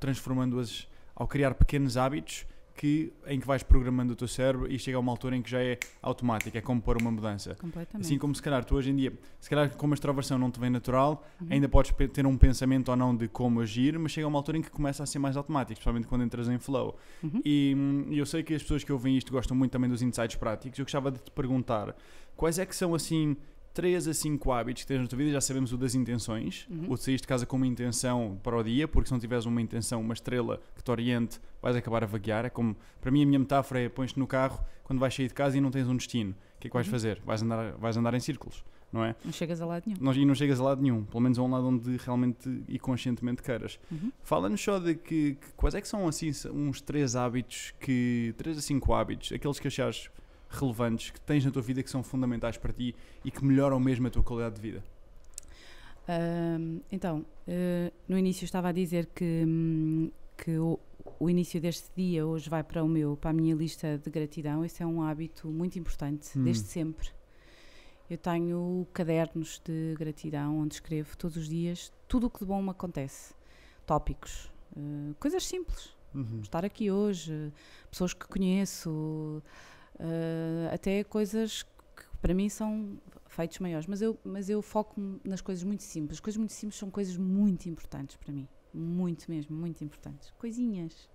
transformando-as 0.00 0.88
ao 1.14 1.28
criar 1.28 1.54
pequenos 1.54 1.96
hábitos 1.96 2.46
que, 2.74 3.12
em 3.26 3.38
que 3.38 3.46
vais 3.46 3.62
programando 3.62 4.12
o 4.12 4.16
teu 4.16 4.28
cérebro 4.28 4.70
e 4.70 4.78
chega 4.78 4.96
a 4.96 5.00
uma 5.00 5.12
altura 5.12 5.36
em 5.36 5.42
que 5.42 5.50
já 5.50 5.62
é 5.62 5.78
automático, 6.00 6.56
é 6.56 6.60
como 6.60 6.80
pôr 6.80 6.96
uma 7.00 7.10
mudança. 7.10 7.56
Assim 8.00 8.18
como 8.18 8.34
se 8.34 8.42
calhar 8.42 8.64
tu 8.64 8.76
hoje 8.76 8.90
em 8.90 8.96
dia, 8.96 9.12
se 9.38 9.50
calhar 9.50 9.74
como 9.76 9.92
a 9.92 9.94
extroversão 9.94 10.38
não 10.38 10.50
te 10.50 10.58
vem 10.58 10.70
natural, 10.70 11.24
uhum. 11.40 11.48
ainda 11.50 11.68
podes 11.68 11.92
ter 12.12 12.26
um 12.26 12.36
pensamento 12.36 12.88
ou 12.90 12.96
não 12.96 13.14
de 13.14 13.28
como 13.28 13.60
agir, 13.60 13.98
mas 13.98 14.12
chega 14.12 14.26
a 14.26 14.28
uma 14.28 14.38
altura 14.38 14.58
em 14.58 14.62
que 14.62 14.70
começa 14.70 15.02
a 15.02 15.06
ser 15.06 15.18
mais 15.18 15.36
automático, 15.36 15.72
especialmente 15.72 16.06
quando 16.06 16.24
entras 16.24 16.48
em 16.48 16.58
flow. 16.58 16.96
Uhum. 17.22 17.40
E, 17.44 17.76
e 18.08 18.18
eu 18.18 18.26
sei 18.26 18.42
que 18.42 18.54
as 18.54 18.62
pessoas 18.62 18.82
que 18.82 18.92
ouvem 18.92 19.16
isto 19.16 19.32
gostam 19.32 19.56
muito 19.56 19.72
também 19.72 19.88
dos 19.88 20.02
insights 20.02 20.36
práticos. 20.36 20.78
Eu 20.78 20.84
gostava 20.84 21.10
de 21.10 21.18
te 21.18 21.30
perguntar 21.30 21.94
quais 22.36 22.58
é 22.58 22.64
que 22.64 22.74
são 22.74 22.94
assim 22.94 23.36
3 23.72 24.08
a 24.08 24.14
5 24.14 24.52
hábitos 24.52 24.82
que 24.82 24.88
tens 24.88 25.00
na 25.00 25.06
tua 25.06 25.18
vida, 25.18 25.30
já 25.30 25.40
sabemos 25.40 25.72
o 25.72 25.76
das 25.76 25.94
intenções, 25.94 26.66
uhum. 26.68 26.86
o 26.90 26.96
de 26.96 27.02
sair 27.02 27.16
de 27.16 27.26
casa 27.26 27.46
com 27.46 27.56
uma 27.56 27.66
intenção 27.66 28.38
para 28.42 28.56
o 28.56 28.62
dia, 28.62 28.88
porque 28.88 29.08
se 29.08 29.12
não 29.12 29.20
tiveres 29.20 29.44
uma 29.46 29.60
intenção, 29.62 30.00
uma 30.00 30.14
estrela 30.14 30.60
que 30.74 30.82
te 30.82 30.90
oriente, 30.90 31.40
vais 31.62 31.76
acabar 31.76 32.02
a 32.02 32.06
vaguear. 32.06 32.44
É 32.44 32.50
como, 32.50 32.76
para 33.00 33.10
mim, 33.10 33.22
a 33.22 33.26
minha 33.26 33.38
metáfora 33.38 33.80
é: 33.80 33.88
pões-te 33.88 34.18
no 34.18 34.26
carro 34.26 34.64
quando 34.82 34.98
vais 34.98 35.14
sair 35.14 35.28
de 35.28 35.34
casa 35.34 35.56
e 35.56 35.60
não 35.60 35.70
tens 35.70 35.88
um 35.88 35.96
destino. 35.96 36.32
O 36.56 36.60
que 36.60 36.66
é 36.66 36.70
que 36.70 36.74
vais 36.74 36.86
uhum. 36.86 36.90
fazer? 36.90 37.22
Vais 37.24 37.42
andar, 37.42 37.72
vais 37.72 37.96
andar 37.96 38.12
em 38.12 38.20
círculos, 38.20 38.64
não 38.92 39.04
é? 39.04 39.14
Não 39.24 39.32
chegas 39.32 39.60
a 39.60 39.66
lado 39.66 39.84
nenhum. 39.86 39.98
Não, 40.00 40.12
e 40.12 40.26
não 40.26 40.34
chegas 40.34 40.60
a 40.60 40.64
lado 40.64 40.82
nenhum, 40.82 41.04
pelo 41.04 41.20
menos 41.20 41.38
a 41.38 41.42
um 41.42 41.50
lado 41.50 41.66
onde 41.68 41.96
realmente 41.98 42.64
e 42.68 42.78
conscientemente 42.78 43.42
queiras. 43.42 43.78
Uhum. 43.90 44.10
Fala-nos 44.22 44.60
só 44.60 44.78
de 44.78 44.96
que, 44.96 45.36
que, 45.36 45.52
quais 45.56 45.74
é 45.74 45.80
que 45.80 45.88
são 45.88 46.08
assim 46.08 46.32
uns 46.52 46.80
3 46.80 47.14
hábitos 47.16 47.72
que. 47.78 48.34
3 48.36 48.58
a 48.58 48.60
5 48.60 48.92
hábitos, 48.92 49.32
aqueles 49.32 49.58
que 49.60 49.68
achares 49.68 50.10
relevantes 50.50 51.10
que 51.10 51.20
tens 51.20 51.44
na 51.44 51.50
tua 51.50 51.62
vida 51.62 51.82
que 51.82 51.90
são 51.90 52.02
fundamentais 52.02 52.56
para 52.58 52.72
ti 52.72 52.94
e 53.24 53.30
que 53.30 53.44
melhoram 53.44 53.78
mesmo 53.80 54.06
a 54.06 54.10
tua 54.10 54.22
qualidade 54.22 54.56
de 54.56 54.60
vida? 54.60 54.84
Um, 56.08 56.80
então, 56.90 57.20
uh, 57.20 57.92
no 58.08 58.18
início 58.18 58.44
estava 58.44 58.68
a 58.68 58.72
dizer 58.72 59.06
que, 59.14 59.44
um, 59.46 60.10
que 60.36 60.58
o, 60.58 60.78
o, 61.20 61.30
início 61.30 61.60
deste 61.60 61.88
dia 61.96 62.26
hoje 62.26 62.50
vai 62.50 62.64
para 62.64 62.82
o 62.82 62.88
meu, 62.88 63.16
para 63.16 63.30
a 63.30 63.32
minha 63.32 63.54
lista 63.54 63.96
de 63.96 64.10
gratidão. 64.10 64.64
Esse 64.64 64.82
é 64.82 64.86
um 64.86 65.02
hábito 65.02 65.48
muito 65.48 65.78
importante, 65.78 66.36
hum. 66.36 66.42
desde 66.42 66.66
sempre. 66.66 67.08
Eu 68.08 68.18
tenho 68.18 68.86
cadernos 68.92 69.62
de 69.64 69.94
gratidão 69.96 70.58
onde 70.58 70.74
escrevo 70.74 71.16
todos 71.16 71.36
os 71.36 71.48
dias 71.48 71.92
tudo 72.08 72.26
o 72.26 72.30
que 72.30 72.40
de 72.40 72.44
bom 72.44 72.60
me 72.60 72.70
acontece. 72.70 73.32
Tópicos, 73.86 74.50
uh, 74.76 75.14
coisas 75.20 75.46
simples. 75.46 75.94
Uhum. 76.12 76.40
Estar 76.42 76.64
aqui 76.64 76.90
hoje, 76.90 77.52
pessoas 77.88 78.12
que 78.12 78.26
conheço, 78.26 79.40
uh, 80.00 80.74
até 80.74 81.04
coisas 81.04 81.62
que 81.62 82.04
para 82.20 82.34
mim 82.34 82.48
são 82.48 82.98
feitos 83.28 83.58
maiores, 83.60 83.86
mas 83.86 84.02
eu, 84.02 84.18
mas 84.24 84.50
eu 84.50 84.60
foco 84.60 85.00
nas 85.24 85.40
coisas 85.40 85.62
muito 85.62 85.82
simples. 85.82 86.16
As 86.16 86.20
coisas 86.20 86.36
muito 86.36 86.52
simples 86.52 86.78
são 86.78 86.90
coisas 86.90 87.16
muito 87.16 87.68
importantes 87.68 88.16
para 88.16 88.32
mim, 88.32 88.48
muito 88.74 89.30
mesmo, 89.30 89.56
muito 89.56 89.82
importantes. 89.84 90.32
Coisinhas. 90.38 91.08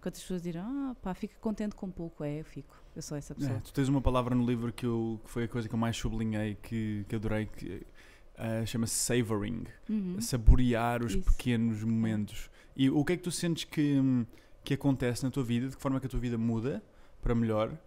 Quando 0.00 0.14
as 0.14 0.20
pessoas 0.20 0.42
dirão, 0.42 0.64
ah, 0.90 0.96
pá, 1.00 1.14
fica 1.14 1.36
contente 1.40 1.76
com 1.76 1.88
pouco, 1.88 2.24
é, 2.24 2.40
eu 2.40 2.44
fico. 2.44 2.76
Eu 2.94 3.02
sou 3.02 3.16
essa 3.16 3.34
pessoa. 3.34 3.56
É, 3.56 3.60
tu 3.60 3.72
tens 3.72 3.88
uma 3.88 4.00
palavra 4.00 4.34
no 4.34 4.44
livro 4.44 4.72
que, 4.72 4.84
eu, 4.84 5.20
que 5.24 5.30
foi 5.30 5.44
a 5.44 5.48
coisa 5.48 5.68
que 5.68 5.74
eu 5.74 5.78
mais 5.78 5.96
sublinhei, 5.96 6.56
que, 6.56 7.06
que 7.08 7.14
adorei, 7.14 7.46
que 7.46 7.86
uh, 8.36 8.66
chama-se 8.66 8.94
savoring, 8.94 9.64
uhum. 9.88 10.20
saborear 10.20 11.04
os 11.04 11.14
Isso. 11.14 11.30
pequenos 11.30 11.84
momentos. 11.84 12.50
E 12.76 12.90
o 12.90 13.04
que 13.04 13.12
é 13.12 13.16
que 13.16 13.22
tu 13.22 13.30
sentes 13.30 13.62
que, 13.64 13.96
que 14.64 14.74
acontece 14.74 15.22
na 15.22 15.30
tua 15.30 15.44
vida, 15.44 15.68
de 15.68 15.76
que 15.76 15.82
forma 15.82 16.00
que 16.00 16.06
a 16.06 16.10
tua 16.10 16.20
vida 16.20 16.36
muda 16.36 16.82
para 17.22 17.34
melhor, 17.34 17.78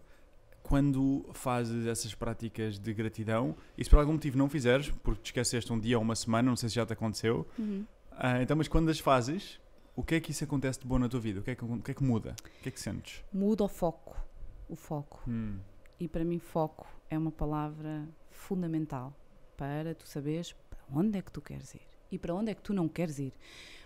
quando 0.66 1.24
fazes 1.32 1.86
essas 1.86 2.12
práticas 2.12 2.76
de 2.76 2.92
gratidão 2.92 3.54
e 3.78 3.84
se 3.84 3.88
por 3.88 4.00
algum 4.00 4.14
motivo 4.14 4.36
não 4.36 4.48
fizeres, 4.48 4.90
porque 4.90 5.22
te 5.22 5.26
esqueceste 5.26 5.72
um 5.72 5.78
dia 5.78 5.96
ou 5.96 6.02
uma 6.02 6.16
semana, 6.16 6.48
não 6.48 6.56
sei 6.56 6.68
se 6.68 6.74
já 6.74 6.84
te 6.84 6.92
aconteceu, 6.92 7.46
uhum. 7.56 7.86
uh, 8.10 8.42
então, 8.42 8.56
mas 8.56 8.66
quando 8.66 8.88
as 8.88 8.98
fazes, 8.98 9.60
o 9.94 10.02
que 10.02 10.16
é 10.16 10.20
que 10.20 10.32
isso 10.32 10.42
acontece 10.42 10.80
de 10.80 10.86
bom 10.86 10.98
na 10.98 11.08
tua 11.08 11.20
vida? 11.20 11.38
O 11.38 11.42
que 11.44 11.52
é 11.52 11.54
que, 11.54 11.64
o 11.64 11.80
que, 11.80 11.92
é 11.92 11.94
que 11.94 12.02
muda? 12.02 12.34
O 12.40 12.62
que 12.62 12.68
é 12.68 12.72
que 12.72 12.80
sentes? 12.80 13.22
Muda 13.32 13.62
o 13.62 13.68
foco. 13.68 14.20
O 14.68 14.74
foco. 14.74 15.22
Hum. 15.28 15.60
E 16.00 16.08
para 16.08 16.24
mim, 16.24 16.40
foco 16.40 16.84
é 17.08 17.16
uma 17.16 17.30
palavra 17.30 18.04
fundamental 18.28 19.14
para 19.56 19.94
tu 19.94 20.08
saberes 20.08 20.52
para 20.68 20.80
onde 20.92 21.16
é 21.16 21.22
que 21.22 21.30
tu 21.30 21.40
queres 21.40 21.74
ir 21.76 21.86
e 22.10 22.18
para 22.18 22.34
onde 22.34 22.50
é 22.50 22.54
que 22.56 22.62
tu 22.62 22.74
não 22.74 22.88
queres 22.88 23.20
ir. 23.20 23.32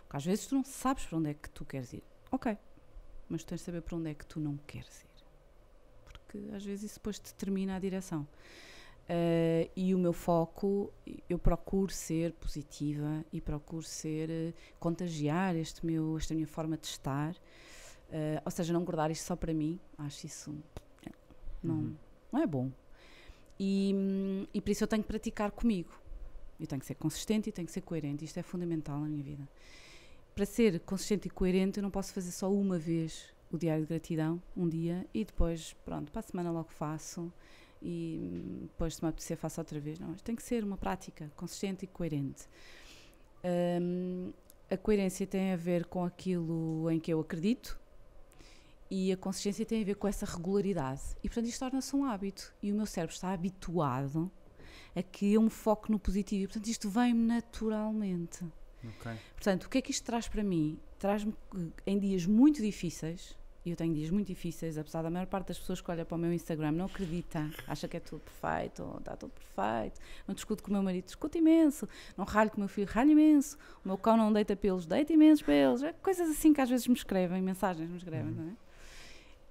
Porque 0.04 0.16
às 0.16 0.24
vezes 0.24 0.46
tu 0.46 0.54
não 0.54 0.64
sabes 0.64 1.04
para 1.04 1.18
onde 1.18 1.28
é 1.28 1.34
que 1.34 1.50
tu 1.50 1.62
queres 1.62 1.92
ir. 1.92 2.02
Ok, 2.32 2.56
mas 3.28 3.44
tu 3.44 3.48
tens 3.48 3.58
de 3.58 3.66
saber 3.66 3.82
para 3.82 3.98
onde 3.98 4.08
é 4.08 4.14
que 4.14 4.24
tu 4.24 4.40
não 4.40 4.56
queres 4.66 5.02
ir 5.04 5.09
porque 6.30 6.54
às 6.54 6.64
vezes 6.64 6.84
isso 6.84 6.94
depois 6.94 7.18
determina 7.18 7.74
a 7.74 7.78
direção. 7.78 8.22
Uh, 8.22 9.68
e 9.74 9.92
o 9.92 9.98
meu 9.98 10.12
foco, 10.12 10.92
eu 11.28 11.36
procuro 11.36 11.92
ser 11.92 12.32
positiva 12.34 13.24
e 13.32 13.40
procuro 13.40 13.82
ser, 13.82 14.30
uh, 14.30 14.54
contagiar 14.78 15.56
este 15.56 15.84
meu, 15.84 16.16
esta 16.16 16.32
minha 16.32 16.46
forma 16.46 16.76
de 16.76 16.86
estar, 16.86 17.32
uh, 17.32 18.40
ou 18.44 18.50
seja, 18.52 18.72
não 18.72 18.84
guardar 18.84 19.10
isto 19.10 19.24
só 19.24 19.34
para 19.34 19.52
mim, 19.52 19.80
acho 19.98 20.26
isso 20.26 20.54
não, 21.60 21.74
uhum. 21.74 21.96
não 22.30 22.40
é 22.40 22.46
bom. 22.46 22.70
E, 23.58 24.46
e 24.54 24.60
por 24.60 24.70
isso 24.70 24.84
eu 24.84 24.88
tenho 24.88 25.02
que 25.02 25.08
praticar 25.08 25.50
comigo. 25.50 25.90
Eu 26.58 26.66
tenho 26.66 26.80
que 26.80 26.86
ser 26.86 26.94
consistente 26.94 27.48
e 27.48 27.52
tenho 27.52 27.66
que 27.66 27.72
ser 27.72 27.80
coerente. 27.80 28.24
Isto 28.24 28.38
é 28.38 28.42
fundamental 28.42 28.98
na 29.00 29.08
minha 29.08 29.22
vida. 29.22 29.48
Para 30.34 30.46
ser 30.46 30.80
consistente 30.80 31.26
e 31.26 31.30
coerente, 31.30 31.78
eu 31.78 31.82
não 31.82 31.90
posso 31.90 32.12
fazer 32.12 32.30
só 32.30 32.50
uma 32.50 32.78
vez 32.78 33.34
o 33.50 33.58
diário 33.58 33.82
de 33.82 33.88
gratidão 33.88 34.42
um 34.56 34.68
dia 34.68 35.06
e 35.12 35.24
depois, 35.24 35.74
pronto, 35.84 36.10
para 36.12 36.20
a 36.20 36.22
semana 36.22 36.50
logo 36.50 36.70
faço 36.70 37.32
e 37.82 38.60
depois 38.62 38.96
se 38.96 39.02
me 39.02 39.08
apetecer 39.08 39.36
faço 39.36 39.60
outra 39.60 39.80
vez. 39.80 39.98
Não, 39.98 40.14
tem 40.14 40.36
que 40.36 40.42
ser 40.42 40.62
uma 40.64 40.76
prática 40.76 41.30
consistente 41.36 41.84
e 41.84 41.88
coerente. 41.88 42.48
Um, 43.44 44.32
a 44.70 44.76
coerência 44.76 45.26
tem 45.26 45.52
a 45.52 45.56
ver 45.56 45.86
com 45.86 46.04
aquilo 46.04 46.90
em 46.90 47.00
que 47.00 47.12
eu 47.12 47.20
acredito 47.20 47.80
e 48.90 49.12
a 49.12 49.16
consistência 49.16 49.64
tem 49.64 49.82
a 49.82 49.84
ver 49.84 49.96
com 49.96 50.06
essa 50.06 50.26
regularidade. 50.26 51.02
E 51.22 51.28
portanto 51.28 51.46
isto 51.46 51.58
torna-se 51.58 51.96
um 51.96 52.04
hábito 52.04 52.54
e 52.62 52.70
o 52.70 52.74
meu 52.74 52.86
cérebro 52.86 53.14
está 53.14 53.32
habituado 53.32 54.30
a 54.94 55.02
que 55.02 55.32
eu 55.32 55.42
me 55.42 55.50
foque 55.50 55.90
no 55.90 55.98
positivo 55.98 56.44
e 56.44 56.46
portanto 56.46 56.66
isto 56.66 56.88
vem-me 56.88 57.26
naturalmente. 57.26 58.44
Okay. 58.82 59.16
Portanto, 59.34 59.64
o 59.64 59.68
que 59.68 59.78
é 59.78 59.82
que 59.82 59.90
isto 59.90 60.04
traz 60.04 60.26
para 60.26 60.42
mim? 60.42 60.78
Traz-me 60.98 61.34
em 61.86 61.98
dias 61.98 62.24
muito 62.26 62.62
difíceis 62.62 63.38
e 63.64 63.70
eu 63.70 63.76
tenho 63.76 63.92
dias 63.92 64.10
muito 64.10 64.28
difíceis, 64.28 64.78
apesar 64.78 65.02
da 65.02 65.10
maior 65.10 65.26
parte 65.26 65.48
das 65.48 65.58
pessoas 65.58 65.82
que 65.82 65.90
olha 65.90 66.04
para 66.04 66.14
o 66.16 66.18
meu 66.18 66.32
Instagram 66.32 66.72
não 66.72 66.86
acredita, 66.86 67.50
acha 67.66 67.86
que 67.86 67.96
é 67.98 68.00
tudo 68.00 68.22
perfeito, 68.22 68.96
está 68.98 69.14
tudo 69.16 69.32
perfeito. 69.32 70.00
Não 70.26 70.34
discuto 70.34 70.62
com 70.62 70.70
o 70.70 70.72
meu 70.72 70.82
marido, 70.82 71.04
discuto 71.04 71.36
imenso. 71.36 71.86
Não 72.16 72.24
ralho 72.24 72.50
com 72.50 72.56
o 72.56 72.60
meu 72.60 72.68
filho, 72.68 72.88
ralho 72.90 73.10
imenso. 73.10 73.58
O 73.84 73.88
meu 73.88 73.98
cão 73.98 74.16
não 74.16 74.32
deita 74.32 74.56
pelos, 74.56 74.86
deita 74.86 75.12
imensos 75.12 75.42
pelos. 75.44 75.82
É 75.82 75.92
coisas 75.92 76.30
assim 76.30 76.54
que 76.54 76.60
às 76.60 76.70
vezes 76.70 76.86
me 76.86 76.94
escrevem, 76.94 77.42
mensagens 77.42 77.90
me 77.90 77.98
escrevem, 77.98 78.32
uhum. 78.32 78.44
não 78.44 78.50
é? 78.50 78.56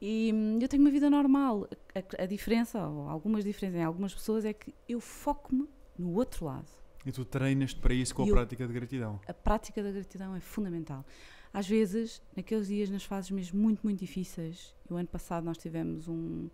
E 0.02 0.32
hum, 0.34 0.58
eu 0.60 0.68
tenho 0.68 0.82
uma 0.82 0.90
vida 0.90 1.08
normal. 1.08 1.68
A, 1.94 2.24
a, 2.24 2.26
diferença, 2.26 2.88
ou 2.88 3.08
algumas 3.10 3.44
diferenças 3.44 3.80
em 3.80 3.84
algumas 3.84 4.14
pessoas, 4.14 4.44
é 4.44 4.54
que 4.54 4.74
eu 4.88 5.00
foco-me 5.00 5.70
no 5.98 6.16
outro 6.16 6.46
lado. 6.46 6.68
E 7.06 7.12
tu 7.12 7.24
treinas 7.24 7.76
para 7.76 7.94
isso 7.94 8.16
com 8.16 8.24
a 8.24 8.28
eu, 8.28 8.34
prática 8.34 8.66
de 8.66 8.74
gratidão? 8.74 9.20
A 9.28 9.34
prática 9.34 9.84
da 9.84 9.92
gratidão 9.92 10.36
é 10.36 10.40
fundamental 10.40 11.06
às 11.54 11.68
vezes, 11.68 12.22
naqueles 12.36 12.68
dias, 12.68 12.90
nas 12.90 13.04
fases 13.04 13.32
mesmo 13.32 13.60
muito, 13.60 13.82
muito 13.84 14.00
difíceis, 14.00 14.76
e 14.90 14.94
o 14.94 14.98
ano 14.98 15.08
passado 15.08 15.44
nós 15.44 15.58
tivemos 15.58 16.08
um, 16.08 16.50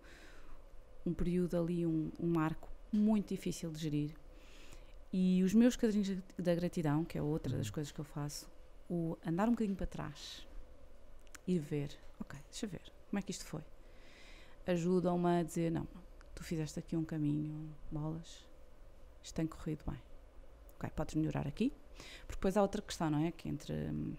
um 1.04 1.12
período 1.12 1.56
ali, 1.56 1.86
um, 1.86 2.10
um 2.18 2.26
marco 2.26 2.68
muito 2.92 3.28
difícil 3.28 3.70
de 3.70 3.78
gerir. 3.78 4.14
E 5.12 5.42
os 5.42 5.54
meus 5.54 5.76
quadrinhos 5.76 6.18
da 6.38 6.54
gratidão, 6.54 7.04
que 7.04 7.16
é 7.16 7.22
outra 7.22 7.56
das 7.56 7.68
uhum. 7.68 7.74
coisas 7.74 7.92
que 7.92 8.00
eu 8.00 8.04
faço, 8.04 8.50
o 8.88 9.16
andar 9.24 9.48
um 9.48 9.52
bocadinho 9.52 9.76
para 9.76 9.86
trás, 9.86 10.46
ir 11.46 11.58
ver, 11.58 11.90
ok, 12.20 12.38
deixa 12.50 12.66
ver, 12.66 12.82
como 13.10 13.16
como 13.16 13.18
é 13.18 13.22
que 13.22 13.30
isto 13.30 13.44
foi? 13.44 13.62
Ajudam-me 14.66 15.40
a 15.40 15.42
dizer, 15.42 15.70
não, 15.70 15.86
tu 16.34 16.42
fizeste 16.42 16.78
aqui 16.78 16.96
um 16.96 17.04
caminho, 17.04 17.74
bolas, 17.90 18.46
isto 19.22 19.34
tem 19.34 19.46
corrido 19.46 19.84
bem. 19.88 20.00
Ok, 20.76 20.90
podes 20.90 21.14
melhorar 21.14 21.46
aqui. 21.46 21.72
Porque 22.26 22.34
depois 22.34 22.56
há 22.56 22.62
outra 22.62 22.82
questão, 22.82 23.08
não 23.08 23.24
é? 23.24 23.32
Que 23.32 23.48
entre 23.48 23.72
hum, 23.72 24.14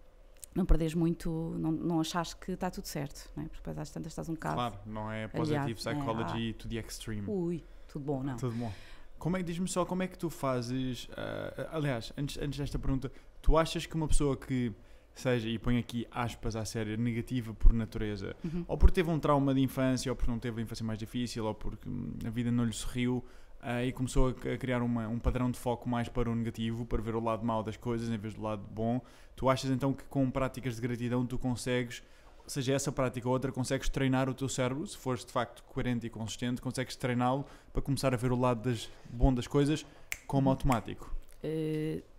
não 0.57 0.65
perderes 0.65 0.95
muito, 0.95 1.55
não, 1.59 1.71
não 1.71 1.99
achares 1.99 2.33
que 2.33 2.53
está 2.53 2.71
tudo 2.71 2.87
certo, 2.87 3.29
não 3.35 3.43
é? 3.43 3.45
Porque 3.47 3.59
depois 3.59 3.77
às 3.77 3.91
tantas 3.91 4.11
estás 4.11 4.27
um 4.27 4.33
bocado. 4.33 4.55
Claro, 4.55 4.75
não 4.87 5.11
é 5.11 5.25
aliado, 5.25 5.37
positive 5.37 5.71
é, 5.71 5.75
psychology 5.75 6.53
to 6.53 6.67
the 6.67 6.75
extreme. 6.77 7.29
Ui, 7.29 7.63
tudo 7.87 8.03
bom, 8.03 8.23
não. 8.23 8.35
Tudo 8.37 8.55
bom. 8.55 8.73
Como 9.19 9.37
é, 9.37 9.43
diz-me 9.43 9.67
só 9.67 9.85
como 9.85 10.01
é 10.01 10.07
que 10.07 10.17
tu 10.17 10.31
fazes. 10.31 11.07
ah, 11.15 11.69
aliás, 11.73 12.11
antes, 12.17 12.39
antes 12.39 12.57
desta 12.57 12.79
pergunta, 12.79 13.11
tu 13.39 13.55
achas 13.55 13.85
que 13.85 13.93
uma 13.93 14.07
pessoa 14.07 14.35
que 14.35 14.73
seja, 15.13 15.47
e 15.47 15.59
põe 15.59 15.77
aqui 15.77 16.07
aspas 16.09 16.55
à 16.55 16.65
série, 16.65 16.97
negativa 16.97 17.53
por 17.53 17.71
natureza, 17.71 18.35
Uhum. 18.43 18.65
ou 18.67 18.77
porque 18.77 18.95
teve 18.95 19.11
um 19.11 19.19
trauma 19.19 19.53
de 19.53 19.61
infância, 19.61 20.11
ou 20.11 20.15
porque 20.15 20.31
não 20.31 20.39
teve 20.39 20.59
a 20.59 20.63
infância 20.63 20.83
mais 20.85 20.97
difícil, 20.97 21.45
ou 21.45 21.53
porque 21.53 21.87
hum, 21.87 22.13
a 22.25 22.29
vida 22.31 22.51
não 22.51 22.65
lhe 22.65 22.73
sorriu 22.73 23.23
ah, 23.61 23.83
e 23.83 23.91
começou 23.91 24.29
a, 24.29 24.57
criar 24.57 24.81
uma- 24.81 25.07
um 25.07 25.19
padrão 25.19 25.49
de 25.51 25.57
foco 25.59 25.87
mais 25.89 26.07
para 26.09 26.29
o 26.29 26.35
negativo, 26.35 26.85
para 26.85 27.01
ver 27.01 27.15
o 27.15 27.19
lado 27.19 27.45
mau 27.45 27.63
das 27.63 27.77
coisas 27.77 28.09
em 28.09 28.17
vez 28.17 28.33
do 28.33 28.41
lado 28.41 28.63
bom, 28.71 29.01
tu 29.35 29.49
achas 29.49 29.69
então 29.71 29.93
que 29.93 30.03
com 30.05 30.29
práticas 30.31 30.75
de 30.75 30.81
gratidão 30.81 31.25
tu 31.25 31.37
consegues, 31.37 32.01
seja 32.45 32.73
essa 32.73 32.91
prática 32.91 33.27
ou 33.27 33.33
outra, 33.33 33.51
consegues 33.51 33.89
treinar 33.89 34.29
o 34.29 34.33
teu 34.33 34.47
cérebro, 34.47 34.85
se 34.87 34.97
fores 34.97 35.25
de 35.25 35.31
facto 35.31 35.63
coerente 35.63 36.07
e 36.07 36.09
consistente, 36.09 36.61
consegues 36.61 36.95
treiná-lo 36.95 37.45
para 37.73 37.81
começar 37.81 38.13
a 38.13 38.17
ver 38.17 38.31
o 38.31 38.39
lado 38.39 38.69
das, 38.69 38.89
bom 39.09 39.33
das 39.33 39.47
coisas 39.47 39.85
como 40.25 40.49
automático? 40.49 41.13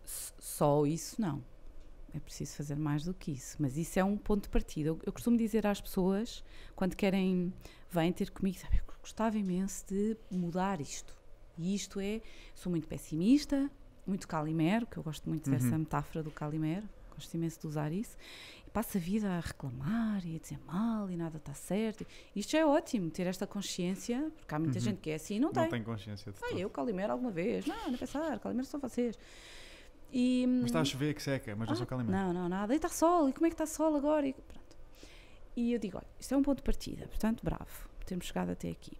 S- 0.04 0.32
só 0.38 0.84
isso 0.86 1.20
não. 1.20 1.42
É 2.14 2.18
preciso 2.18 2.56
fazer 2.56 2.74
mais 2.76 3.04
do 3.04 3.12
que 3.12 3.30
isso. 3.32 3.56
Mas 3.58 3.76
isso 3.76 3.98
é 3.98 4.04
um 4.04 4.16
ponto 4.16 4.44
de 4.44 4.48
partida. 4.48 4.88
Eu, 4.88 4.98
eu 5.04 5.12
costumo 5.12 5.36
dizer 5.36 5.66
às 5.66 5.80
pessoas, 5.80 6.42
quando 6.74 6.96
querem, 6.96 7.52
vêm 7.90 8.12
ter 8.12 8.30
comigo, 8.30 8.58
sabe, 8.58 8.78
eu 8.78 8.94
gostava 9.00 9.36
imenso 9.38 9.84
de 9.86 10.16
mudar 10.30 10.80
isto. 10.80 11.14
E 11.58 11.74
isto 11.74 11.98
é, 12.00 12.20
sou 12.54 12.70
muito 12.70 12.86
pessimista, 12.88 13.70
muito 14.06 14.26
calimero, 14.28 14.86
que 14.86 14.96
eu 14.96 15.02
gosto 15.02 15.28
muito 15.28 15.50
dessa 15.50 15.66
Uhum. 15.72 15.78
metáfora 15.80 16.22
do 16.22 16.30
calimero, 16.30 16.88
gosto 17.14 17.34
imenso 17.34 17.60
de 17.60 17.66
usar 17.66 17.92
isso. 17.92 18.16
E 18.66 18.70
passo 18.70 18.96
a 18.96 19.00
vida 19.00 19.28
a 19.28 19.40
reclamar 19.40 20.24
e 20.24 20.36
a 20.36 20.38
dizer 20.38 20.58
mal 20.66 21.10
e 21.10 21.16
nada 21.16 21.36
está 21.38 21.52
certo. 21.54 22.06
Isto 22.36 22.52
já 22.52 22.58
é 22.60 22.66
ótimo, 22.66 23.10
ter 23.10 23.26
esta 23.26 23.46
consciência, 23.46 24.30
porque 24.36 24.54
há 24.54 24.58
muita 24.58 24.78
Uhum. 24.78 24.84
gente 24.84 25.00
que 25.00 25.10
é 25.10 25.14
assim 25.16 25.36
e 25.36 25.40
não, 25.40 25.48
Não 25.48 25.54
tem. 25.54 25.68
tem 25.68 25.82
consciência 25.82 26.30
de 26.32 26.38
Ah, 26.42 26.48
tudo. 26.48 26.58
eu 26.60 26.70
calimero 26.70 27.12
alguma 27.12 27.30
vez. 27.30 27.66
Não, 27.66 27.88
não 27.88 27.94
é 27.94 27.96
pensar, 27.98 28.38
calimero 28.38 28.66
são 28.66 28.78
vocês. 28.78 29.18
E, 30.12 30.46
Mas 30.46 30.66
está 30.66 30.80
a 30.80 30.84
chover 30.84 31.12
que 31.14 31.22
seca, 31.22 31.54
mas 31.56 31.68
não 31.68 31.74
sou 31.76 31.84
ah, 31.84 31.86
calimero. 31.86 32.16
Não, 32.16 32.32
não, 32.32 32.48
nada. 32.48 32.72
E 32.72 32.76
está 32.76 32.88
sol, 32.88 33.28
e 33.28 33.32
como 33.32 33.46
é 33.46 33.50
que 33.50 33.54
está 33.54 33.66
sol 33.66 33.94
agora? 33.96 34.26
E, 34.26 34.32
pronto. 34.32 34.76
e 35.56 35.72
eu 35.72 35.78
digo, 35.78 35.98
olha, 35.98 36.06
isto 36.18 36.32
é 36.32 36.36
um 36.36 36.42
ponto 36.42 36.58
de 36.58 36.62
partida, 36.62 37.06
portanto, 37.08 37.42
bravo, 37.44 37.88
por 37.98 38.04
termos 38.04 38.26
chegado 38.26 38.50
até 38.50 38.70
aqui. 38.70 38.96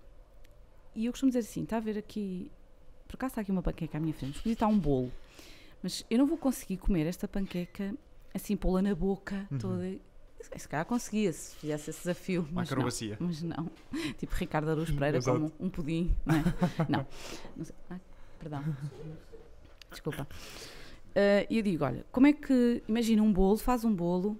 E 0.98 1.06
eu 1.06 1.12
costumo 1.12 1.30
dizer 1.30 1.40
assim, 1.48 1.62
está 1.62 1.76
a 1.76 1.80
ver 1.80 1.96
aqui, 1.96 2.50
por 3.06 3.14
acaso 3.14 3.30
está 3.32 3.40
aqui 3.42 3.52
uma 3.52 3.62
panqueca 3.62 3.98
à 3.98 4.00
minha 4.00 4.12
frente, 4.12 4.34
escolhi 4.36 4.54
está 4.54 4.66
um 4.66 4.76
bolo, 4.78 5.12
mas 5.80 6.04
eu 6.10 6.18
não 6.18 6.26
vou 6.26 6.36
conseguir 6.36 6.76
comer 6.78 7.06
esta 7.06 7.28
panqueca 7.28 7.94
assim, 8.34 8.56
pô-la 8.56 8.82
na 8.82 8.94
boca 8.96 9.46
Uhum. 9.50 9.58
toda. 9.58 9.96
Se 10.56 10.68
calhar 10.68 10.84
conseguia, 10.86 11.32
se 11.32 11.54
fizesse 11.56 11.90
esse 11.90 12.00
desafio, 12.00 12.42
Uma 12.42 12.50
mas 12.62 12.70
não. 12.70 12.74
acrobacia. 12.76 13.16
Mas 13.20 13.42
não. 13.42 13.70
Tipo 14.18 14.34
Ricardo 14.34 14.70
Aruz 14.70 14.90
Pereira 14.90 15.20
como 15.22 15.52
um 15.60 15.68
pudim, 15.70 16.14
não 16.26 16.34
é? 16.36 16.42
Não. 16.88 17.06
Não. 17.56 17.66
Ai, 17.90 18.00
perdão. 18.40 18.64
Desculpa. 19.90 20.26
Ah, 21.14 21.46
E 21.50 21.56
eu 21.58 21.62
digo, 21.62 21.84
olha, 21.84 22.04
como 22.12 22.26
é 22.26 22.32
que. 22.32 22.82
Imagina 22.88 23.22
um 23.22 23.32
bolo, 23.32 23.56
faz 23.56 23.84
um 23.84 23.94
bolo. 23.94 24.38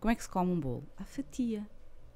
Como 0.00 0.10
é 0.10 0.14
que 0.14 0.22
se 0.22 0.28
come 0.28 0.50
um 0.52 0.58
bolo? 0.60 0.84
À 0.96 1.04
fatia, 1.04 1.64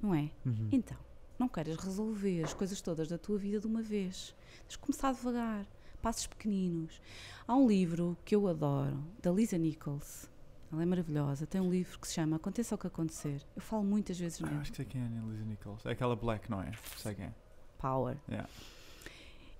não 0.01 0.13
é? 0.13 0.29
Uhum. 0.45 0.67
Então, 0.71 0.97
não 1.41 1.49
queiras 1.49 1.77
resolver 1.77 2.43
as 2.43 2.53
coisas 2.53 2.79
todas 2.81 3.07
da 3.07 3.17
tua 3.17 3.37
vida 3.37 3.59
de 3.59 3.65
uma 3.65 3.81
vez. 3.81 4.35
Tens 4.61 4.73
de 4.73 4.77
começar 4.77 5.11
devagar, 5.11 5.65
passos 6.01 6.27
pequeninos. 6.27 7.01
Há 7.47 7.55
um 7.55 7.67
livro 7.67 8.15
que 8.23 8.35
eu 8.35 8.47
adoro, 8.47 9.03
da 9.21 9.31
Lisa 9.31 9.57
Nichols. 9.57 10.29
Ela 10.71 10.83
é 10.83 10.85
maravilhosa. 10.85 11.47
Tem 11.47 11.59
um 11.59 11.69
livro 11.69 11.99
que 11.99 12.07
se 12.07 12.13
chama 12.13 12.35
Aconteça 12.35 12.75
o 12.75 12.77
que 12.77 12.85
acontecer. 12.87 13.41
Eu 13.55 13.61
falo 13.61 13.83
muitas 13.83 14.19
vezes 14.19 14.39
Ah, 14.41 14.45
nele. 14.45 14.59
acho 14.59 14.71
que 14.71 14.77
sei 14.77 14.85
quem 14.85 15.01
é 15.01 15.05
a 15.05 15.25
Lisa 15.25 15.43
Nichols. 15.43 15.85
É 15.85 15.91
aquela 15.91 16.15
Black, 16.15 16.49
não 16.49 16.61
é? 16.61 16.71
Sei 16.95 17.15
quem 17.15 17.25
é. 17.25 17.33
Power. 17.79 18.15
Yeah. 18.29 18.47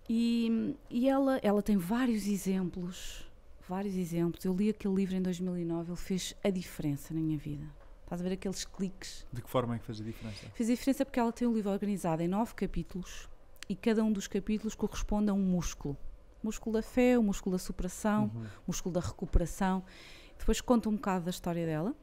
E, 0.08 0.76
e 0.90 1.10
ela, 1.10 1.40
ela 1.42 1.64
tem 1.64 1.78
vários 1.78 2.28
exemplos, 2.28 3.26
vários 3.68 3.96
exemplos. 3.96 4.46
Eu 4.46 4.54
li 4.56 4.70
aquele 4.70 4.94
livro 4.94 5.16
em 5.16 5.22
2009, 5.22 5.90
ele 5.92 5.98
fez 5.98 6.36
a 6.44 6.50
diferença 6.52 7.14
na 7.14 7.20
minha 7.20 7.38
vida. 7.40 7.66
Estás 8.12 8.20
a 8.20 8.24
ver 8.26 8.34
aqueles 8.34 8.66
cliques? 8.66 9.26
De 9.32 9.42
que 9.42 9.50
forma 9.50 9.74
é 9.74 9.80
que 9.80 9.86
fez 9.86 10.02
a 10.02 10.04
diferença? 10.04 10.46
Fez 10.54 10.70
a 10.70 10.74
diferença 10.74 11.06
porque 11.06 11.18
ela 11.18 11.32
tem 11.32 11.48
um 11.48 11.54
livro 11.54 11.72
organizado 11.72 12.22
em 12.22 12.28
nove 12.28 12.54
capítulos 12.54 13.30
e 13.70 13.74
cada 13.76 14.04
um 14.04 14.12
dos 14.12 14.28
capítulos 14.28 14.76
corresponde 14.76 15.30
a 15.30 15.34
um 15.34 15.40
músculo. 15.40 15.96
Músculo 16.44 16.74
da 16.74 16.82
fé, 16.84 17.18
o 17.18 17.24
músculo 17.24 17.56
da 17.56 17.58
superação, 17.60 18.30
Uhum. 18.36 18.46
músculo 18.68 18.92
da 18.96 19.00
recuperação. 19.00 19.82
Depois 20.38 20.60
conta 20.60 20.90
um 20.90 20.96
bocado 20.96 21.24
da 21.24 21.32
história 21.32 21.66
dela, 21.66 21.96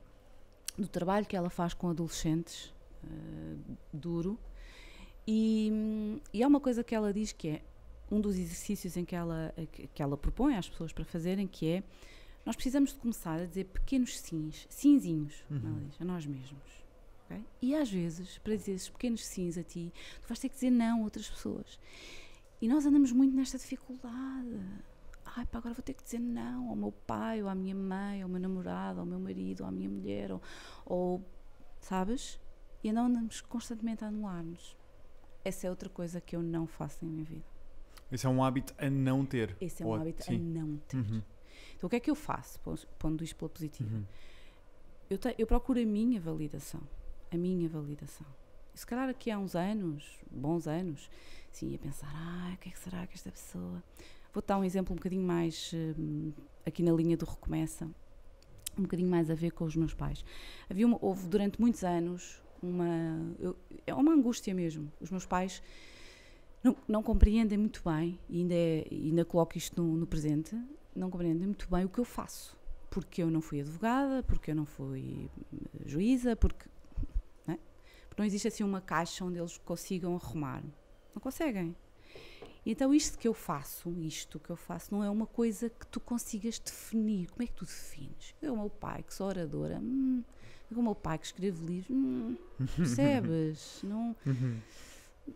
do 0.79 0.89
trabalho 0.89 1.27
que 1.27 1.37
ela 1.37 1.51
faz 1.51 1.75
com 1.75 1.91
adolescentes, 1.91 2.73
eh, 3.05 3.57
duro. 3.93 4.39
E, 5.27 6.23
e 6.33 6.43
há 6.43 6.49
uma 6.49 6.59
coisa 6.61 6.83
que 6.83 6.95
ela 6.95 7.13
diz 7.13 7.33
que 7.33 7.49
é 7.49 7.63
um 8.11 8.19
dos 8.19 8.39
exercícios 8.39 8.97
em 8.97 9.05
que 9.05 9.15
ela, 9.15 9.55
que 9.93 10.03
ela 10.03 10.17
propõe 10.17 10.57
às 10.57 10.67
pessoas 10.71 10.91
para 10.91 11.05
fazerem, 11.05 11.47
que 11.47 11.69
é 11.69 11.83
nós 12.49 12.57
precisamos 12.57 12.95
de 12.95 12.99
começar 12.99 13.39
a 13.39 13.45
dizer 13.45 13.65
pequenos 13.65 14.19
sims, 14.19 14.67
simzinhos, 14.71 15.45
Uhum. 15.51 15.85
diz, 15.87 16.01
a 16.01 16.05
nós 16.07 16.25
mesmos. 16.25 16.83
ok? 17.27 17.45
E 17.61 17.75
às 17.75 17.91
vezes, 17.91 18.39
para 18.39 18.57
dizer 18.57 18.73
esses 18.73 18.89
pequenos 18.89 19.23
sims 19.27 19.59
a 19.59 19.63
ti, 19.63 19.93
tu 20.23 20.27
vais 20.29 20.39
ter 20.39 20.49
que 20.49 20.55
dizer 20.55 20.71
não 20.71 21.01
a 21.01 21.05
outras 21.05 21.29
pessoas. 21.29 21.79
E 22.59 22.67
nós 22.67 22.87
andamos 22.87 23.13
muito 23.13 23.37
nesta 23.37 23.59
dificuldade. 23.59 24.59
Ai, 25.27 25.45
pá, 25.45 25.59
agora 25.59 25.75
vou 25.75 25.83
ter 25.83 25.93
que 25.93 26.03
dizer 26.03 26.21
não 26.21 26.71
ao 26.71 26.75
meu 26.75 26.91
pai, 26.91 27.43
ou 27.43 27.51
à 27.51 27.55
minha 27.55 27.75
mãe, 27.75 28.23
ao 28.23 28.31
meu 28.31 28.41
namorado, 28.41 29.01
ao 29.01 29.05
meu 29.05 29.21
marido, 29.21 29.61
ou 29.61 29.67
à 29.67 29.71
minha 29.71 29.91
mulher, 29.91 30.33
ou, 30.33 30.41
ou 30.87 31.23
sabes? 31.83 32.41
E 32.83 32.91
não 32.91 33.05
andamos 33.09 33.43
constantemente 33.43 34.03
a 34.05 34.09
anular-nos. 34.09 34.75
Essa 35.45 35.67
é 35.67 35.71
outra 35.71 35.91
coisa 35.91 36.19
que 36.19 36.35
eu 36.35 36.43
não 36.43 36.67
faço 36.67 37.05
na 37.05 37.11
minha 37.11 37.25
vida. 37.27 37.45
Esse 38.11 38.25
é 38.27 38.29
um 38.31 38.43
hábito 38.43 38.75
a 38.79 38.89
não 38.89 39.27
ter. 39.27 39.55
Esse 39.61 39.83
é 39.83 39.87
um 39.87 39.91
Ou- 39.91 39.97
hábito 39.97 40.23
a 40.23 40.25
sim. 40.25 40.39
não 40.39 40.79
ter. 40.79 40.97
Uhum. 40.97 41.23
Então 41.79 41.87
o 41.87 41.91
que 41.91 41.97
é 41.97 42.01
que 42.01 42.11
eu 42.11 42.15
faço, 42.17 42.59
pondo 42.99 43.23
isto 43.23 43.37
pela 43.37 43.49
positiva? 43.49 43.95
Uhum. 43.97 44.05
Eu, 45.09 45.17
te- 45.17 45.35
eu 45.39 45.47
procuro 45.47 45.81
a 45.81 45.85
minha 45.85 46.21
validação. 46.21 46.81
A 47.31 47.37
minha 47.37 47.69
validação. 47.69 48.27
E 48.75 48.79
se 48.79 48.85
calhar 48.85 49.09
aqui 49.09 49.31
há 49.31 49.39
uns 49.39 49.55
anos, 49.55 50.05
bons 50.31 50.67
anos, 50.67 51.09
sim, 51.53 51.69
ia 51.71 51.79
pensar, 51.79 52.11
ah, 52.13 52.53
o 52.55 52.59
que 52.59 52.69
é 52.69 52.73
que 52.73 52.79
será 52.79 53.07
que 53.07 53.15
esta 53.15 53.31
pessoa. 53.31 53.83
Vou 54.35 54.43
dar 54.47 54.59
um 54.59 54.65
exemplo 54.65 54.93
um 54.93 54.97
bocadinho 54.97 55.23
mais 55.23 55.73
hum, 55.97 56.33
aqui 56.67 56.83
na 56.83 56.93
linha 56.93 57.17
do 57.17 57.25
recomeça, 57.25 57.89
um 58.77 58.83
bocadinho 58.83 59.09
mais 59.09 59.31
a 59.31 59.35
ver 59.35 59.53
com 59.53 59.65
os 59.65 59.77
meus 59.77 59.95
pais. 59.95 60.25
Havia 60.69 60.87
uma, 60.87 60.99
houve 61.01 61.29
durante 61.29 61.61
muitos 61.61 61.85
anos 61.85 62.43
uma. 62.63 62.87
é 63.87 63.95
uma 63.95 64.13
angústia 64.13 64.53
mesmo. 64.53 64.93
Os 65.01 65.11
meus 65.11 65.25
pais 65.25 65.63
não, 66.63 66.77
não 66.89 67.03
compreendem 67.03 67.57
muito 67.57 67.83
bem, 67.85 68.19
e 68.29 68.41
ainda, 68.41 68.55
é, 68.55 68.87
ainda 68.91 69.25
coloco 69.25 69.57
isto 69.57 69.81
no, 69.81 69.97
no 69.97 70.07
presente, 70.07 70.57
não 70.99 71.11
compreendem 71.11 71.47
muito 71.47 71.69
bem 71.71 71.85
o 71.85 71.89
que 71.89 71.99
eu 71.99 72.05
faço. 72.05 72.57
Porque 72.91 73.23
eu 73.23 73.31
não 73.31 73.41
fui 73.41 73.61
advogada, 73.61 74.23
porque 74.23 74.51
eu 74.51 74.55
não 74.55 74.65
fui 74.67 75.31
eh, 75.53 75.59
juíza, 75.87 76.35
porque 76.35 76.67
não, 77.47 77.55
é? 77.55 77.59
Porque 78.09 78.21
não 78.23 78.27
existe 78.27 78.49
assim 78.49 78.65
uma 78.65 78.81
caixa 78.81 79.25
onde 79.25 79.39
eles 79.39 79.59
consigam 79.59 80.15
arrumar. 80.17 80.63
Não 81.15 81.21
conseguem. 81.21 81.77
Então 82.67 82.93
isto 82.95 83.19
que 83.19 83.27
eu 83.29 83.33
faço, 83.35 83.91
isto 84.01 84.39
que 84.39 84.51
eu 84.51 84.57
faço, 84.57 84.93
não 84.95 85.03
é 85.05 85.09
uma 85.09 85.27
coisa 85.27 85.71
que 85.71 85.87
tu 85.87 86.01
consigas 86.01 86.59
definir. 86.59 87.31
Como 87.31 87.43
é 87.43 87.47
que 87.47 87.53
tu 87.55 87.65
defines? 87.65 88.35
Eu, 88.43 88.55
o 88.55 88.59
meu 88.59 88.71
pai, 88.71 89.03
que 89.03 89.15
sou 89.15 89.27
oradora, 89.27 89.79
hum, 89.79 90.23
eu, 90.71 90.79
o 90.79 90.83
meu 90.83 90.95
pai 90.95 91.19
que 91.19 91.27
escreve 91.27 91.65
livros, 91.65 91.91
hum, 91.97 92.37
percebes? 92.77 93.81
não, 93.85 94.15
Uhum. 94.27 94.59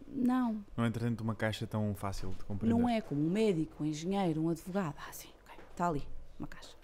não, 0.08 0.64
Não 0.76 0.84
entra 0.86 1.04
dentro 1.04 1.16
de 1.16 1.22
uma 1.22 1.34
caixa 1.34 1.66
tão 1.66 1.94
fácil 1.94 2.30
de 2.30 2.44
compreender. 2.44 2.78
não 2.78 2.88
é 2.88 3.00
como 3.00 3.20
um 3.24 3.30
médico, 3.30 3.82
um 3.82 3.86
engenheiro, 3.86 4.42
um 4.42 4.48
advogado. 4.50 4.94
Ah, 5.08 5.12
sim, 5.12 5.28
está 5.72 5.88
ali, 5.88 6.06
uma 6.38 6.46
caixa. 6.46 6.76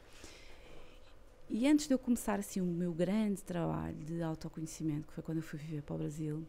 E 1.49 1.67
antes 1.67 1.87
de 1.87 1.95
eu 1.95 1.99
começar 1.99 2.39
assim 2.39 2.61
o 2.61 2.67
meu 2.67 2.93
grande 2.93 3.43
trabalho 3.43 3.97
de 4.05 4.23
autoconhecimento, 4.23 5.07
que 5.07 5.15
foi 5.15 5.23
quando 5.23 5.39
eu 5.39 5.43
fui 5.43 5.59
viver 5.59 5.83
para 5.83 5.95
o 5.95 5.99
Brasil, 5.99 6.47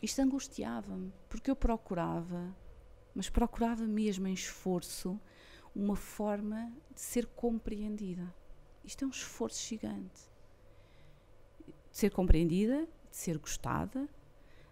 isto 0.00 0.20
angustiava-me, 0.20 1.12
porque 1.28 1.50
eu 1.50 1.56
procurava, 1.56 2.54
mas 3.14 3.28
procurava 3.28 3.84
mesmo 3.86 4.28
em 4.28 4.32
esforço, 4.32 5.20
uma 5.74 5.96
forma 5.96 6.72
de 6.94 7.00
ser 7.00 7.26
compreendida. 7.26 8.32
Isto 8.84 9.04
é 9.04 9.06
um 9.06 9.10
esforço 9.10 9.60
gigante. 9.66 10.30
De 11.90 11.98
ser 11.98 12.10
compreendida, 12.10 12.88
de 13.10 13.16
ser 13.16 13.36
gostada, 13.36 14.08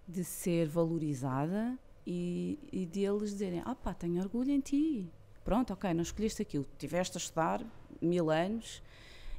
de 0.06 0.24
ser 0.24 0.68
valorizada 0.68 1.78
e, 2.06 2.58
e 2.72 2.86
de 2.86 3.00
eles 3.00 3.30
dizerem: 3.30 3.62
Ah, 3.64 3.74
pá, 3.74 3.92
tenho 3.92 4.20
orgulho 4.20 4.50
em 4.50 4.60
ti. 4.60 5.12
Pronto, 5.48 5.72
ok, 5.72 5.94
não 5.94 6.02
escolheste 6.02 6.42
aquilo. 6.42 6.66
Tiveste 6.76 7.16
a 7.16 7.20
estudar 7.20 7.64
mil 8.02 8.30
anos 8.30 8.82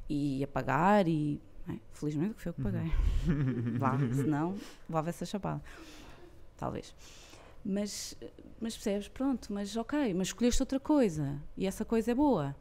e 0.08 0.42
a 0.42 0.48
pagar 0.48 1.06
e. 1.06 1.40
é? 1.68 1.78
Felizmente 1.92 2.34
que 2.34 2.42
foi 2.42 2.50
eu 2.50 2.54
que 2.54 2.62
paguei. 2.62 2.90
Vá, 3.78 3.96
senão 4.12 4.56
levava 4.88 5.08
essa 5.08 5.24
chapada. 5.24 5.62
Talvez. 6.56 6.92
Mas, 7.64 8.16
mas 8.60 8.74
percebes, 8.74 9.06
pronto, 9.06 9.52
mas 9.52 9.76
ok, 9.76 10.12
mas 10.14 10.26
escolheste 10.26 10.60
outra 10.60 10.80
coisa 10.80 11.40
e 11.56 11.64
essa 11.64 11.84
coisa 11.84 12.10
é 12.10 12.14
boa. 12.16 12.56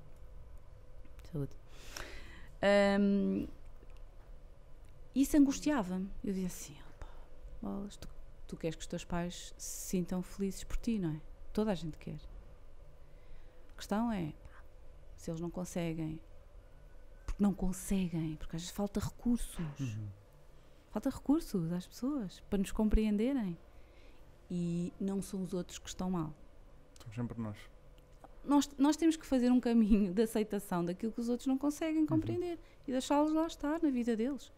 Saúde. 1.31 1.55
Ahm, 2.61 3.47
isso 5.15 5.35
angustiava-me. 5.35 6.07
Eu 6.23 6.33
dizia 6.33 6.45
assim: 6.45 6.75
"Opa, 6.87 7.07
bolas, 7.63 7.97
tu, 7.97 8.07
tu 8.47 8.55
queres 8.55 8.75
que 8.75 8.81
os 8.81 8.87
teus 8.87 9.03
pais 9.03 9.55
se 9.57 9.87
sintam 9.87 10.21
felizes 10.21 10.63
por 10.63 10.77
ti, 10.77 10.99
não 10.99 11.15
é? 11.15 11.21
Toda 11.51 11.71
a 11.71 11.75
gente 11.75 11.97
quer. 11.97 12.28
A 13.79 13.81
questão 13.81 14.11
é: 14.11 14.33
se 15.15 15.31
eles 15.31 15.39
não 15.39 15.49
conseguem, 15.49 16.19
porque 17.25 17.41
não 17.41 17.53
conseguem, 17.53 18.35
porque 18.35 18.57
às 18.57 18.61
vezes 18.63 18.75
falta 18.75 18.99
recursos. 18.99 19.57
Uhum. 19.79 20.09
Falta 20.91 21.09
recursos 21.09 21.71
às 21.71 21.87
pessoas 21.87 22.41
para 22.49 22.59
nos 22.59 22.73
compreenderem. 22.73 23.57
E 24.51 24.91
não 24.99 25.21
são 25.21 25.43
os 25.43 25.53
outros 25.53 25.79
que 25.79 25.87
estão 25.87 26.11
mal. 26.11 26.33
Somos 26.99 27.15
sempre 27.15 27.39
nós. 27.39 27.57
Nós, 28.43 28.69
nós 28.77 28.97
temos 28.97 29.15
que 29.15 29.25
fazer 29.25 29.49
um 29.49 29.61
caminho 29.61 30.13
de 30.13 30.23
aceitação 30.23 30.83
daquilo 30.83 31.13
que 31.13 31.21
os 31.21 31.29
outros 31.29 31.47
não 31.47 31.57
conseguem 31.57 32.05
compreender 32.05 32.59
e 32.85 32.91
deixá-los 32.91 33.31
lá 33.31 33.47
estar 33.47 33.81
na 33.81 33.89
vida 33.89 34.13
deles. 34.17 34.51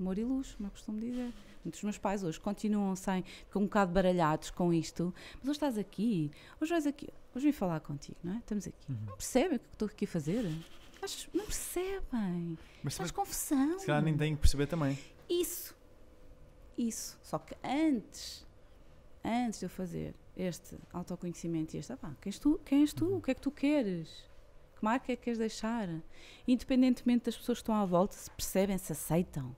Amor 0.00 0.16
e 0.16 0.24
luz, 0.24 0.54
como 0.54 0.68
eu 0.68 0.70
costumo 0.70 0.98
dizer. 0.98 1.34
Muitos 1.64 1.80
dos 1.80 1.82
meus 1.82 1.98
pais 1.98 2.22
hoje 2.22 2.40
continuam 2.40 2.94
sem, 2.96 3.22
ficam 3.22 3.62
um 3.62 3.64
bocado 3.66 3.92
baralhados 3.92 4.50
com 4.50 4.72
isto. 4.72 5.12
Mas 5.34 5.44
hoje 5.44 5.56
estás 5.56 5.76
aqui, 5.76 6.30
hoje 6.60 6.70
vais 6.70 6.86
aqui, 6.86 7.08
hoje 7.38 7.46
vim 7.46 7.52
falar 7.52 7.80
contigo, 7.80 8.18
não 8.22 8.34
é? 8.34 8.38
Estamos 8.38 8.66
aqui. 8.66 8.76
Uhum. 8.88 8.96
Não 9.06 9.16
percebem 9.16 9.56
o 9.56 9.60
que 9.60 9.68
estou 9.72 9.86
aqui 9.86 10.04
a 10.04 10.08
fazer? 10.08 10.42
Não 11.32 11.44
percebem. 11.44 12.58
Mas 12.82 12.96
Faz 12.96 13.10
confusão. 13.10 13.78
se 13.78 13.86
calhar 13.86 14.02
nem 14.02 14.16
têm 14.16 14.34
que 14.34 14.40
perceber 14.40 14.66
também. 14.66 14.98
Isso. 15.28 15.76
Isso. 16.76 17.18
Só 17.22 17.38
que 17.38 17.54
antes, 17.64 18.46
antes 19.24 19.60
de 19.60 19.66
eu 19.66 19.70
fazer 19.70 20.14
este 20.36 20.76
autoconhecimento 20.92 21.74
e 21.74 21.78
este, 21.78 21.92
ah 21.92 21.96
pá, 21.96 22.14
quem 22.20 22.30
és 22.30 22.38
tu? 22.38 22.60
Quem 22.64 22.80
és 22.80 22.92
tu? 22.92 23.16
O 23.16 23.22
que 23.22 23.30
é 23.30 23.34
que 23.34 23.40
tu 23.40 23.50
queres? 23.50 24.08
Que 24.76 24.84
marca 24.84 25.12
é 25.12 25.16
que 25.16 25.22
queres 25.22 25.38
deixar? 25.38 25.88
Independentemente 26.46 27.26
das 27.26 27.36
pessoas 27.36 27.58
que 27.58 27.62
estão 27.62 27.74
à 27.74 27.84
volta, 27.84 28.14
se 28.14 28.30
percebem, 28.30 28.78
se 28.78 28.92
aceitam. 28.92 29.56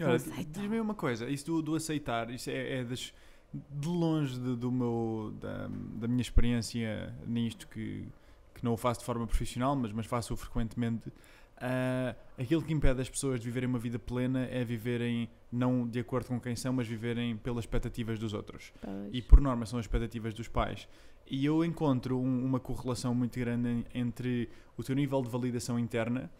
Olha, 0.00 0.16
aceitam. 0.16 0.62
diz-me 0.62 0.80
uma 0.80 0.94
coisa, 0.94 1.28
isso 1.28 1.46
do, 1.46 1.62
do 1.62 1.74
aceitar, 1.74 2.30
isso 2.30 2.48
é, 2.50 2.78
é 2.80 2.84
das, 2.84 3.12
de 3.52 3.88
longe 3.88 4.38
de- 4.38 4.56
do 4.56 4.70
meu, 4.70 5.34
da, 5.40 5.68
da 6.00 6.06
minha 6.08 6.20
experiência 6.20 7.14
nisto, 7.26 7.66
que, 7.68 8.06
que 8.54 8.64
não 8.64 8.72
o 8.72 8.76
faço 8.76 9.00
de 9.00 9.06
forma 9.06 9.26
profissional, 9.26 9.74
mas, 9.76 9.92
mas 9.92 10.06
faço-o 10.06 10.36
frequentemente. 10.36 11.10
ah, 11.56 12.14
aquilo 12.38 12.62
que 12.62 12.72
impede 12.72 13.00
as 13.02 13.10
pessoas 13.10 13.40
de 13.40 13.46
viverem 13.46 13.68
uma 13.68 13.78
vida 13.78 13.98
plena 13.98 14.44
é 14.46 14.64
viverem 14.64 15.28
não 15.52 15.86
de 15.86 15.98
acordo 15.98 16.26
com 16.28 16.40
quem 16.40 16.54
são, 16.56 16.72
mas 16.72 16.86
viverem 16.86 17.36
pelas 17.36 17.64
expectativas 17.64 18.18
dos 18.18 18.32
outros. 18.32 18.72
E 19.12 19.20
por 19.20 19.40
norma 19.40 19.66
são 19.66 19.78
as 19.78 19.84
expectativas 19.84 20.32
dos 20.32 20.46
pais. 20.48 20.86
E 21.26 21.44
eu 21.44 21.64
encontro 21.64 22.18
um- 22.18 22.44
uma 22.44 22.58
correlação 22.60 23.14
muito 23.14 23.38
grande 23.38 23.68
en- 23.68 23.84
entre 23.94 24.48
o 24.76 24.82
teu 24.82 24.94
nível 24.94 25.20
de 25.22 25.28
validação 25.28 25.78
interna 25.78 26.30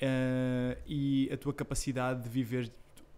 eh, 0.00 0.78
e 0.86 1.28
a 1.32 1.36
tua 1.36 1.52
capacidade 1.52 2.22
de 2.24 2.28
viver 2.28 2.72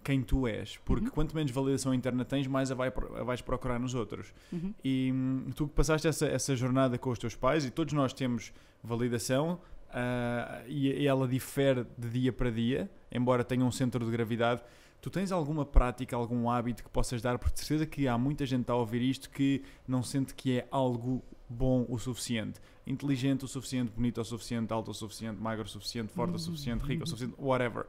quem 0.04 0.22
tu 0.22 0.46
és. 0.46 0.78
Porque 0.84 1.06
Uhum. 1.06 1.10
quanto 1.10 1.34
menos 1.34 1.50
validação 1.50 1.92
interna 1.94 2.24
tens, 2.24 2.46
mais 2.46 2.70
a, 2.70 2.74
vai 2.74 2.88
a 2.88 3.24
vais 3.24 3.40
procurar 3.40 3.80
nos 3.80 3.94
outros. 3.94 4.32
Uhum. 4.52 4.72
E 4.84 5.10
hum, 5.12 5.50
tu 5.56 5.66
que 5.66 5.74
passaste 5.74 6.06
essa, 6.06 6.26
essa 6.26 6.54
jornada 6.54 6.98
com 6.98 7.10
os 7.10 7.18
teus 7.18 7.34
pais, 7.34 7.64
e 7.64 7.70
todos 7.70 7.92
nós 7.94 8.12
temos 8.12 8.52
validação, 8.82 9.58
ah, 9.90 10.62
e, 10.66 10.90
e 10.90 11.06
ela 11.06 11.26
difere 11.26 11.86
de 11.96 12.08
dia 12.10 12.32
para 12.32 12.50
dia, 12.50 12.90
embora 13.10 13.42
tenha 13.42 13.64
um 13.64 13.72
centro 13.72 14.04
de 14.04 14.10
gravidade. 14.10 14.62
Tu 15.00 15.10
tens 15.10 15.30
alguma 15.32 15.64
prática, 15.64 16.16
algum 16.16 16.48
hábito 16.50 16.82
que 16.82 16.90
possas 16.90 17.20
dar? 17.20 17.38
Porque 17.38 17.54
de 17.54 17.60
certeza 17.60 17.86
que 17.86 18.08
há 18.08 18.16
muita 18.16 18.46
gente 18.46 18.70
a 18.70 18.74
ouvir 18.74 19.02
isto 19.02 19.28
que 19.30 19.62
não 19.86 20.02
sente 20.02 20.34
que 20.34 20.58
é 20.58 20.68
algo 20.70 21.22
bom 21.48 21.84
o 21.88 21.98
suficiente. 21.98 22.60
Inteligente 22.86 23.44
o 23.44 23.48
suficiente, 23.48 23.92
bonito 23.92 24.20
o 24.20 24.24
suficiente, 24.24 24.72
alto 24.72 24.90
o 24.90 24.94
suficiente, 24.94 25.40
magro 25.40 25.64
o 25.64 25.68
suficiente, 25.68 26.12
forte 26.12 26.34
o 26.34 26.38
suficiente, 26.38 26.82
rico 26.84 27.04
o 27.04 27.06
suficiente, 27.06 27.34
whatever. 27.38 27.86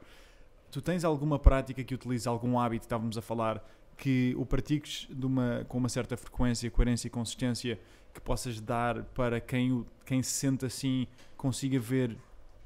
Tu 0.76 0.82
tens 0.82 1.06
alguma 1.06 1.38
prática 1.38 1.82
que 1.82 1.94
utilizes, 1.94 2.26
algum 2.26 2.58
hábito, 2.58 2.84
estávamos 2.84 3.16
a 3.16 3.22
falar, 3.22 3.66
que 3.96 4.34
o 4.36 4.44
pratiques 4.44 5.08
de 5.08 5.24
uma, 5.24 5.64
com 5.66 5.78
uma 5.78 5.88
certa 5.88 6.18
frequência, 6.18 6.70
coerência 6.70 7.06
e 7.06 7.10
consistência 7.10 7.80
que 8.12 8.20
possas 8.20 8.60
dar 8.60 9.02
para 9.02 9.40
quem, 9.40 9.72
o- 9.72 9.86
quem 10.04 10.22
se 10.22 10.32
sente 10.32 10.66
assim 10.66 11.06
consiga 11.34 11.80
ver 11.80 12.14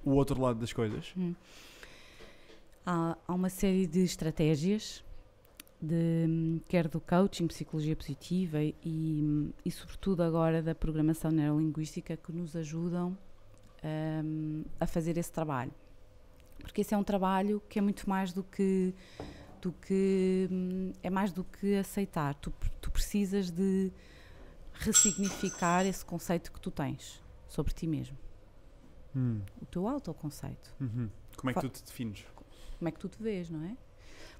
o 0.05 0.11
outro 0.11 0.43
lado 0.43 0.59
das 0.59 0.73
coisas? 0.73 1.15
Hum. 1.17 1.37
Há, 2.85 3.17
há 3.29 3.33
uma 3.33 3.49
série 3.49 3.87
de 3.87 4.01
estratégias, 4.01 5.05
de, 5.81 6.61
quer 6.69 6.89
do 6.89 7.01
coaching, 7.01 7.47
psicologia 7.47 7.95
positiva 7.95 8.61
e, 8.61 8.75
e, 9.65 9.71
sobretudo, 9.71 10.25
agora 10.25 10.61
da 10.61 10.75
programação 10.75 11.31
neurolinguística 11.31 12.17
que 12.17 12.33
nos 12.33 12.57
ajudam 12.57 13.17
hum, 14.25 14.65
a 14.81 14.87
fazer 14.89 15.17
esse 15.17 15.31
trabalho. 15.31 15.71
Porque 16.61 16.81
esse 16.83 16.95
é 16.95 16.97
um 16.97 17.05
trabalho 17.05 17.63
que 17.69 17.79
é 17.79 17.83
muito 17.83 18.09
mais 18.09 18.33
do 18.33 18.43
que. 18.45 18.95
Do 19.61 19.73
que 19.73 20.49
hum, 20.51 20.93
é 21.03 21.11
mais 21.11 21.33
do 21.33 21.45
que 21.45 21.75
aceitar. 21.77 22.35
Tu, 22.37 22.51
tu 22.81 22.91
precisas 22.91 23.51
de 23.51 23.93
ressignificar 24.73 25.85
esse 25.85 26.05
conceito 26.05 26.51
que 26.53 26.61
tu 26.61 26.71
tens 26.71 27.23
sobre 27.49 27.73
ti 27.75 27.87
mesmo. 27.87 28.17
O 29.61 29.67
teu 29.67 29.89
autoconceito. 29.89 30.73
Uhum. 30.81 31.11
Como 31.37 31.51
é 31.51 31.55
que 31.55 31.61
tu 31.61 31.69
te 31.69 31.83
defines? 31.85 32.25
como 32.79 32.89
é 32.89 32.93
que 32.93 32.99
tu 32.99 33.09
te 33.11 33.23
vês, 33.23 33.51
não 33.51 33.63
é? 33.65 33.77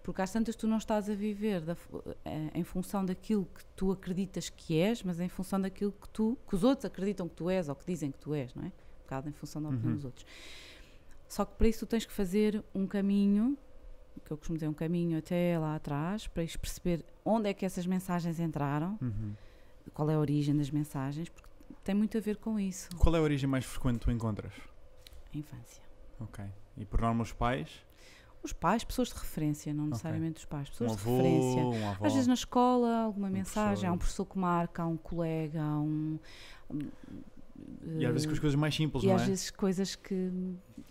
Porque 0.03 0.23
às 0.23 0.33
tantas 0.33 0.57
tu 0.57 0.66
não 0.66 0.79
estás 0.79 1.11
a 1.11 1.14
viver 1.14 1.61
da 1.61 1.77
eh, 2.25 2.51
em 2.55 2.64
função 2.64 3.05
daquilo 3.05 3.45
que 3.45 3.62
tu 3.77 3.93
acreditas 3.93 4.49
que 4.49 4.79
és, 4.79 5.03
mas 5.03 5.21
em 5.21 5.29
função 5.29 5.61
daquilo 5.61 5.93
que 5.93 6.09
tu, 6.09 6.39
que 6.49 6.55
os 6.55 6.64
outros 6.64 6.87
acreditam 6.87 7.29
que 7.29 7.35
tu 7.35 7.51
és 7.51 7.68
ou 7.68 7.75
que 7.75 7.85
dizem 7.85 8.11
que 8.11 8.18
tu 8.18 8.33
és, 8.35 8.55
não 8.55 8.62
é? 8.62 8.68
Um 8.68 9.03
bocado 9.03 9.29
em 9.29 9.33
função 9.33 9.61
da 9.61 9.68
opinião 9.68 9.91
Uhum. 9.91 9.97
dos 9.97 10.05
outros. 10.07 10.25
Só 11.31 11.45
que 11.45 11.55
para 11.55 11.68
isso 11.68 11.87
tu 11.87 11.87
tens 11.89 12.05
que 12.05 12.12
fazer 12.12 12.61
um 12.74 12.87
caminho, 12.89 13.57
que 14.24 14.33
eu 14.33 14.37
costumo 14.37 14.59
dizer 14.59 14.66
um 14.68 14.74
caminho 14.74 15.16
até 15.16 15.57
lá 15.57 15.76
atrás, 15.76 16.26
para 16.26 16.43
ires 16.43 16.57
perceber 16.57 17.05
onde 17.24 17.49
é 17.49 17.55
que 17.55 17.64
essas 17.64 17.87
mensagens 17.87 18.41
entraram, 18.41 18.99
Uhum. 19.01 19.33
qual 19.95 20.11
é 20.11 20.14
a 20.14 20.18
origem 20.18 20.57
das 20.57 20.70
mensagens, 20.72 21.28
porque 21.28 21.49
tem 21.85 21.95
muito 21.95 22.18
a 22.18 22.20
ver 22.20 22.37
com 22.39 22.59
isso, 22.59 22.89
Qual 22.99 23.14
é 23.14 23.18
a 23.18 23.22
origem 23.22 23.49
mais 23.49 23.64
frequente 23.64 24.01
que 24.01 24.07
tu 24.07 24.11
encontras? 24.11 24.53
a 25.33 25.39
infância. 25.39 25.83
Ok. 26.18 26.45
E 26.76 26.85
por 26.85 27.01
norma 27.01 27.22
os 27.22 27.33
pais? 27.33 27.70
Os 28.43 28.53
pais, 28.53 28.83
pessoas 28.83 29.09
de 29.09 29.14
referência, 29.14 29.72
não 29.72 29.87
necessariamente 29.87 30.39
os 30.39 30.45
pais, 30.47 30.66
Um 30.66 30.70
pessoas 30.72 30.97
de 30.97 30.99
avô, 30.99 31.16
referência. 31.16 31.62
um? 31.62 32.05
Às 32.07 32.12
vezes 32.12 32.26
na 32.26 32.35
escola, 32.35 33.03
alguma 33.03 33.28
Um 33.28 33.31
mensagem, 33.31 33.89
há 33.89 33.93
um 33.93 33.97
professor. 33.99 34.24
professor 34.24 34.35
que 34.35 34.39
marca, 34.41 34.83
há 34.83 34.87
um 34.87 34.97
colega, 34.97 35.62
há 35.62 35.78
um. 35.78 36.18
E 37.98 38.04
às 38.06 38.12
vezes 38.12 38.26
com 38.26 38.32
as 38.32 38.38
coisas 38.38 38.58
mais 38.58 38.74
simples, 38.74 39.02
e 39.04 39.06
não 39.06 39.14
às 39.16 39.22
é? 39.22 39.26
vezes 39.26 39.50
coisas 39.50 39.96
que, 39.96 40.30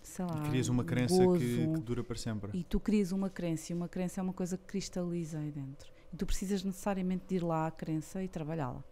sei 0.01 0.25
lá. 0.25 0.43
E 0.45 0.49
crias 0.49 0.69
uma 0.69 0.83
crença 0.83 1.23
gozo, 1.23 1.39
que, 1.39 1.67
que 1.67 1.81
dura 1.81 2.03
para 2.03 2.15
sempre. 2.17 2.51
E 2.57 2.63
tu 2.63 2.79
crias 2.79 3.11
uma 3.11 3.29
crença, 3.29 3.71
e 3.71 3.75
uma 3.75 3.87
crença 3.87 4.19
é 4.19 4.23
uma 4.23 4.33
coisa 4.33 4.57
que 4.57 4.65
cristaliza 4.65 5.39
aí 5.39 5.51
dentro. 5.51 5.91
E 6.13 6.17
tu 6.17 6.25
precisas 6.25 6.63
necessariamente 6.63 7.25
de 7.27 7.35
ir 7.35 7.43
lá 7.43 7.67
à 7.67 7.71
crença 7.71 8.23
e 8.23 8.27
trabalhá-la. 8.27 8.83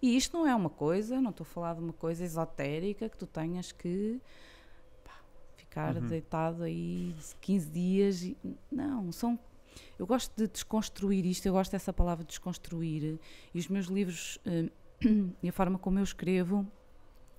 E 0.00 0.16
isto 0.16 0.36
não 0.36 0.46
é 0.46 0.54
uma 0.54 0.70
coisa, 0.70 1.20
não 1.20 1.30
estou 1.30 1.44
a 1.44 1.48
falar 1.48 1.74
de 1.74 1.80
uma 1.80 1.92
coisa 1.92 2.24
esotérica 2.24 3.08
que 3.08 3.18
tu 3.18 3.26
tenhas 3.26 3.72
que 3.72 4.20
pá, 5.04 5.20
ficar 5.56 5.96
Uhum. 5.96 6.08
deitado 6.08 6.62
aí 6.62 7.14
15 7.40 7.68
dias. 7.70 8.22
E, 8.22 8.36
não, 8.70 9.10
são. 9.12 9.38
Eu 9.98 10.06
gosto 10.06 10.32
de 10.36 10.48
desconstruir 10.48 11.26
isto, 11.26 11.44
eu 11.46 11.52
gosto 11.52 11.72
dessa 11.72 11.92
palavra 11.92 12.24
desconstruir. 12.24 13.18
E 13.54 13.58
os 13.58 13.68
meus 13.68 13.86
livros 13.86 14.38
eh, 14.44 14.70
e 15.42 15.48
a 15.48 15.52
forma 15.52 15.78
como 15.78 15.98
eu 15.98 16.04
escrevo, 16.04 16.66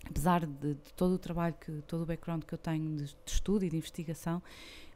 apesar 0.09 0.45
de, 0.45 0.73
de 0.75 0.93
todo 0.95 1.13
o 1.13 1.17
trabalho, 1.19 1.55
que, 1.59 1.81
todo 1.87 2.01
o 2.03 2.05
background 2.05 2.43
que 2.43 2.53
eu 2.53 2.57
tenho 2.57 2.95
de, 2.95 3.05
de 3.05 3.15
estudo 3.25 3.63
e 3.65 3.69
de 3.69 3.77
investigação, 3.77 4.41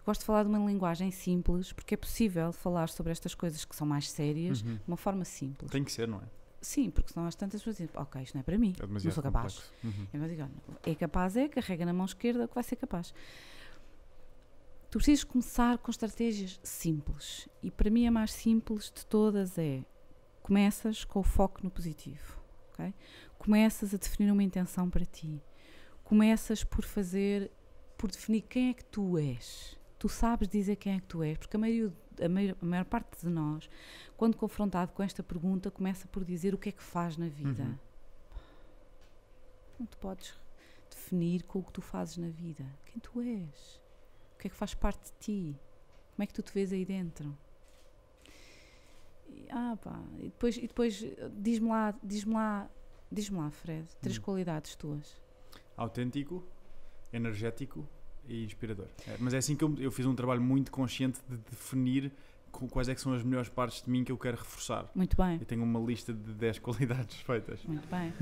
gosto 0.06 0.22
de 0.22 0.26
falar 0.26 0.44
de 0.44 0.50
uma 0.50 0.60
linguagem 0.60 1.12
simples, 1.12 1.72
porque 1.72 1.94
é 1.94 1.98
possível 1.98 2.52
falar 2.52 2.90
sobre 2.90 3.12
estas 3.12 3.34
coisas 3.34 3.64
que 3.66 3.76
são 3.76 3.88
mais 3.88 4.10
sérias 4.10 4.62
Uhum. 4.62 4.76
de 4.76 4.82
uma 4.88 4.98
forma 4.98 5.24
simples. 5.26 5.72
Tem 5.72 5.84
que 5.84 5.92
ser, 5.92 6.08
não 6.08 6.20
é? 6.20 6.26
Sim, 6.62 6.90
porque 6.90 7.12
senão 7.12 7.28
às 7.28 7.36
tantas 7.36 7.60
pessoas 7.62 7.76
dizem, 7.78 7.90
ok, 7.94 8.22
isto 8.22 8.36
não 8.36 8.40
é 8.40 8.44
para 8.44 8.58
mim, 8.58 8.74
É 8.82 8.86
não 8.88 9.00
sou 9.12 9.22
capaz. 9.22 9.70
Uhum. 9.84 10.08
Eu 10.14 10.20
não 10.22 10.28
digo, 10.28 10.48
é 10.86 10.96
capaz, 10.96 11.36
é, 11.36 11.48
carrega 11.50 11.86
na 11.86 11.92
mão 11.94 12.06
esquerda 12.06 12.48
que 12.48 12.56
vai 12.56 12.64
ser 12.64 12.78
capaz. 12.78 13.14
Tu 14.90 14.98
precisas 14.98 15.24
começar 15.24 15.78
com 15.80 15.90
estratégias 15.92 16.60
simples. 16.64 17.50
E 17.62 17.72
para 17.72 17.90
mim 17.90 18.06
a 18.08 18.12
mais 18.12 18.32
simples 18.32 18.92
de 18.96 19.06
todas 19.06 19.58
é 19.58 19.84
começas 20.42 21.04
com 21.04 21.20
o 21.20 21.24
foco 21.24 21.62
no 21.64 21.70
positivo. 21.72 22.38
ok? 22.74 22.94
Começas 23.44 23.94
a 23.94 23.98
definir 23.98 24.32
uma 24.32 24.42
intenção 24.42 24.90
para 24.90 25.04
ti. 25.04 25.44
Começas 26.02 26.64
por 26.64 26.86
fazer, 26.86 27.52
por 27.98 28.10
definir 28.10 28.44
quem 28.44 28.70
é 28.70 28.74
que 28.74 28.86
tu 28.86 29.18
és. 29.18 29.78
Tu 30.00 30.08
sabes 30.08 30.48
dizer 30.48 30.78
quem 30.78 30.96
é 30.96 31.00
que 31.02 31.08
tu 31.08 31.22
és, 31.22 31.38
porque 31.38 31.58
a 31.58 31.60
maioria, 31.60 31.94
a 32.24 32.30
maior, 32.30 32.56
a 32.62 32.66
maior 32.66 32.86
parte 32.86 33.20
de 33.20 33.30
nós, 33.30 33.70
quando 34.16 34.38
confrontado 34.38 34.94
com 34.94 35.04
esta 35.04 35.22
pergunta, 35.22 35.70
começa 35.70 36.08
por 36.08 36.24
dizer 36.24 36.54
o 36.54 36.58
que 36.58 36.70
é 36.70 36.72
que 36.72 36.82
faz 36.82 37.18
na 37.18 37.28
vida. 37.28 37.64
Uhum. 37.64 37.78
Não 39.82 39.88
te 39.88 39.98
podes 39.98 40.40
definir 40.90 41.44
com 41.44 41.60
o 41.60 41.64
que 41.64 41.74
tu 41.74 41.82
fazes 41.82 42.16
na 42.16 42.30
vida. 42.30 42.66
Quem 42.86 43.02
tu 43.02 43.20
és. 43.20 43.82
O 44.36 44.38
que 44.40 44.48
é 44.48 44.50
que 44.50 44.56
faz 44.56 44.74
parte 44.74 45.12
de 45.12 45.20
ti? 45.20 45.60
Como 46.16 46.24
é 46.24 46.26
que 46.26 46.34
tu 46.34 46.42
te 46.42 46.54
vês 46.54 46.72
aí 46.72 46.86
dentro? 46.86 47.38
E, 49.28 49.48
ah, 49.50 49.78
pá, 49.84 50.02
e 50.18 50.30
depois, 50.30 50.56
e 50.56 50.62
depois 50.62 51.04
eh, 51.04 51.30
diz-me 51.38 51.68
lá, 51.68 51.94
diz-me 52.02 52.36
lá, 52.36 52.70
diz-me 53.14 53.38
lá, 53.38 53.50
Fred, 53.52 53.86
três 54.02 54.18
Hum. 54.18 54.22
qualidades 54.22 54.76
tuas. 54.76 55.16
Autêntico, 55.78 56.44
energético 57.12 57.88
e 58.28 58.44
inspirador. 58.44 58.88
É, 59.08 59.18
mas 59.20 59.34
é 59.34 59.38
assim 59.38 59.56
que 59.56 59.64
eu, 59.64 59.76
eu 59.80 59.92
fiz 59.92 60.06
um 60.06 60.16
trabalho 60.16 60.42
muito 60.42 60.72
consciente 60.72 61.20
de 61.30 61.38
definir 61.38 62.12
quais 62.72 62.88
é 62.88 62.94
que 62.94 63.02
são 63.02 63.14
as 63.14 63.24
melhores 63.24 63.50
partes 63.50 63.82
de 63.82 63.90
mim 63.90 64.04
que 64.04 64.12
eu 64.12 64.18
quero 64.18 64.38
reforçar. 64.38 64.90
Muito 64.94 65.18
bem. 65.18 65.38
Eu 65.40 65.46
tenho 65.46 65.64
uma 65.64 65.80
lista 65.80 66.14
de 66.14 66.34
10 66.34 66.60
qualidades 66.60 67.16
feitas. 67.22 67.64
Muito 67.66 67.88
bem. 67.88 68.14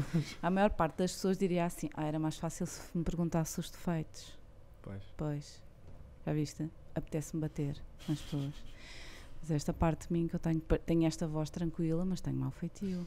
A 0.41 0.49
maior 0.49 0.69
parte 0.69 0.97
das 0.97 1.11
pessoas 1.11 1.37
diria 1.37 1.65
assim: 1.65 1.89
ah, 1.93 2.05
era 2.05 2.17
mais 2.17 2.37
fácil 2.37 2.65
se 2.65 2.97
me 2.97 3.03
perguntasse 3.03 3.59
os 3.59 3.69
defeitos. 3.69 4.37
Pois. 4.81 5.03
Pois, 5.17 5.61
já 6.25 6.33
viste? 6.33 6.69
Apetece-me 6.95 7.41
bater 7.41 7.75
nas 8.07 8.21
pessoas. 8.21 8.53
Mas 9.41 9.51
esta 9.51 9.73
parte 9.73 10.07
de 10.07 10.13
mim 10.13 10.27
que 10.27 10.35
eu 10.35 10.39
tenho, 10.39 10.61
tenho 10.85 11.05
esta 11.05 11.27
voz 11.27 11.49
tranquila, 11.49 12.05
mas 12.05 12.21
tenho 12.21 12.37
mau 12.37 12.51
feitio. 12.51 13.05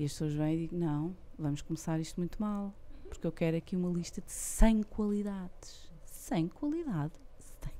E 0.00 0.04
as 0.06 0.12
pessoas 0.12 0.32
vêm 0.32 0.54
e 0.54 0.56
dizem: 0.66 0.78
não, 0.78 1.14
vamos 1.38 1.60
começar 1.60 2.00
isto 2.00 2.18
muito 2.18 2.40
mal. 2.40 2.72
Porque 3.08 3.26
eu 3.26 3.32
quero 3.32 3.56
aqui 3.58 3.76
uma 3.76 3.90
lista 3.90 4.22
de 4.22 4.32
100 4.32 4.84
qualidades. 4.84 5.90
100 6.06 6.48
qualidades. 6.48 7.20
100. 7.38 7.72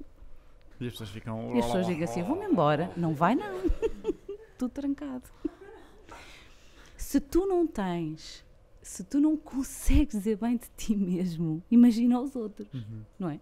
E 0.80 0.86
as 0.86 0.92
pessoas 0.92 1.08
ficam. 1.08 1.56
E 1.56 1.60
as 1.60 1.64
pessoas 1.64 1.86
dizem 1.86 2.04
assim: 2.04 2.22
vou-me 2.22 2.44
embora. 2.44 2.92
Não 2.94 3.14
vai, 3.14 3.34
não. 3.34 3.62
Tudo 4.58 4.70
trancado. 4.70 5.24
Se 6.94 7.18
tu 7.18 7.46
não 7.46 7.66
tens, 7.66 8.44
se 8.82 9.02
tu 9.02 9.18
não 9.18 9.34
consegues 9.36 10.14
dizer 10.14 10.36
bem 10.36 10.58
de 10.58 10.68
ti 10.76 10.94
mesmo, 10.94 11.62
imagina 11.70 12.20
os 12.20 12.36
outros, 12.36 12.68
Uhum. 12.74 13.02
não 13.18 13.30
é? 13.30 13.40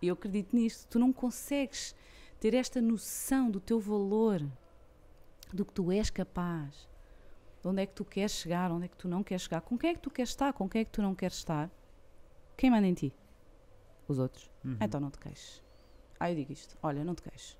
Eu 0.00 0.14
acredito 0.14 0.54
nisto. 0.54 0.86
Tu 0.88 0.98
não 0.98 1.12
consegues 1.12 1.94
ter 2.38 2.54
esta 2.54 2.80
noção 2.80 3.50
do 3.50 3.58
teu 3.60 3.80
valor, 3.80 4.40
do 5.52 5.64
que 5.64 5.72
tu 5.72 5.90
és 5.90 6.08
capaz, 6.08 6.88
de 7.62 7.68
onde 7.68 7.82
é 7.82 7.86
que 7.86 7.94
tu 7.94 8.04
queres 8.04 8.32
chegar, 8.32 8.70
onde 8.70 8.86
é 8.86 8.88
que 8.88 8.96
tu 8.96 9.08
não 9.08 9.22
queres 9.22 9.42
chegar, 9.42 9.60
com 9.60 9.76
quem 9.76 9.90
é 9.90 9.94
que 9.94 10.00
tu 10.00 10.10
queres 10.10 10.30
estar, 10.30 10.52
com 10.52 10.68
quem 10.68 10.82
é 10.82 10.84
que 10.84 10.90
tu 10.90 11.02
não 11.02 11.14
queres 11.14 11.36
estar. 11.36 11.70
Quem 12.56 12.70
manda 12.70 12.86
em 12.86 12.94
ti? 12.94 13.12
Os 14.08 14.18
outros. 14.18 14.50
Uhum. 14.64 14.76
Então 14.80 15.00
não 15.00 15.10
te 15.10 15.18
queixes. 15.18 15.62
Ah, 16.18 16.30
eu 16.30 16.36
digo 16.36 16.52
isto. 16.52 16.76
Olha, 16.82 17.04
não 17.04 17.14
te 17.14 17.22
queixes. 17.22 17.56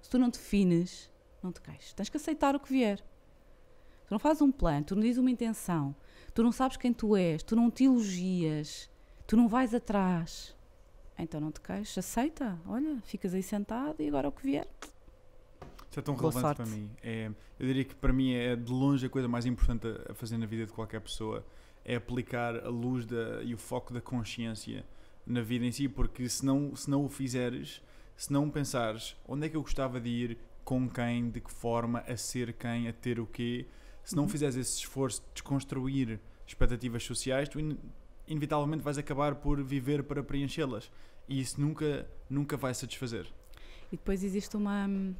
Se 0.00 0.10
tu 0.10 0.18
não 0.18 0.28
defines, 0.28 1.10
não 1.42 1.52
te 1.52 1.60
queixes. 1.60 1.92
Tens 1.92 2.08
que 2.08 2.16
aceitar 2.16 2.54
o 2.54 2.60
que 2.60 2.70
vier. 2.70 3.00
Tu 4.06 4.12
não 4.14 4.18
fazes 4.18 4.40
um 4.40 4.50
plano, 4.50 4.86
tu 4.86 4.94
não 4.94 5.02
dizes 5.02 5.18
uma 5.18 5.30
intenção, 5.30 5.94
tu 6.32 6.42
não 6.42 6.50
sabes 6.50 6.78
quem 6.78 6.94
tu 6.94 7.14
és, 7.14 7.42
tu 7.42 7.54
não 7.54 7.70
te 7.70 7.84
elogias, 7.84 8.90
tu 9.26 9.36
não 9.36 9.46
vais 9.46 9.74
atrás. 9.74 10.56
Então 11.18 11.38
não 11.38 11.52
te 11.52 11.60
queixes, 11.60 11.98
aceita. 11.98 12.58
Olha, 12.66 13.02
ficas 13.02 13.34
aí 13.34 13.42
sentado 13.42 14.00
e 14.00 14.08
agora 14.08 14.28
o 14.28 14.32
que 14.32 14.42
vier. 14.42 14.66
Isso 15.90 15.98
é 16.00 16.02
tão 16.02 16.14
Boa 16.14 16.30
relevante 16.30 16.56
sorte. 16.58 16.70
para 16.70 16.78
mim. 16.78 16.90
É, 17.02 17.30
eu 17.58 17.66
diria 17.66 17.84
que 17.84 17.94
para 17.94 18.12
mim 18.12 18.32
é 18.34 18.54
de 18.56 18.70
longe 18.72 19.06
a 19.06 19.08
coisa 19.08 19.26
mais 19.28 19.46
importante 19.46 19.86
a, 19.86 20.12
a 20.12 20.14
fazer 20.14 20.36
na 20.38 20.46
vida 20.46 20.66
de 20.66 20.72
qualquer 20.72 21.00
pessoa. 21.00 21.44
É 21.84 21.96
aplicar 21.96 22.56
a 22.56 22.68
luz 22.68 23.06
da, 23.06 23.42
e 23.42 23.54
o 23.54 23.58
foco 23.58 23.92
da 23.94 24.00
consciência 24.00 24.84
na 25.26 25.40
vida 25.40 25.64
em 25.64 25.72
si, 25.72 25.88
porque 25.88 26.28
se 26.28 26.44
não, 26.44 26.74
se 26.76 26.88
não 26.90 27.04
o 27.04 27.08
fizeres, 27.08 27.82
se 28.16 28.32
não 28.32 28.50
pensares 28.50 29.16
onde 29.26 29.46
é 29.46 29.48
que 29.48 29.56
eu 29.56 29.62
gostava 29.62 29.98
de 30.00 30.08
ir, 30.10 30.38
com 30.64 30.88
quem, 30.88 31.30
de 31.30 31.40
que 31.40 31.50
forma, 31.50 32.00
a 32.00 32.16
ser 32.16 32.52
quem, 32.52 32.88
a 32.88 32.92
ter 32.92 33.18
o 33.18 33.26
quê, 33.26 33.66
se 34.04 34.14
não 34.14 34.24
Uhum. 34.24 34.28
fizeres 34.28 34.54
esse 34.56 34.78
esforço 34.78 35.22
de 35.22 35.26
desconstruir 35.34 36.20
expectativas 36.46 37.02
sociais, 37.04 37.48
tu 37.48 37.58
in- 37.58 37.78
inevitavelmente 38.26 38.82
vais 38.82 38.98
acabar 38.98 39.34
por 39.36 39.62
viver 39.62 40.02
para 40.02 40.22
preenchê-las. 40.22 40.90
E 41.26 41.40
isso 41.40 41.58
nunca, 41.60 42.06
nunca 42.28 42.56
vai 42.56 42.74
satisfazer. 42.74 43.26
E 43.92 43.96
depois 43.96 44.22
existe 44.22 44.56
uma, 44.56 44.86
hum, 44.86 45.14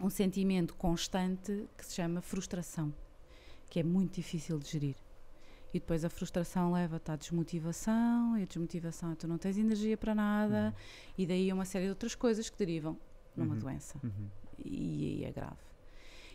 um 0.00 0.10
sentimento 0.10 0.74
constante 0.74 1.66
que 1.76 1.84
se 1.86 1.94
chama 1.94 2.20
frustração, 2.20 2.92
que 3.70 3.80
é 3.80 3.82
muito 3.82 4.14
difícil 4.14 4.58
de 4.58 4.68
gerir. 4.70 4.96
E 5.72 5.80
depois 5.80 6.04
a 6.04 6.08
frustração 6.10 6.72
leva-te 6.72 7.10
à 7.10 7.16
desmotivação, 7.16 8.38
e 8.38 8.42
a 8.42 8.46
desmotivação 8.46 9.12
é 9.12 9.14
tu 9.16 9.26
não 9.26 9.38
tens 9.38 9.58
energia 9.58 9.96
para 9.96 10.14
nada, 10.14 10.74
e 11.18 11.26
daí 11.26 11.52
uma 11.52 11.64
série 11.64 11.84
de 11.86 11.90
outras 11.90 12.14
coisas 12.14 12.48
que 12.48 12.56
derivam 12.56 12.96
numa 13.36 13.54
Uhum. 13.54 13.58
doença. 13.60 13.98
Uhum. 14.04 14.28
E 14.64 15.06
aí 15.22 15.24
é 15.24 15.32
grave. 15.32 15.56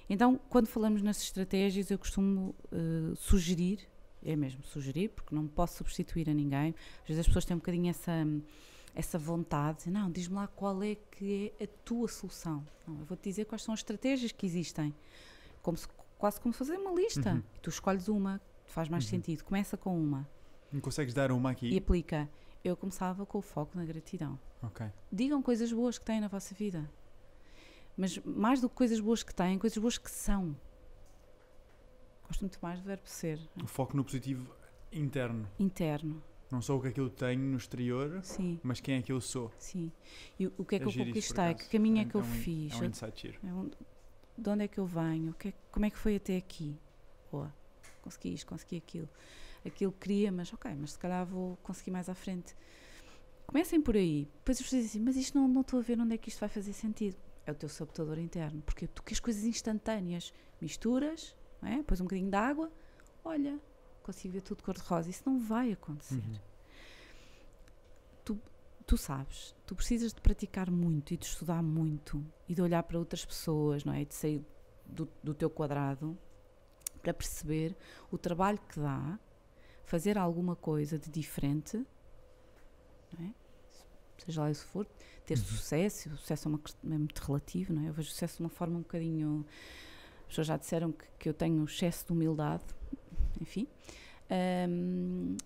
Então, 0.10 0.40
quando 0.50 0.68
falamos 0.68 1.02
nas 1.02 1.22
estratégias, 1.22 1.90
eu 1.92 1.98
costumo 2.00 2.54
eh, 2.72 3.14
sugerir, 3.16 3.88
é 4.24 4.36
mesmo 4.36 4.62
sugerir, 4.64 5.10
porque 5.10 5.34
não 5.34 5.48
posso 5.48 5.78
substituir 5.78 6.30
a 6.30 6.34
ninguém. 6.34 6.76
Às 7.04 7.08
vezes 7.08 7.20
as 7.22 7.28
pessoas 7.28 7.46
têm 7.46 7.56
um 7.56 7.60
bocadinho 7.60 7.90
essa, 7.90 8.12
essa 8.96 9.18
vontade, 9.18 9.86
de, 9.86 9.92
não, 9.92 10.10
diz-me 10.12 10.36
lá 10.36 10.48
qual 10.48 10.82
é 10.84 10.96
que 10.96 11.54
é 11.60 11.64
a 11.64 11.68
tua 11.86 12.08
solução. 12.08 12.66
Não, 12.88 13.00
eu 13.00 13.06
vou-te 13.06 13.24
dizer 13.24 13.46
quais 13.46 13.62
são 13.64 13.74
as 13.74 13.80
estratégias 13.80 14.32
que 14.32 14.46
existem. 14.46 14.94
Como 15.62 15.78
se- 15.78 15.88
quase 16.18 16.40
como 16.42 16.54
fazer 16.54 16.78
uma 16.78 16.92
lista. 16.92 17.34
Uhum. 17.34 17.44
Tu 17.62 17.70
escolhes 17.70 18.08
uma 18.08 18.42
faz 18.66 18.90
mais 18.90 19.04
Uhum. 19.06 19.10
sentido. 19.10 19.44
Começa 19.44 19.78
com 19.78 19.98
uma 20.00 20.28
Não 20.72 20.80
consegues 20.82 21.14
dar 21.14 21.32
uma 21.32 21.52
aqui? 21.52 21.70
e 21.70 21.78
aplica. 21.78 22.30
Eu 22.64 22.76
começava 22.76 23.26
com 23.26 23.38
o 23.38 23.42
foco 23.42 23.78
na 23.78 23.86
gratidão. 23.86 24.38
Ok. 24.62 24.86
Digam 25.12 25.42
coisas 25.42 25.72
boas 25.72 25.98
que 25.98 26.04
têm 26.06 26.20
na 26.20 26.28
vossa 26.28 26.54
vida. 26.54 26.90
Mas 27.96 28.18
mais 28.20 28.60
do 28.62 28.70
que 28.70 28.76
coisas 28.76 29.00
boas 29.00 29.24
que 29.24 29.34
têm, 29.34 29.58
coisas 29.58 29.78
boas 29.78 29.98
que 29.98 30.12
são. 30.12 30.56
Gosto 32.28 32.42
muito 32.42 32.60
mais 32.62 32.80
do 32.80 32.86
verbo 32.86 33.04
ser. 33.08 33.40
O 33.64 33.68
foco 33.68 33.96
no 33.98 34.04
positivo 34.04 34.54
interno. 34.92 35.48
Interno. 35.58 36.22
Não 36.52 36.62
só 36.62 36.76
o 36.78 36.82
que 36.82 36.88
é 36.88 36.92
que 36.92 37.00
eu 37.00 37.10
tenho 37.10 37.42
no 37.42 37.58
exterior, 37.58 38.20
Sim, 38.24 38.60
mas 38.64 38.80
quem 38.80 38.96
é 38.98 39.02
que 39.02 39.12
eu 39.12 39.22
sou. 39.22 39.52
sim. 39.58 39.92
E 40.40 40.48
o, 40.48 40.66
que 40.66 40.76
é 40.76 40.80
que 40.80 40.86
eu 40.86 40.90
giro 40.90 41.10
isso, 41.18 41.34
por 41.34 41.42
conquistei? 41.44 41.54
Que 41.68 41.72
caminho 41.78 42.02
é 42.02 42.06
que 42.06 42.16
eu 42.16 42.22
um 42.22 42.24
fiz? 42.24 42.74
É 42.74 42.78
um 42.78 42.84
insight. 42.86 43.40
É 43.44 43.54
um- 43.54 43.70
de 44.38 44.50
onde 44.50 44.64
é 44.64 44.68
que 44.68 44.80
eu 44.80 44.86
venho? 44.86 45.32
O 45.32 45.34
que 45.36 45.50
é- 45.50 45.54
como 45.72 45.86
é 45.86 45.90
que 45.92 45.98
foi 45.98 46.16
até 46.16 46.38
aqui? 46.38 46.76
Boa. 47.32 47.54
Consegui 48.02 48.34
isto, 48.34 48.48
consegui 48.48 48.78
aquilo. 48.78 49.08
Aquilo 49.66 49.92
que 49.92 50.00
queria, 50.00 50.32
mas 50.32 50.52
ok, 50.54 50.74
mas 50.76 50.94
se 50.94 51.00
calhar 51.00 51.26
vou 51.26 51.58
conseguir 51.58 51.92
mais 51.92 52.10
à 52.10 52.16
frente. 52.16 52.56
Comecem 53.46 53.82
por 53.82 53.96
aí. 53.96 54.28
Depois 54.40 54.60
pessoas 54.62 54.84
dizem, 54.84 55.02
mas 55.02 55.16
isto 55.18 55.38
não, 55.38 55.48
não 55.48 55.62
estou 55.62 55.80
a 55.80 55.84
ver 55.84 56.00
onde 56.00 56.14
é 56.16 56.18
que 56.18 56.30
isto 56.30 56.40
vai 56.40 56.50
fazer 56.50 56.74
sentido. 56.74 57.18
É 57.46 57.52
o 57.52 57.56
teu 57.56 57.68
sabotador 57.68 58.18
interno. 58.20 58.62
Porque 58.62 58.88
tu 58.88 59.04
queres 59.04 59.20
coisas 59.20 59.44
instantâneas. 59.44 60.34
Misturas, 60.62 61.36
não 61.62 61.70
é? 61.70 61.84
Pões 61.84 62.00
um 62.00 62.06
bocadinho 62.06 62.30
de 62.30 62.36
água, 62.36 62.72
olha, 63.24 63.60
consigo 64.02 64.34
ver 64.34 64.42
tudo 64.42 64.64
cor-de-rosa. 64.64 65.10
Isso 65.10 65.24
não 65.26 65.40
vai 65.40 65.72
acontecer. 65.72 66.16
Uhum. 66.16 66.40
Tu 68.90 68.98
sabes, 68.98 69.56
tu 69.68 69.76
precisas 69.76 70.12
de 70.12 70.20
praticar 70.20 70.72
muito 70.72 71.14
e 71.14 71.18
de 71.18 71.24
estudar 71.24 71.62
muito 71.62 72.26
e 72.48 72.56
de 72.56 72.62
olhar 72.64 72.82
para 72.82 72.98
outras 72.98 73.24
pessoas, 73.24 73.84
não 73.86 73.94
é? 73.94 74.02
E 74.02 74.06
de 74.06 74.16
sair 74.16 74.44
do, 74.84 75.08
do 75.24 75.32
teu 75.36 75.48
quadrado 75.48 76.18
para 77.00 77.14
perceber 77.14 77.78
o 78.10 78.18
trabalho 78.18 78.58
que 78.68 78.80
dá 78.80 79.20
fazer 79.86 80.18
alguma 80.18 80.56
coisa 80.56 80.98
de 80.98 81.08
diferente, 81.12 81.86
é? 83.20 83.30
Seja 84.26 84.42
lá 84.42 84.50
isso 84.50 84.66
for, 84.66 84.88
ter 85.24 85.38
Uhum. 85.38 85.44
sucesso, 85.46 86.10
o 86.10 86.18
sucesso 86.18 86.48
é, 86.48 86.50
uma, 86.50 86.62
é 86.86 86.98
muito 86.98 87.20
relativo, 87.20 87.72
não 87.74 87.84
é? 87.84 87.90
Eu 87.90 87.94
vejo 87.94 88.10
o 88.10 88.12
sucesso 88.12 88.38
de 88.38 88.42
uma 88.42 88.50
forma 88.50 88.76
um 88.76 88.82
bocadinho. 88.82 89.46
As 90.22 90.28
pessoas 90.30 90.48
já 90.48 90.58
disseram 90.58 90.92
que, 90.92 91.06
que 91.20 91.30
eu 91.30 91.34
tenho 91.36 91.64
excesso 91.64 92.08
de 92.08 92.12
humildade, 92.12 92.64
enfim. 93.42 93.68
Ahm, 94.30 95.38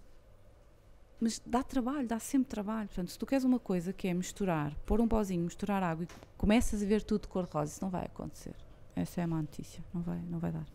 mas 1.20 1.42
dá 1.46 1.64
trabalho, 1.64 2.06
dá 2.08 2.20
sempre 2.20 2.50
trabalho. 2.50 2.88
Portanto, 2.88 3.10
se 3.12 3.18
tu 3.18 3.26
queres 3.26 3.44
uma 3.46 3.60
coisa 3.60 3.94
que 3.94 4.08
é 4.08 4.14
misturar, 4.14 4.76
pôr 4.86 5.00
um 5.00 5.08
pozinho, 5.08 5.44
misturar 5.44 5.82
água 5.82 6.04
e 6.04 6.08
começas 6.38 6.84
a 6.84 6.86
ver 6.86 7.02
tudo 7.02 7.22
de 7.22 7.28
cor-de-rosa, 7.30 7.72
isso 7.72 7.82
não 7.82 7.90
vai 7.90 8.06
acontecer. 8.06 8.54
Essa 8.96 9.22
é 9.22 9.24
a 9.24 9.28
má 9.28 9.38
notícia. 9.42 9.82
Não 9.94 10.02
vai, 10.02 10.20
não 10.30 10.38
vai 10.40 10.52
dar. 10.52 10.66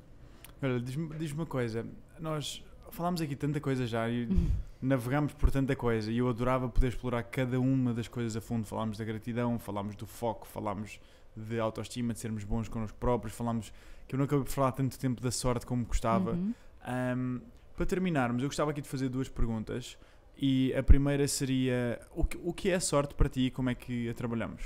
Olha, 0.63 0.81
diz-me 0.81 1.15
diz 1.17 1.33
uma 1.33 1.45
coisa. 1.47 1.87
Nós 2.19 2.65
falámos 2.91 3.21
aqui 3.21 3.37
tanta 3.37 3.61
coisa 3.61 3.87
já 3.87 4.09
e 4.09 4.25
Uhum. 4.25 4.49
navegámos 4.81 5.35
por 5.35 5.51
tanta 5.51 5.77
coisa 5.77 6.11
e 6.11 6.19
eu 6.19 6.29
adorava 6.29 6.67
poder 6.69 6.89
explorar 6.89 7.23
cada 7.25 7.61
uma 7.61 7.93
das 7.93 8.09
coisas 8.09 8.35
a 8.35 8.41
fundo. 8.41 8.67
Falámos 8.67 8.97
da 8.97 9.05
gratidão, 9.05 9.59
falámos 9.59 9.95
do 9.97 10.07
foco, 10.07 10.47
falámos 10.49 10.99
de 11.37 11.61
autoestima, 11.61 12.15
de 12.15 12.21
sermos 12.21 12.43
bons 12.43 12.69
connosco 12.69 12.97
próprios, 12.99 13.35
falámos 13.37 13.71
que 14.09 14.15
eu 14.15 14.19
não 14.19 14.25
acabei 14.25 14.45
por 14.45 14.51
falar 14.51 14.73
tanto 14.73 14.99
tempo 14.99 15.21
da 15.21 15.31
sorte 15.31 15.67
como 15.67 15.85
gostava. 15.85 16.33
Uhum. 16.33 16.55
Ahm, 16.89 17.43
para 17.77 17.85
terminarmos, 17.85 18.43
eu 18.43 18.49
gostava 18.49 18.71
aqui 18.71 18.81
de 18.81 18.89
fazer 18.89 19.11
duas 19.11 19.29
perguntas. 19.29 19.99
E 20.39 20.73
a 20.75 20.83
primeira 20.83 21.29
seria: 21.29 22.01
o 22.15 22.25
que, 22.25 22.39
o 22.43 22.53
que 22.53 22.71
é 22.71 22.77
a 22.77 22.81
sorte 22.81 23.15
para 23.15 23.29
ti 23.29 23.43
e 23.43 23.51
como 23.51 23.69
é 23.69 23.75
que 23.75 24.09
a 24.09 24.15
trabalhamos? 24.15 24.63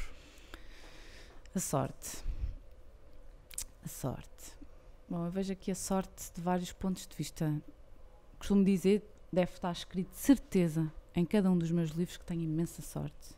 A 1.53 1.59
sorte. 1.59 2.23
A 3.85 3.89
sorte. 3.89 4.57
Bom, 5.09 5.27
eu 5.27 5.31
vejo 5.33 5.53
aqui 5.53 5.73
a 5.73 5.75
sorte 5.75 6.33
de 6.33 6.41
vários 6.41 6.73
pontos 6.73 7.07
de 7.07 7.17
vista. 7.17 7.61
Costumo 8.39 8.65
dizer, 8.65 9.03
deve 9.33 9.53
estar 9.53 9.73
escrito 9.73 10.11
de 10.11 10.19
certeza 10.19 10.93
em 11.15 11.25
cada 11.25 11.51
um 11.51 11.59
dos 11.59 11.71
meus 11.73 11.91
livros 11.91 12.17
que 12.17 12.25
tenho 12.25 12.43
imensa 12.43 12.83
sorte. 12.83 13.37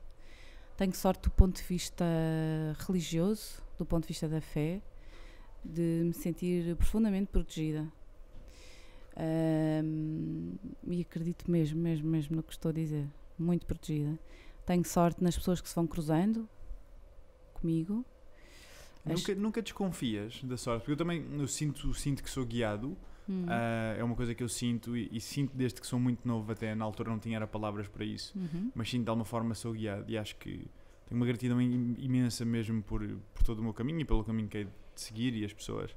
Tenho 0.77 0.95
sorte 0.95 1.23
do 1.23 1.31
ponto 1.31 1.57
de 1.57 1.63
vista 1.63 2.05
religioso, 2.87 3.63
do 3.79 3.87
ponto 3.87 4.03
de 4.03 4.09
vista 4.09 4.29
da 4.29 4.41
fé, 4.41 4.83
de 5.65 6.03
me 6.05 6.13
sentir 6.13 6.77
profundamente 6.77 7.31
protegida. 7.31 7.91
Ahm, 9.17 10.55
e 10.87 11.01
acredito 11.01 11.51
mesmo, 11.51 11.81
mesmo, 11.81 12.09
mesmo 12.11 12.37
no 12.37 12.43
que 12.43 12.53
estou 12.53 12.71
a 12.71 12.73
dizer. 12.73 13.07
Muito 13.39 13.67
protegida. 13.67 14.19
tenho 14.67 14.85
sorte 14.85 15.23
nas 15.23 15.37
pessoas 15.37 15.61
que 15.61 15.69
se 15.69 15.75
vão 15.75 15.87
cruzando 15.87 16.49
comigo. 17.53 18.05
As- 19.05 19.13
Nunca, 19.21 19.35
nunca 19.35 19.63
desconfias 19.63 20.43
da 20.45 20.57
sorte, 20.57 20.81
porque 20.81 20.93
eu 20.93 20.97
também 20.97 21.25
eu 21.39 21.47
sinto, 21.47 21.93
sinto 21.95 22.23
que 22.23 22.31
sou 22.31 22.45
guiado. 22.47 22.97
Hum. 23.29 23.47
ah, 23.49 23.95
é 23.99 24.05
uma 24.05 24.15
coisa 24.15 24.35
que 24.35 24.43
eu 24.43 24.49
sinto 24.49 24.95
e, 24.97 25.09
e 25.11 25.19
sinto 25.21 25.57
desde 25.57 25.81
que 25.81 25.87
sou 25.87 25.99
muito 25.99 26.27
novo, 26.29 26.51
até 26.53 26.75
na 26.75 26.85
altura 26.85 27.11
não 27.11 27.19
tinha 27.19 27.37
era 27.37 27.47
palavras 27.47 27.89
para 27.89 28.05
isso, 28.05 28.37
Uhum. 28.39 28.71
mas 28.75 28.91
sinto 28.91 29.05
de 29.05 29.09
alguma 29.09 29.25
forma 29.25 29.55
sou 29.55 29.73
guiado 29.73 30.11
e 30.11 30.19
acho 30.19 30.37
que 30.37 30.67
tenho 31.07 31.19
uma 31.21 31.25
gratidão 31.27 31.61
im- 31.61 31.95
imensa 31.99 32.45
mesmo 32.45 32.83
por, 32.83 33.01
por 33.35 33.43
todo 33.43 33.61
o 33.61 33.63
meu 33.63 33.73
caminho 33.73 34.01
e 34.01 34.05
pelo 34.05 34.23
caminho 34.25 34.47
que 34.49 34.59
hei 34.59 34.65
de 34.65 34.71
seguir 35.01 35.35
e 35.35 35.43
as 35.45 35.53
pessoas. 35.55 35.95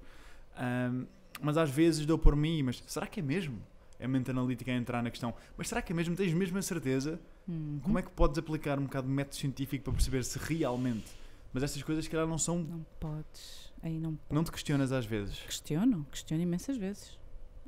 Mas 1.41 1.57
às 1.57 1.69
vezes 1.69 2.05
dou 2.05 2.17
por 2.17 2.35
mim, 2.35 2.63
mas 2.63 2.83
será 2.88 3.07
que 3.07 3.19
é 3.19 3.23
mesmo? 3.23 3.61
É 3.99 4.05
a 4.05 4.07
mente 4.07 4.29
analítica 4.29 4.71
a 4.71 4.75
entrar 4.75 5.01
na 5.01 5.09
questão, 5.09 5.33
mas 5.57 5.67
será 5.67 5.81
que 5.81 5.91
é 5.91 5.95
mesmo? 5.95 6.15
Tens 6.15 6.33
mesmo 6.33 6.57
a 6.57 6.61
certeza? 6.61 7.19
Uhum. 7.47 7.79
Como 7.81 7.97
é 7.97 8.01
que 8.01 8.11
podes 8.11 8.38
aplicar 8.38 8.77
um 8.77 8.83
bocado 8.83 9.07
de 9.07 9.13
método 9.13 9.35
científico 9.35 9.85
para 9.85 9.93
perceber 9.93 10.23
se 10.23 10.38
realmente? 10.38 11.05
Mas 11.51 11.63
estas 11.63 11.81
coisas, 11.81 12.03
se 12.05 12.09
calhar, 12.09 12.27
não 12.27 12.38
são. 12.38 12.59
Não 12.59 12.85
podes. 12.99 13.73
Aí 13.81 13.99
não 13.99 14.17
Não 14.29 14.43
te 14.43 14.51
questionas 14.51 14.91
às 14.91 15.05
vezes. 15.05 15.39
Questiono, 15.39 16.05
questiono 16.11 16.41
imensas 16.41 16.77
vezes. 16.77 17.17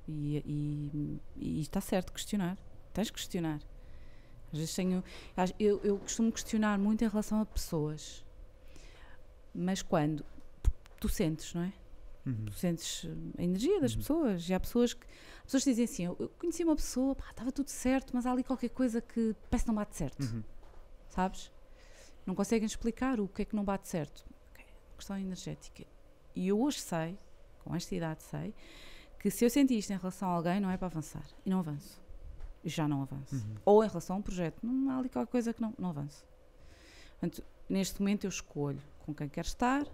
E, 0.07 0.38
e, 0.45 1.22
e 1.36 1.61
está 1.61 1.82
certo 1.82 2.11
questionar. 2.13 2.57
Tens 2.93 3.07
de 3.07 3.13
questionar. 3.13 3.59
Às 4.51 4.59
vezes 4.59 4.76
tenho. 4.76 5.03
Eu, 5.59 5.80
eu 5.84 5.97
costumo 5.97 6.32
questionar 6.32 6.78
muito 6.78 7.03
em 7.03 7.07
relação 7.07 7.41
a 7.41 7.45
pessoas. 7.45 8.26
Mas 9.53 9.82
quando 9.82 10.26
tu 10.99 11.07
sentes, 11.07 11.53
não 11.53 11.63
é? 11.63 11.74
Uhum. 12.30 12.45
Tu 12.45 12.53
sentes 12.53 13.05
a 13.38 13.43
energia 13.43 13.80
das 13.82 13.91
Uhum. 13.93 13.97
pessoas. 13.99 14.49
E 14.49 14.53
há 14.53 14.59
pessoas 14.59 14.93
que. 14.93 15.05
As 15.38 15.43
pessoas 15.43 15.63
dizem 15.63 15.86
assim: 15.86 16.03
eu, 16.05 16.15
conheci 16.38 16.63
uma 16.63 16.75
pessoa, 16.75 17.15
pá, 17.15 17.25
estava 17.30 17.51
tudo 17.51 17.69
certo, 17.69 18.11
mas 18.13 18.25
há 18.25 18.32
ali 18.32 18.43
qualquer 18.43 18.69
coisa 18.69 19.01
que 19.01 19.36
parece 19.49 19.65
que 19.65 19.67
não 19.69 19.75
bate 19.75 19.95
certo. 19.95 20.21
Uhum. 20.21 20.43
Sabes? 21.09 21.51
Não 22.25 22.36
conseguem 22.36 22.65
explicar 22.65 23.19
o 23.19 23.27
que 23.27 23.41
é 23.41 23.45
que 23.45 23.55
não 23.55 23.63
bate 23.63 23.88
certo. 23.88 24.25
Ok, 24.51 24.65
Questão 24.95 25.17
energética. 25.17 25.86
E 26.36 26.47
eu 26.47 26.61
hoje 26.61 26.80
sei, 26.80 27.17
com 27.63 27.75
esta 27.75 27.95
idade 27.95 28.21
sei, 28.23 28.53
que 29.19 29.32
se 29.32 29.43
eu 29.43 29.49
sentir 29.49 29.77
isto 29.77 29.91
em 29.91 29.97
relação 29.97 30.30
a 30.30 30.34
alguém, 30.34 30.59
não 30.59 30.69
é 30.69 30.77
para 30.77 30.88
avançar. 30.88 31.25
E 31.45 31.49
não 31.49 31.59
avanço. 31.59 31.99
E 32.63 32.69
já 32.69 32.88
não 32.88 33.01
avanço. 33.01 33.36
Uhum. 33.36 33.55
Ou 33.65 33.84
em 33.84 33.88
relação 33.88 34.17
a 34.17 34.19
um 34.19 34.21
projeto. 34.21 34.59
Não 34.61 34.91
há 34.91 34.97
ali 34.99 35.09
qualquer 35.09 35.32
coisa 35.32 35.53
que 35.53 35.61
não, 35.61 35.73
não 35.80 35.89
avanço. 35.89 36.25
Portanto, 37.19 37.43
neste 37.67 37.99
momento 37.99 38.25
eu 38.25 38.30
escolho 38.30 38.82
com 38.99 39.13
quem 39.13 39.27
quero 39.27 39.47
estar, 39.47 39.86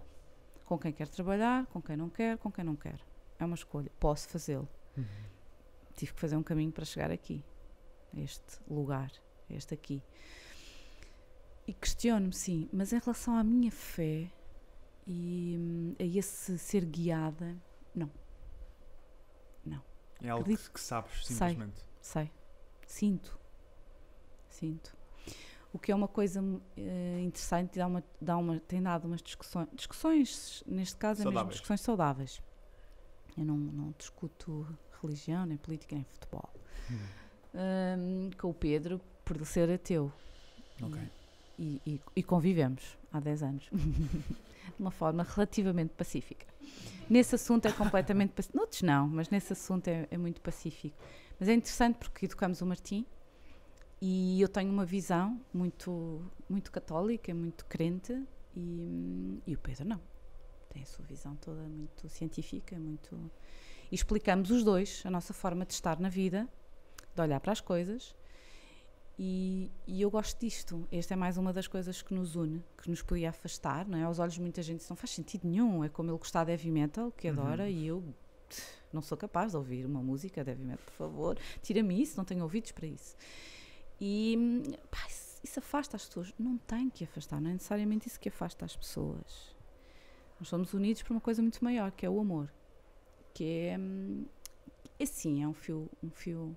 com 0.66 0.78
quem 0.78 0.92
quero 0.92 1.08
trabalhar, 1.10 1.64
com 1.66 1.80
quem 1.80 1.96
não 1.96 2.10
quero, 2.10 2.38
com 2.38 2.50
quem 2.52 2.64
não 2.64 2.76
quero. 2.76 3.02
É 3.38 3.44
uma 3.44 3.54
escolha. 3.54 3.90
Posso 3.98 4.28
fazê-lo. 4.28 4.68
Uhum. 4.96 5.04
Tive 5.94 6.12
que 6.12 6.20
fazer 6.20 6.36
um 6.36 6.42
caminho 6.42 6.70
para 6.72 6.84
chegar 6.84 7.10
aqui, 7.10 7.42
a 8.14 8.20
este 8.20 8.60
lugar, 8.68 9.10
a 9.48 9.54
este 9.54 9.72
aqui. 9.72 10.02
E 11.66 11.72
questiono-me, 11.72 12.32
sim, 12.32 12.68
mas 12.72 12.92
em 12.92 12.98
relação 12.98 13.36
à 13.36 13.42
minha 13.42 13.70
fé 13.72 14.30
e 15.06 15.56
hum, 15.58 15.94
a 15.98 16.02
esse 16.04 16.58
ser 16.58 16.84
guiada, 16.84 17.56
É 20.22 20.30
algo 20.30 20.44
que, 20.44 20.52
Acredito- 20.52 20.72
que 20.72 20.80
sabes, 20.80 21.26
Sei. 21.26 21.36
simplesmente. 21.36 21.84
sei, 22.00 22.32
sinto, 22.86 23.38
sinto. 24.48 24.95
O 25.76 25.78
que 25.78 25.92
é 25.92 25.94
uma 25.94 26.08
coisa 26.08 26.42
eh, 26.74 27.20
interessante, 27.22 27.78
dá 27.78 27.86
uma, 27.86 28.02
dá 28.18 28.36
uma, 28.38 28.58
tem 28.60 28.80
dado 28.82 29.04
umas 29.04 29.20
discussões, 29.20 29.68
discussões, 29.74 30.64
neste 30.66 30.96
caso 30.96 31.20
é 31.20 31.24
mesmo 31.24 31.32
Saudáveis. 31.34 31.52
discussões 31.54 31.80
saudáveis. 31.82 32.42
Eu 33.36 33.44
não, 33.44 33.58
não 33.58 33.94
discuto 33.98 34.66
religião, 35.02 35.44
nem 35.44 35.58
política, 35.58 35.94
nem 35.94 36.04
futebol. 36.04 36.48
Hum, 37.54 38.30
com 38.38 38.48
o 38.48 38.54
Pedro, 38.54 38.98
por 39.22 39.44
ser 39.44 39.70
ateu. 39.70 40.10
Ok. 40.82 40.98
E, 41.58 41.80
e- 41.86 42.00
e 42.16 42.22
convivemos 42.22 42.96
há 43.12 43.20
10 43.20 43.42
anos. 43.42 43.68
de 43.72 44.80
uma 44.80 44.90
forma 44.90 45.22
relativamente 45.22 45.90
pacífica. 45.94 46.46
Nesse 47.08 47.34
assunto 47.34 47.66
é 47.66 47.72
completamente 47.72 48.30
pacífico. 48.34 48.56
Noutros 48.58 48.80
não, 48.80 49.06
mas 49.08 49.28
nesse 49.28 49.52
assunto 49.52 49.88
é, 49.88 50.08
é 50.10 50.16
muito 50.16 50.40
pacífico. 50.40 50.96
Mas 51.38 51.50
é 51.50 51.52
interessante 51.54 51.96
porque 51.98 52.24
educamos 52.24 52.62
o 52.62 52.66
Martim 52.66 53.04
e 54.00 54.40
eu 54.40 54.48
tenho 54.48 54.70
uma 54.70 54.84
visão 54.84 55.40
muito, 55.52 56.20
muito 56.48 56.70
católica, 56.70 57.34
muito 57.34 57.64
crente 57.66 58.22
e, 58.54 59.42
e 59.46 59.54
o 59.54 59.58
Pedro 59.58 59.84
não. 59.86 60.00
Tem 60.70 60.82
a 60.82 60.86
sua 60.86 61.04
visão 61.04 61.34
toda 61.36 61.62
muito 61.62 62.08
científica, 62.08 62.78
muito... 62.78 63.30
E 63.90 63.94
explicamos 63.94 64.50
os 64.50 64.64
dois 64.64 65.02
a 65.06 65.10
nossa 65.10 65.32
forma 65.32 65.64
de 65.64 65.72
estar 65.72 65.98
na 66.00 66.08
vida, 66.08 66.48
de 67.14 67.22
olhar 67.22 67.40
para 67.40 67.52
as 67.52 67.60
coisas 67.60 68.14
e, 69.18 69.70
e 69.86 70.02
eu 70.02 70.10
gosto 70.10 70.38
disto. 70.38 70.86
Esta 70.92 71.14
é 71.14 71.16
mais 71.16 71.38
uma 71.38 71.52
das 71.52 71.66
coisas 71.66 72.02
que 72.02 72.12
nos 72.12 72.36
une, 72.36 72.62
que 72.82 72.90
nos 72.90 73.00
podia 73.02 73.30
afastar, 73.30 73.88
não 73.88 73.96
é? 73.98 74.02
Aos 74.02 74.18
olhos 74.18 74.34
de 74.34 74.40
muita 74.40 74.62
gente 74.62 74.80
isso 74.80 74.90
não 74.90 74.96
faz 74.96 75.10
sentido 75.12 75.48
nenhum. 75.48 75.82
É 75.82 75.88
como 75.88 76.10
ele 76.10 76.18
gostar 76.18 76.44
de 76.44 76.50
heavy 76.52 76.70
metal, 76.70 77.10
que 77.12 77.30
Uhum. 77.30 77.40
adora, 77.40 77.70
e 77.70 77.86
eu 77.86 78.04
não 78.92 79.00
sou 79.00 79.16
capaz 79.16 79.52
de 79.52 79.56
ouvir 79.56 79.86
uma 79.86 80.02
música 80.02 80.44
de 80.44 80.50
heavy 80.50 80.64
metal, 80.64 80.84
por 80.84 80.92
favor. 80.92 81.38
Tira-me 81.62 82.00
isso, 82.02 82.16
não 82.16 82.24
tenho 82.24 82.42
ouvidos 82.42 82.72
para 82.72 82.86
isso. 82.86 83.16
E 84.00 84.36
hum, 84.38 84.62
pá, 84.90 85.06
isso, 85.08 85.40
isso 85.42 85.58
afasta 85.58 85.96
as 85.96 86.06
pessoas. 86.06 86.34
Não 86.38 86.56
tem 86.58 86.90
que 86.90 87.04
afastar, 87.04 87.40
não 87.40 87.50
é 87.50 87.52
necessariamente 87.54 88.08
isso 88.08 88.20
que 88.20 88.28
afasta 88.28 88.64
as 88.64 88.76
pessoas. 88.76 89.54
Nós 90.38 90.48
somos 90.48 90.74
unidos 90.74 91.02
por 91.02 91.12
uma 91.12 91.20
coisa 91.20 91.40
muito 91.40 91.62
maior, 91.64 91.90
que 91.90 92.04
é 92.04 92.10
o 92.10 92.20
amor. 92.20 92.52
Que 93.32 93.68
é. 93.70 93.78
hum, 93.78 94.26
é 94.98 95.06
sim, 95.06 95.42
é 95.42 95.48
um 95.48 95.54
fio, 95.54 95.90
um 96.02 96.10
fio 96.10 96.56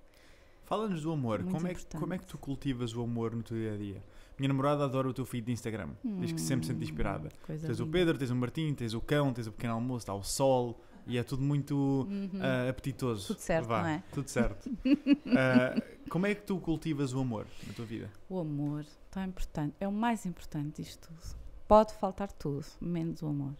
Fala-nos 0.69 1.01
do 1.01 1.11
amor. 1.11 1.43
Como 1.45 1.67
é, 1.67 1.73
que, 1.73 1.83
como 1.97 2.13
é 2.13 2.17
que 2.19 2.27
tu 2.27 2.37
cultivas 2.37 2.95
o 2.95 3.01
amor 3.01 3.35
no 3.35 3.41
teu 3.41 3.57
dia 3.57 3.73
a 3.73 3.75
dia? 3.75 4.03
Minha 4.37 4.49
namorada 4.49 4.83
adora 4.83 5.09
o 5.09 5.13
teu 5.13 5.25
feed 5.25 5.47
de 5.47 5.51
Instagram. 5.51 5.89
Diz 6.03 6.31
que 6.31 6.39
se 6.39 6.45
sempre 6.45 6.67
se 6.67 6.71
sente 6.71 6.83
inspirada. 6.83 7.29
Hum, 7.29 7.45
coisa 7.47 7.65
Tens 7.65 7.79
o 7.79 7.85
linda. 7.85 7.97
Pedro, 7.97 8.17
tens 8.19 8.29
o 8.29 8.35
Martim, 8.35 8.73
tens 8.75 8.93
o 8.93 9.01
cão, 9.01 9.33
tens 9.33 9.47
o 9.47 9.51
pequeno 9.51 9.73
almoço, 9.73 10.03
está 10.03 10.13
o 10.13 10.21
sol 10.21 10.79
e 11.09 11.17
é 11.17 11.23
tudo 11.23 11.41
muito 11.43 12.07
Uhum. 12.09 12.29
ah, 12.41 12.69
apetitoso. 12.69 13.27
Tudo 13.27 13.39
certo, 13.39 13.67
Vá, 13.67 13.81
não 13.81 13.89
é? 13.89 14.03
Tudo 14.13 14.29
certo. 14.29 14.69
Ah, 15.37 15.81
como 16.09 16.25
é 16.25 16.33
que 16.35 16.41
tu 16.43 16.57
cultivas 16.59 17.13
o 17.13 17.19
amor 17.19 17.45
na 17.67 17.73
tua 17.73 17.85
vida? 17.85 18.09
O 18.29 18.39
amor, 18.39 18.85
tão 19.11 19.23
importante. 19.25 19.75
É 19.79 19.87
o 19.87 19.91
mais 19.91 20.25
importante 20.25 20.81
disto 20.81 21.07
tudo. 21.07 21.35
Pode 21.67 21.93
faltar 21.95 22.31
tudo, 22.31 22.65
menos 22.81 23.21
o 23.21 23.27
amor. 23.27 23.53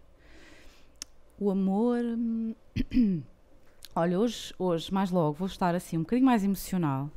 O 1.39 1.51
amor. 1.51 1.99
hum, 2.03 2.55
Olha, 3.95 4.19
hoje, 4.19 4.53
hoje, 4.57 4.93
mais 4.93 5.09
logo, 5.11 5.33
vou 5.33 5.47
estar 5.47 5.73
assim 5.75 5.97
um 5.97 6.01
bocadinho 6.01 6.25
mais 6.25 6.43
emocional. 6.43 7.09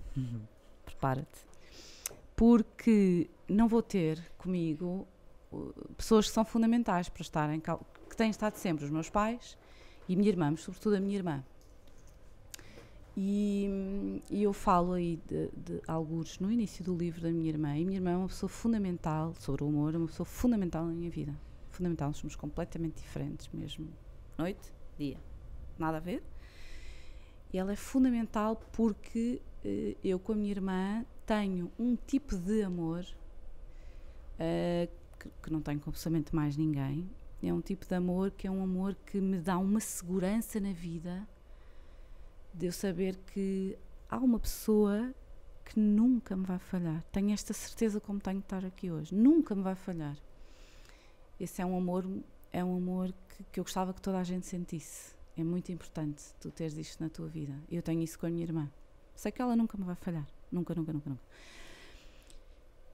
Prepara-te. 0.84 1.46
Porque 2.34 3.30
não 3.48 3.68
vou 3.68 3.82
ter 3.82 4.22
comigo 4.38 5.06
uh, 5.52 5.72
pessoas 5.96 6.26
que 6.28 6.32
são 6.32 6.44
fundamentais 6.44 7.08
para 7.08 7.22
estarem 7.22 7.60
que 7.60 8.16
têm 8.16 8.30
estado 8.30 8.56
sempre, 8.56 8.84
os 8.84 8.90
meus 8.90 9.08
pais 9.10 9.56
e 10.12 10.16
minha 10.16 10.28
irmã, 10.28 10.50
mas 10.50 10.60
sobretudo 10.60 10.96
a 10.96 11.00
minha 11.00 11.16
irmã. 11.16 11.42
E, 13.16 14.22
e 14.30 14.42
eu 14.42 14.52
falo 14.52 14.92
aí 14.92 15.18
de, 15.26 15.48
de 15.48 15.82
alguns 15.86 16.38
no 16.38 16.50
início 16.50 16.84
do 16.84 16.96
livro 16.96 17.22
da 17.22 17.30
minha 17.30 17.48
irmã. 17.48 17.76
E 17.76 17.84
minha 17.84 17.98
irmã 17.98 18.10
é 18.10 18.16
uma 18.16 18.28
pessoa 18.28 18.48
fundamental 18.48 19.34
sobre 19.38 19.64
o 19.64 19.68
humor, 19.68 19.94
uma 19.96 20.06
pessoa 20.06 20.26
fundamental 20.26 20.84
na 20.84 20.92
minha 20.92 21.10
vida. 21.10 21.34
Fundamental, 21.70 22.08
nós 22.08 22.18
somos 22.18 22.36
completamente 22.36 22.96
diferentes 22.96 23.48
mesmo. 23.52 23.88
Noite, 24.36 24.72
dia, 24.98 25.18
nada 25.78 25.96
a 25.96 26.00
ver. 26.00 26.22
E 27.52 27.58
ela 27.58 27.72
é 27.72 27.76
fundamental 27.76 28.56
porque 28.72 29.40
eh, 29.64 29.96
eu 30.02 30.18
com 30.18 30.32
a 30.32 30.34
minha 30.34 30.50
irmã 30.50 31.04
tenho 31.26 31.70
um 31.78 31.96
tipo 31.96 32.36
de 32.36 32.62
amor 32.62 33.06
eh, 34.38 34.88
que, 35.18 35.28
que 35.42 35.52
não 35.52 35.60
tenho 35.60 35.80
com 35.80 35.90
absolutamente 35.90 36.34
mais 36.34 36.56
ninguém. 36.56 37.08
É 37.42 37.52
um 37.52 37.60
tipo 37.60 37.86
de 37.86 37.94
amor 37.94 38.30
que 38.30 38.46
é 38.46 38.50
um 38.50 38.62
amor 38.62 38.94
que 39.06 39.20
me 39.20 39.38
dá 39.38 39.58
uma 39.58 39.80
segurança 39.80 40.60
na 40.60 40.72
vida 40.72 41.26
de 42.54 42.66
eu 42.66 42.72
saber 42.72 43.16
que 43.32 43.76
há 44.08 44.18
uma 44.18 44.38
pessoa 44.38 45.12
que 45.64 45.78
nunca 45.78 46.36
me 46.36 46.44
vai 46.44 46.58
falhar. 46.58 47.02
Tenho 47.10 47.32
esta 47.32 47.52
certeza 47.52 48.00
como 48.00 48.20
tenho 48.20 48.38
de 48.38 48.44
estar 48.44 48.64
aqui 48.64 48.90
hoje. 48.90 49.14
Nunca 49.14 49.54
me 49.54 49.62
vai 49.62 49.74
falhar. 49.74 50.16
Esse 51.40 51.62
é 51.62 51.66
um 51.66 51.76
amor, 51.76 52.06
é 52.52 52.62
um 52.62 52.76
amor 52.76 53.12
que, 53.28 53.44
que 53.44 53.60
eu 53.60 53.64
gostava 53.64 53.92
que 53.92 54.00
toda 54.00 54.18
a 54.18 54.24
gente 54.24 54.46
sentisse. 54.46 55.14
É 55.36 55.42
muito 55.42 55.72
importante 55.72 56.22
tu 56.40 56.50
teres 56.50 56.76
isto 56.76 57.02
na 57.02 57.08
tua 57.08 57.26
vida. 57.26 57.54
Eu 57.70 57.82
tenho 57.82 58.02
isso 58.02 58.18
com 58.18 58.26
a 58.26 58.30
minha 58.30 58.44
irmã. 58.44 58.70
Sei 59.16 59.32
que 59.32 59.40
ela 59.40 59.56
nunca 59.56 59.76
me 59.78 59.84
vai 59.84 59.96
falhar. 59.96 60.26
Nunca, 60.50 60.74
nunca, 60.74 60.92
nunca, 60.92 61.10
nunca. 61.10 61.22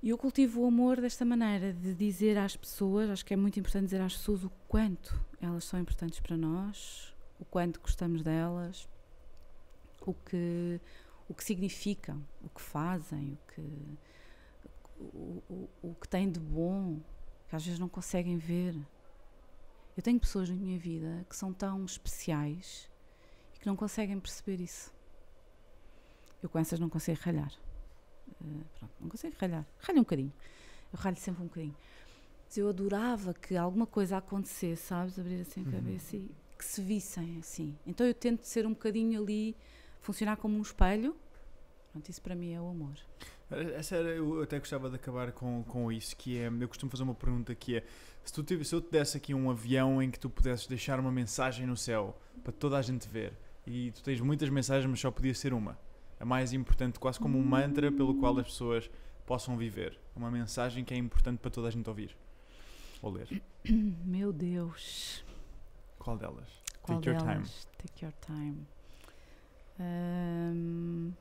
E 0.00 0.10
eu 0.10 0.18
cultivo 0.18 0.62
o 0.62 0.66
amor 0.66 1.00
desta 1.00 1.24
maneira, 1.24 1.72
de 1.72 1.92
dizer 1.92 2.38
às 2.38 2.56
pessoas, 2.56 3.10
acho 3.10 3.24
que 3.24 3.34
é 3.34 3.36
muito 3.36 3.58
importante 3.58 3.86
dizer 3.86 4.00
às 4.00 4.16
pessoas 4.16 4.44
o 4.44 4.50
quanto 4.68 5.20
elas 5.40 5.64
são 5.64 5.80
importantes 5.80 6.20
para 6.20 6.36
nós, 6.36 7.12
o 7.40 7.44
quanto 7.44 7.80
gostamos 7.80 8.22
delas, 8.22 8.88
o 10.00 10.14
que, 10.14 10.80
o 11.28 11.34
que 11.34 11.42
significam, 11.42 12.24
o 12.44 12.48
que 12.48 12.62
fazem, 12.62 13.32
o 13.32 13.52
que, 13.52 13.98
o, 15.00 15.42
o, 15.48 15.70
o 15.82 15.94
que 15.96 16.08
têm 16.08 16.30
de 16.30 16.38
bom, 16.38 17.00
que 17.48 17.56
às 17.56 17.64
vezes 17.64 17.80
não 17.80 17.88
conseguem 17.88 18.38
ver. 18.38 18.76
Eu 19.96 20.02
tenho 20.02 20.20
pessoas 20.20 20.48
na 20.48 20.54
minha 20.54 20.78
vida 20.78 21.26
que 21.28 21.34
são 21.34 21.52
tão 21.52 21.84
especiais 21.84 22.88
e 23.52 23.58
que 23.58 23.66
não 23.66 23.74
conseguem 23.74 24.20
perceber 24.20 24.62
isso. 24.62 24.94
Eu 26.40 26.48
com 26.48 26.60
essas 26.60 26.78
não 26.78 26.88
consigo 26.88 27.18
ralhar. 27.20 27.52
Eh, 28.40 28.64
pronto, 28.78 28.92
não 29.00 29.08
consigo 29.08 29.34
ralhar. 29.38 29.64
Ralho 29.80 29.98
um 29.98 30.02
bocadinho. 30.02 30.32
Eu 30.92 30.98
ralho 30.98 31.16
sempre 31.16 31.42
um 31.42 31.46
bocadinho. 31.46 31.76
Mas 32.46 32.56
eu 32.56 32.68
adorava 32.68 33.34
que 33.34 33.56
alguma 33.56 33.86
coisa 33.86 34.16
acontecesse, 34.16 34.82
sabes? 34.82 35.18
Abrir 35.18 35.40
assim 35.42 35.60
a 35.60 35.64
Uhum. 35.64 35.70
cabeça 35.72 36.16
e 36.16 36.30
que 36.56 36.64
se 36.64 36.80
vissem 36.82 37.38
assim. 37.38 37.76
Então 37.86 38.06
eu 38.06 38.14
tento 38.14 38.42
ser 38.44 38.66
um 38.66 38.70
bocadinho 38.70 39.20
ali, 39.22 39.54
funcionar 40.00 40.36
como 40.36 40.56
um 40.58 40.62
espelho. 40.62 41.14
Pronto, 41.92 42.08
isso 42.10 42.20
para 42.22 42.34
mim 42.34 42.52
é 42.52 42.60
o 42.60 42.68
amor. 42.68 42.94
Essa 43.50 43.96
era, 43.96 44.08
eu 44.10 44.42
até 44.42 44.58
gostava 44.58 44.90
de 44.90 44.96
acabar 44.96 45.32
com, 45.32 45.62
com 45.64 45.90
isso, 45.90 46.14
que 46.16 46.36
é, 46.38 46.48
eu 46.48 46.68
costumo 46.68 46.90
fazer 46.90 47.02
uma 47.02 47.14
pergunta 47.14 47.54
que 47.54 47.76
é, 47.76 47.84
se, 48.22 48.30
tu 48.32 48.42
tive, 48.42 48.62
se 48.62 48.74
eu 48.74 48.80
te 48.80 48.90
desse 48.90 49.16
aqui 49.16 49.32
um 49.32 49.50
avião 49.50 50.02
em 50.02 50.10
que 50.10 50.18
tu 50.20 50.28
pudesses 50.28 50.66
deixar 50.66 51.00
uma 51.00 51.10
mensagem 51.10 51.66
no 51.66 51.74
céu 51.76 52.14
para 52.44 52.52
toda 52.52 52.76
a 52.76 52.82
gente 52.82 53.08
ver, 53.08 53.32
e 53.66 53.90
tu 53.92 54.02
tens 54.02 54.20
muitas 54.20 54.50
mensagens, 54.50 54.88
mas 54.90 55.00
só 55.00 55.10
podia 55.10 55.34
ser 55.34 55.54
uma, 55.54 55.78
a 56.18 56.24
mais 56.24 56.52
importante, 56.52 56.98
quase 56.98 57.18
como 57.18 57.38
um 57.38 57.44
mantra 57.44 57.90
pelo 57.92 58.14
qual 58.14 58.36
as 58.38 58.46
pessoas 58.46 58.90
possam 59.26 59.56
viver, 59.56 59.98
uma 60.16 60.30
mensagem 60.30 60.84
que 60.84 60.94
é 60.94 60.96
importante 60.96 61.38
para 61.38 61.50
toda 61.50 61.68
a 61.68 61.70
gente 61.70 61.88
ouvir 61.88 62.16
ou 63.02 63.10
ler. 63.10 63.42
Meu 64.04 64.32
Deus. 64.32 65.24
Qual 65.98 66.16
delas? 66.16 66.48
Qual 66.82 66.98
Take 66.98 67.10
your 67.10 67.18
time. 67.18 67.34
delas? 67.34 67.68
Take 67.78 68.04
your 68.04 68.14
time. 68.20 68.66
Ahm, 69.78 71.12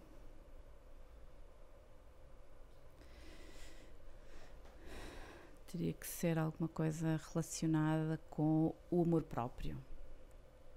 teria 5.67 5.93
que 5.93 6.07
ser 6.07 6.39
alguma 6.39 6.67
coisa 6.67 7.21
relacionada 7.29 8.17
com 8.29 8.73
o 8.89 9.01
amor 9.01 9.23
próprio, 9.23 9.77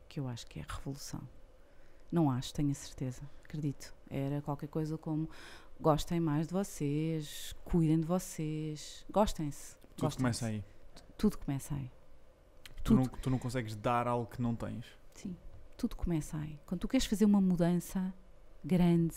que 0.09 0.21
eu 0.21 0.29
acho 0.29 0.47
que 0.47 0.59
é 0.59 0.63
a 0.69 0.75
revolução. 0.75 1.27
Não 2.13 2.31
acho, 2.31 2.53
tenho 2.53 2.73
a 2.73 2.75
certeza, 2.75 3.23
acredito. 3.45 4.00
Era 4.11 4.43
qualquer 4.43 4.69
coisa 4.69 4.99
como 4.99 5.31
gostem 5.81 6.19
mais 6.19 6.49
de 6.49 6.53
vocês, 6.53 7.55
cuidem 7.65 8.01
de 8.01 8.07
vocês, 8.07 9.07
gostem-se. 9.11 9.77
Tudo 9.97 10.03
gostem-se. 10.03 10.17
começa 10.17 10.47
aí. 10.47 10.65
Tudo 11.17 11.39
começa 11.39 11.75
aí. 11.75 11.91
Tu 12.83 12.95
não, 12.95 13.05
tu 13.05 13.31
não 13.31 13.39
consegues 13.39 13.77
dar 13.77 14.09
algo 14.09 14.27
que 14.27 14.43
não 14.43 14.57
tens. 14.57 14.87
Sim, 15.15 15.37
tudo 15.77 15.95
começa 15.95 16.37
aí. 16.37 16.59
Quando 16.67 16.81
tu 16.81 16.89
queres 16.89 17.07
fazer 17.07 17.25
uma 17.25 17.41
mudança 17.41 18.13
grande 18.65 19.17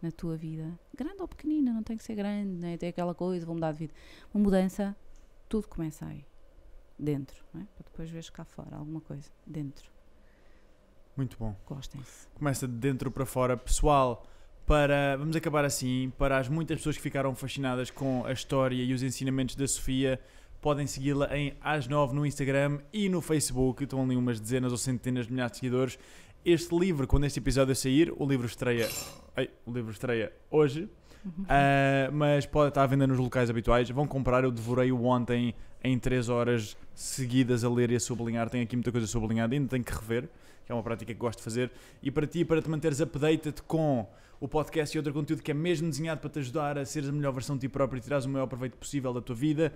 na 0.00 0.10
tua 0.10 0.36
vida, 0.36 0.78
grande 0.96 1.20
ou 1.20 1.28
pequenina, 1.28 1.72
não 1.72 1.82
tem 1.82 1.96
que 1.96 2.04
ser 2.04 2.14
grande, 2.14 2.52
né? 2.52 2.76
tem 2.76 2.88
aquela 2.88 3.14
coisa, 3.14 3.44
vou 3.44 3.54
mudar 3.54 3.72
de 3.72 3.78
vida. 3.78 3.94
Uma 4.32 4.44
mudança, 4.44 4.96
tudo 5.48 5.68
começa 5.68 6.06
aí, 6.06 6.24
dentro, 6.98 7.44
é? 7.54 7.64
para 7.74 7.84
depois 7.84 8.08
veres 8.10 8.30
cá 8.30 8.44
fora 8.44 8.76
alguma 8.76 9.00
coisa, 9.00 9.30
dentro. 9.46 9.90
Muito 11.16 11.36
bom. 11.38 11.54
Gostem-se. 11.66 12.26
começa 12.34 12.66
de 12.66 12.74
dentro 12.74 13.10
para 13.10 13.26
fora. 13.26 13.56
Pessoal, 13.56 14.26
para 14.66 15.16
vamos 15.16 15.34
acabar 15.36 15.64
assim, 15.64 16.12
para 16.16 16.38
as 16.38 16.48
muitas 16.48 16.78
pessoas 16.78 16.96
que 16.96 17.02
ficaram 17.02 17.34
fascinadas 17.34 17.90
com 17.90 18.24
a 18.24 18.32
história 18.32 18.82
e 18.82 18.92
os 18.94 19.02
ensinamentos 19.02 19.54
da 19.56 19.66
Sofia, 19.66 20.20
podem 20.60 20.86
segui-la 20.86 21.36
em 21.36 21.54
às 21.60 21.86
9 21.88 22.14
no 22.14 22.24
Instagram 22.24 22.78
e 22.92 23.08
no 23.08 23.20
Facebook. 23.20 23.82
Estão 23.84 24.02
ali 24.02 24.16
umas 24.16 24.38
dezenas 24.40 24.72
ou 24.72 24.78
centenas 24.78 25.26
de 25.26 25.32
milhares 25.32 25.52
de 25.52 25.58
seguidores. 25.58 25.98
Este 26.44 26.74
livro, 26.78 27.06
quando 27.06 27.24
este 27.26 27.38
episódio 27.38 27.74
sair, 27.76 28.12
o 28.16 28.24
livro 28.26 28.46
estreia, 28.46 28.88
ai, 29.36 29.50
o 29.66 29.72
livro 29.72 29.90
estreia 29.90 30.32
hoje, 30.50 30.88
Uhum. 31.22 31.44
ah, 31.50 32.10
mas 32.12 32.46
pode 32.46 32.70
estar 32.70 32.82
à 32.82 32.86
venda 32.86 33.06
nos 33.06 33.18
locais 33.18 33.50
habituais. 33.50 33.90
Vão 33.90 34.06
comprar, 34.06 34.42
eu 34.42 34.50
devorei-o 34.50 35.04
ontem 35.04 35.54
em 35.84 35.98
3 35.98 36.30
horas 36.30 36.74
seguidas 36.94 37.62
a 37.62 37.68
ler 37.68 37.90
e 37.90 37.96
a 37.96 38.00
sublinhar. 38.00 38.48
Tem 38.48 38.62
aqui 38.62 38.74
muita 38.74 38.90
coisa 38.90 39.06
sublinhada, 39.06 39.54
ainda 39.54 39.68
tenho 39.68 39.84
que 39.84 39.92
rever, 39.92 40.30
que 40.70 40.72
é 40.72 40.76
uma 40.76 40.84
prática 40.84 41.12
que 41.12 41.18
gosto 41.18 41.38
de 41.38 41.44
fazer. 41.44 41.70
E 42.00 42.10
para 42.10 42.26
ti, 42.26 42.44
para 42.44 42.62
te 42.62 42.70
manteres 42.70 43.00
updated 43.00 43.60
com 43.66 44.06
o 44.38 44.46
podcast 44.46 44.96
e 44.96 44.98
outro 44.98 45.12
conteúdo 45.12 45.42
que 45.42 45.50
é 45.50 45.54
mesmo 45.54 45.90
desenhado 45.90 46.20
para 46.20 46.30
te 46.30 46.38
ajudar 46.38 46.78
a 46.78 46.84
seres 46.84 47.08
a 47.08 47.12
melhor 47.12 47.32
versão 47.32 47.56
de 47.56 47.62
ti 47.62 47.68
próprio 47.68 47.98
e 47.98 48.00
tirares 48.00 48.24
o 48.24 48.28
maior 48.28 48.46
proveito 48.46 48.76
possível 48.76 49.12
da 49.12 49.20
tua 49.20 49.34
vida, 49.34 49.74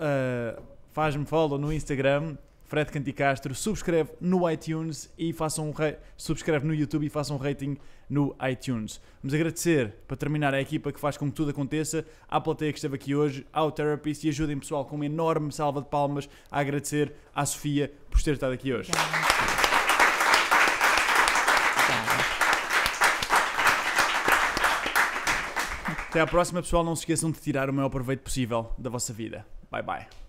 ah, 0.00 0.62
faz-me 0.92 1.26
follow 1.26 1.58
no 1.58 1.72
Instagram. 1.72 2.36
Fred 2.64 2.90
Canticastro, 2.90 3.54
subscreve 3.54 4.12
no 4.18 4.50
iTunes 4.50 5.12
e 5.18 5.30
façam 5.34 5.68
um 5.68 5.74
subscreve 6.16 6.66
no 6.66 6.74
YouTube 6.74 7.04
e 7.04 7.10
façam 7.10 7.36
um 7.36 7.38
rating 7.38 7.76
no 8.08 8.34
iTunes. 8.50 8.98
Vamos 9.22 9.34
agradecer, 9.34 9.92
para 10.08 10.16
terminar, 10.16 10.54
a 10.54 10.60
equipa 10.60 10.90
que 10.90 10.98
faz 10.98 11.18
com 11.18 11.26
que 11.28 11.34
tudo 11.34 11.50
aconteça, 11.50 12.02
à 12.26 12.40
plateia 12.40 12.72
que 12.72 12.78
esteve 12.78 12.94
aqui 12.94 13.14
hoje, 13.14 13.46
ao 13.52 13.70
Therapist 13.70 14.24
e 14.24 14.30
ajudem 14.30 14.58
pessoal 14.58 14.86
com 14.86 14.96
uma 14.96 15.04
enorme 15.04 15.52
salva 15.52 15.82
de 15.82 15.88
palmas 15.88 16.26
a 16.50 16.60
agradecer 16.60 17.12
à 17.34 17.44
Sofia 17.44 17.92
por 18.10 18.22
ter 18.22 18.32
estado 18.32 18.52
aqui 18.52 18.72
hoje. 18.72 18.90
Até 26.12 26.20
à 26.20 26.26
próxima, 26.26 26.60
pessoal. 26.60 26.84
Não 26.84 26.94
se 26.94 27.00
esqueçam 27.00 27.30
de 27.30 27.40
tirar 27.40 27.70
o 27.70 27.72
maior 27.72 27.88
proveito 27.88 28.20
possível 28.20 28.70
da 28.76 28.90
vossa 28.90 29.14
vida. 29.14 29.46
Bye 29.70 29.82
bye. 29.82 30.21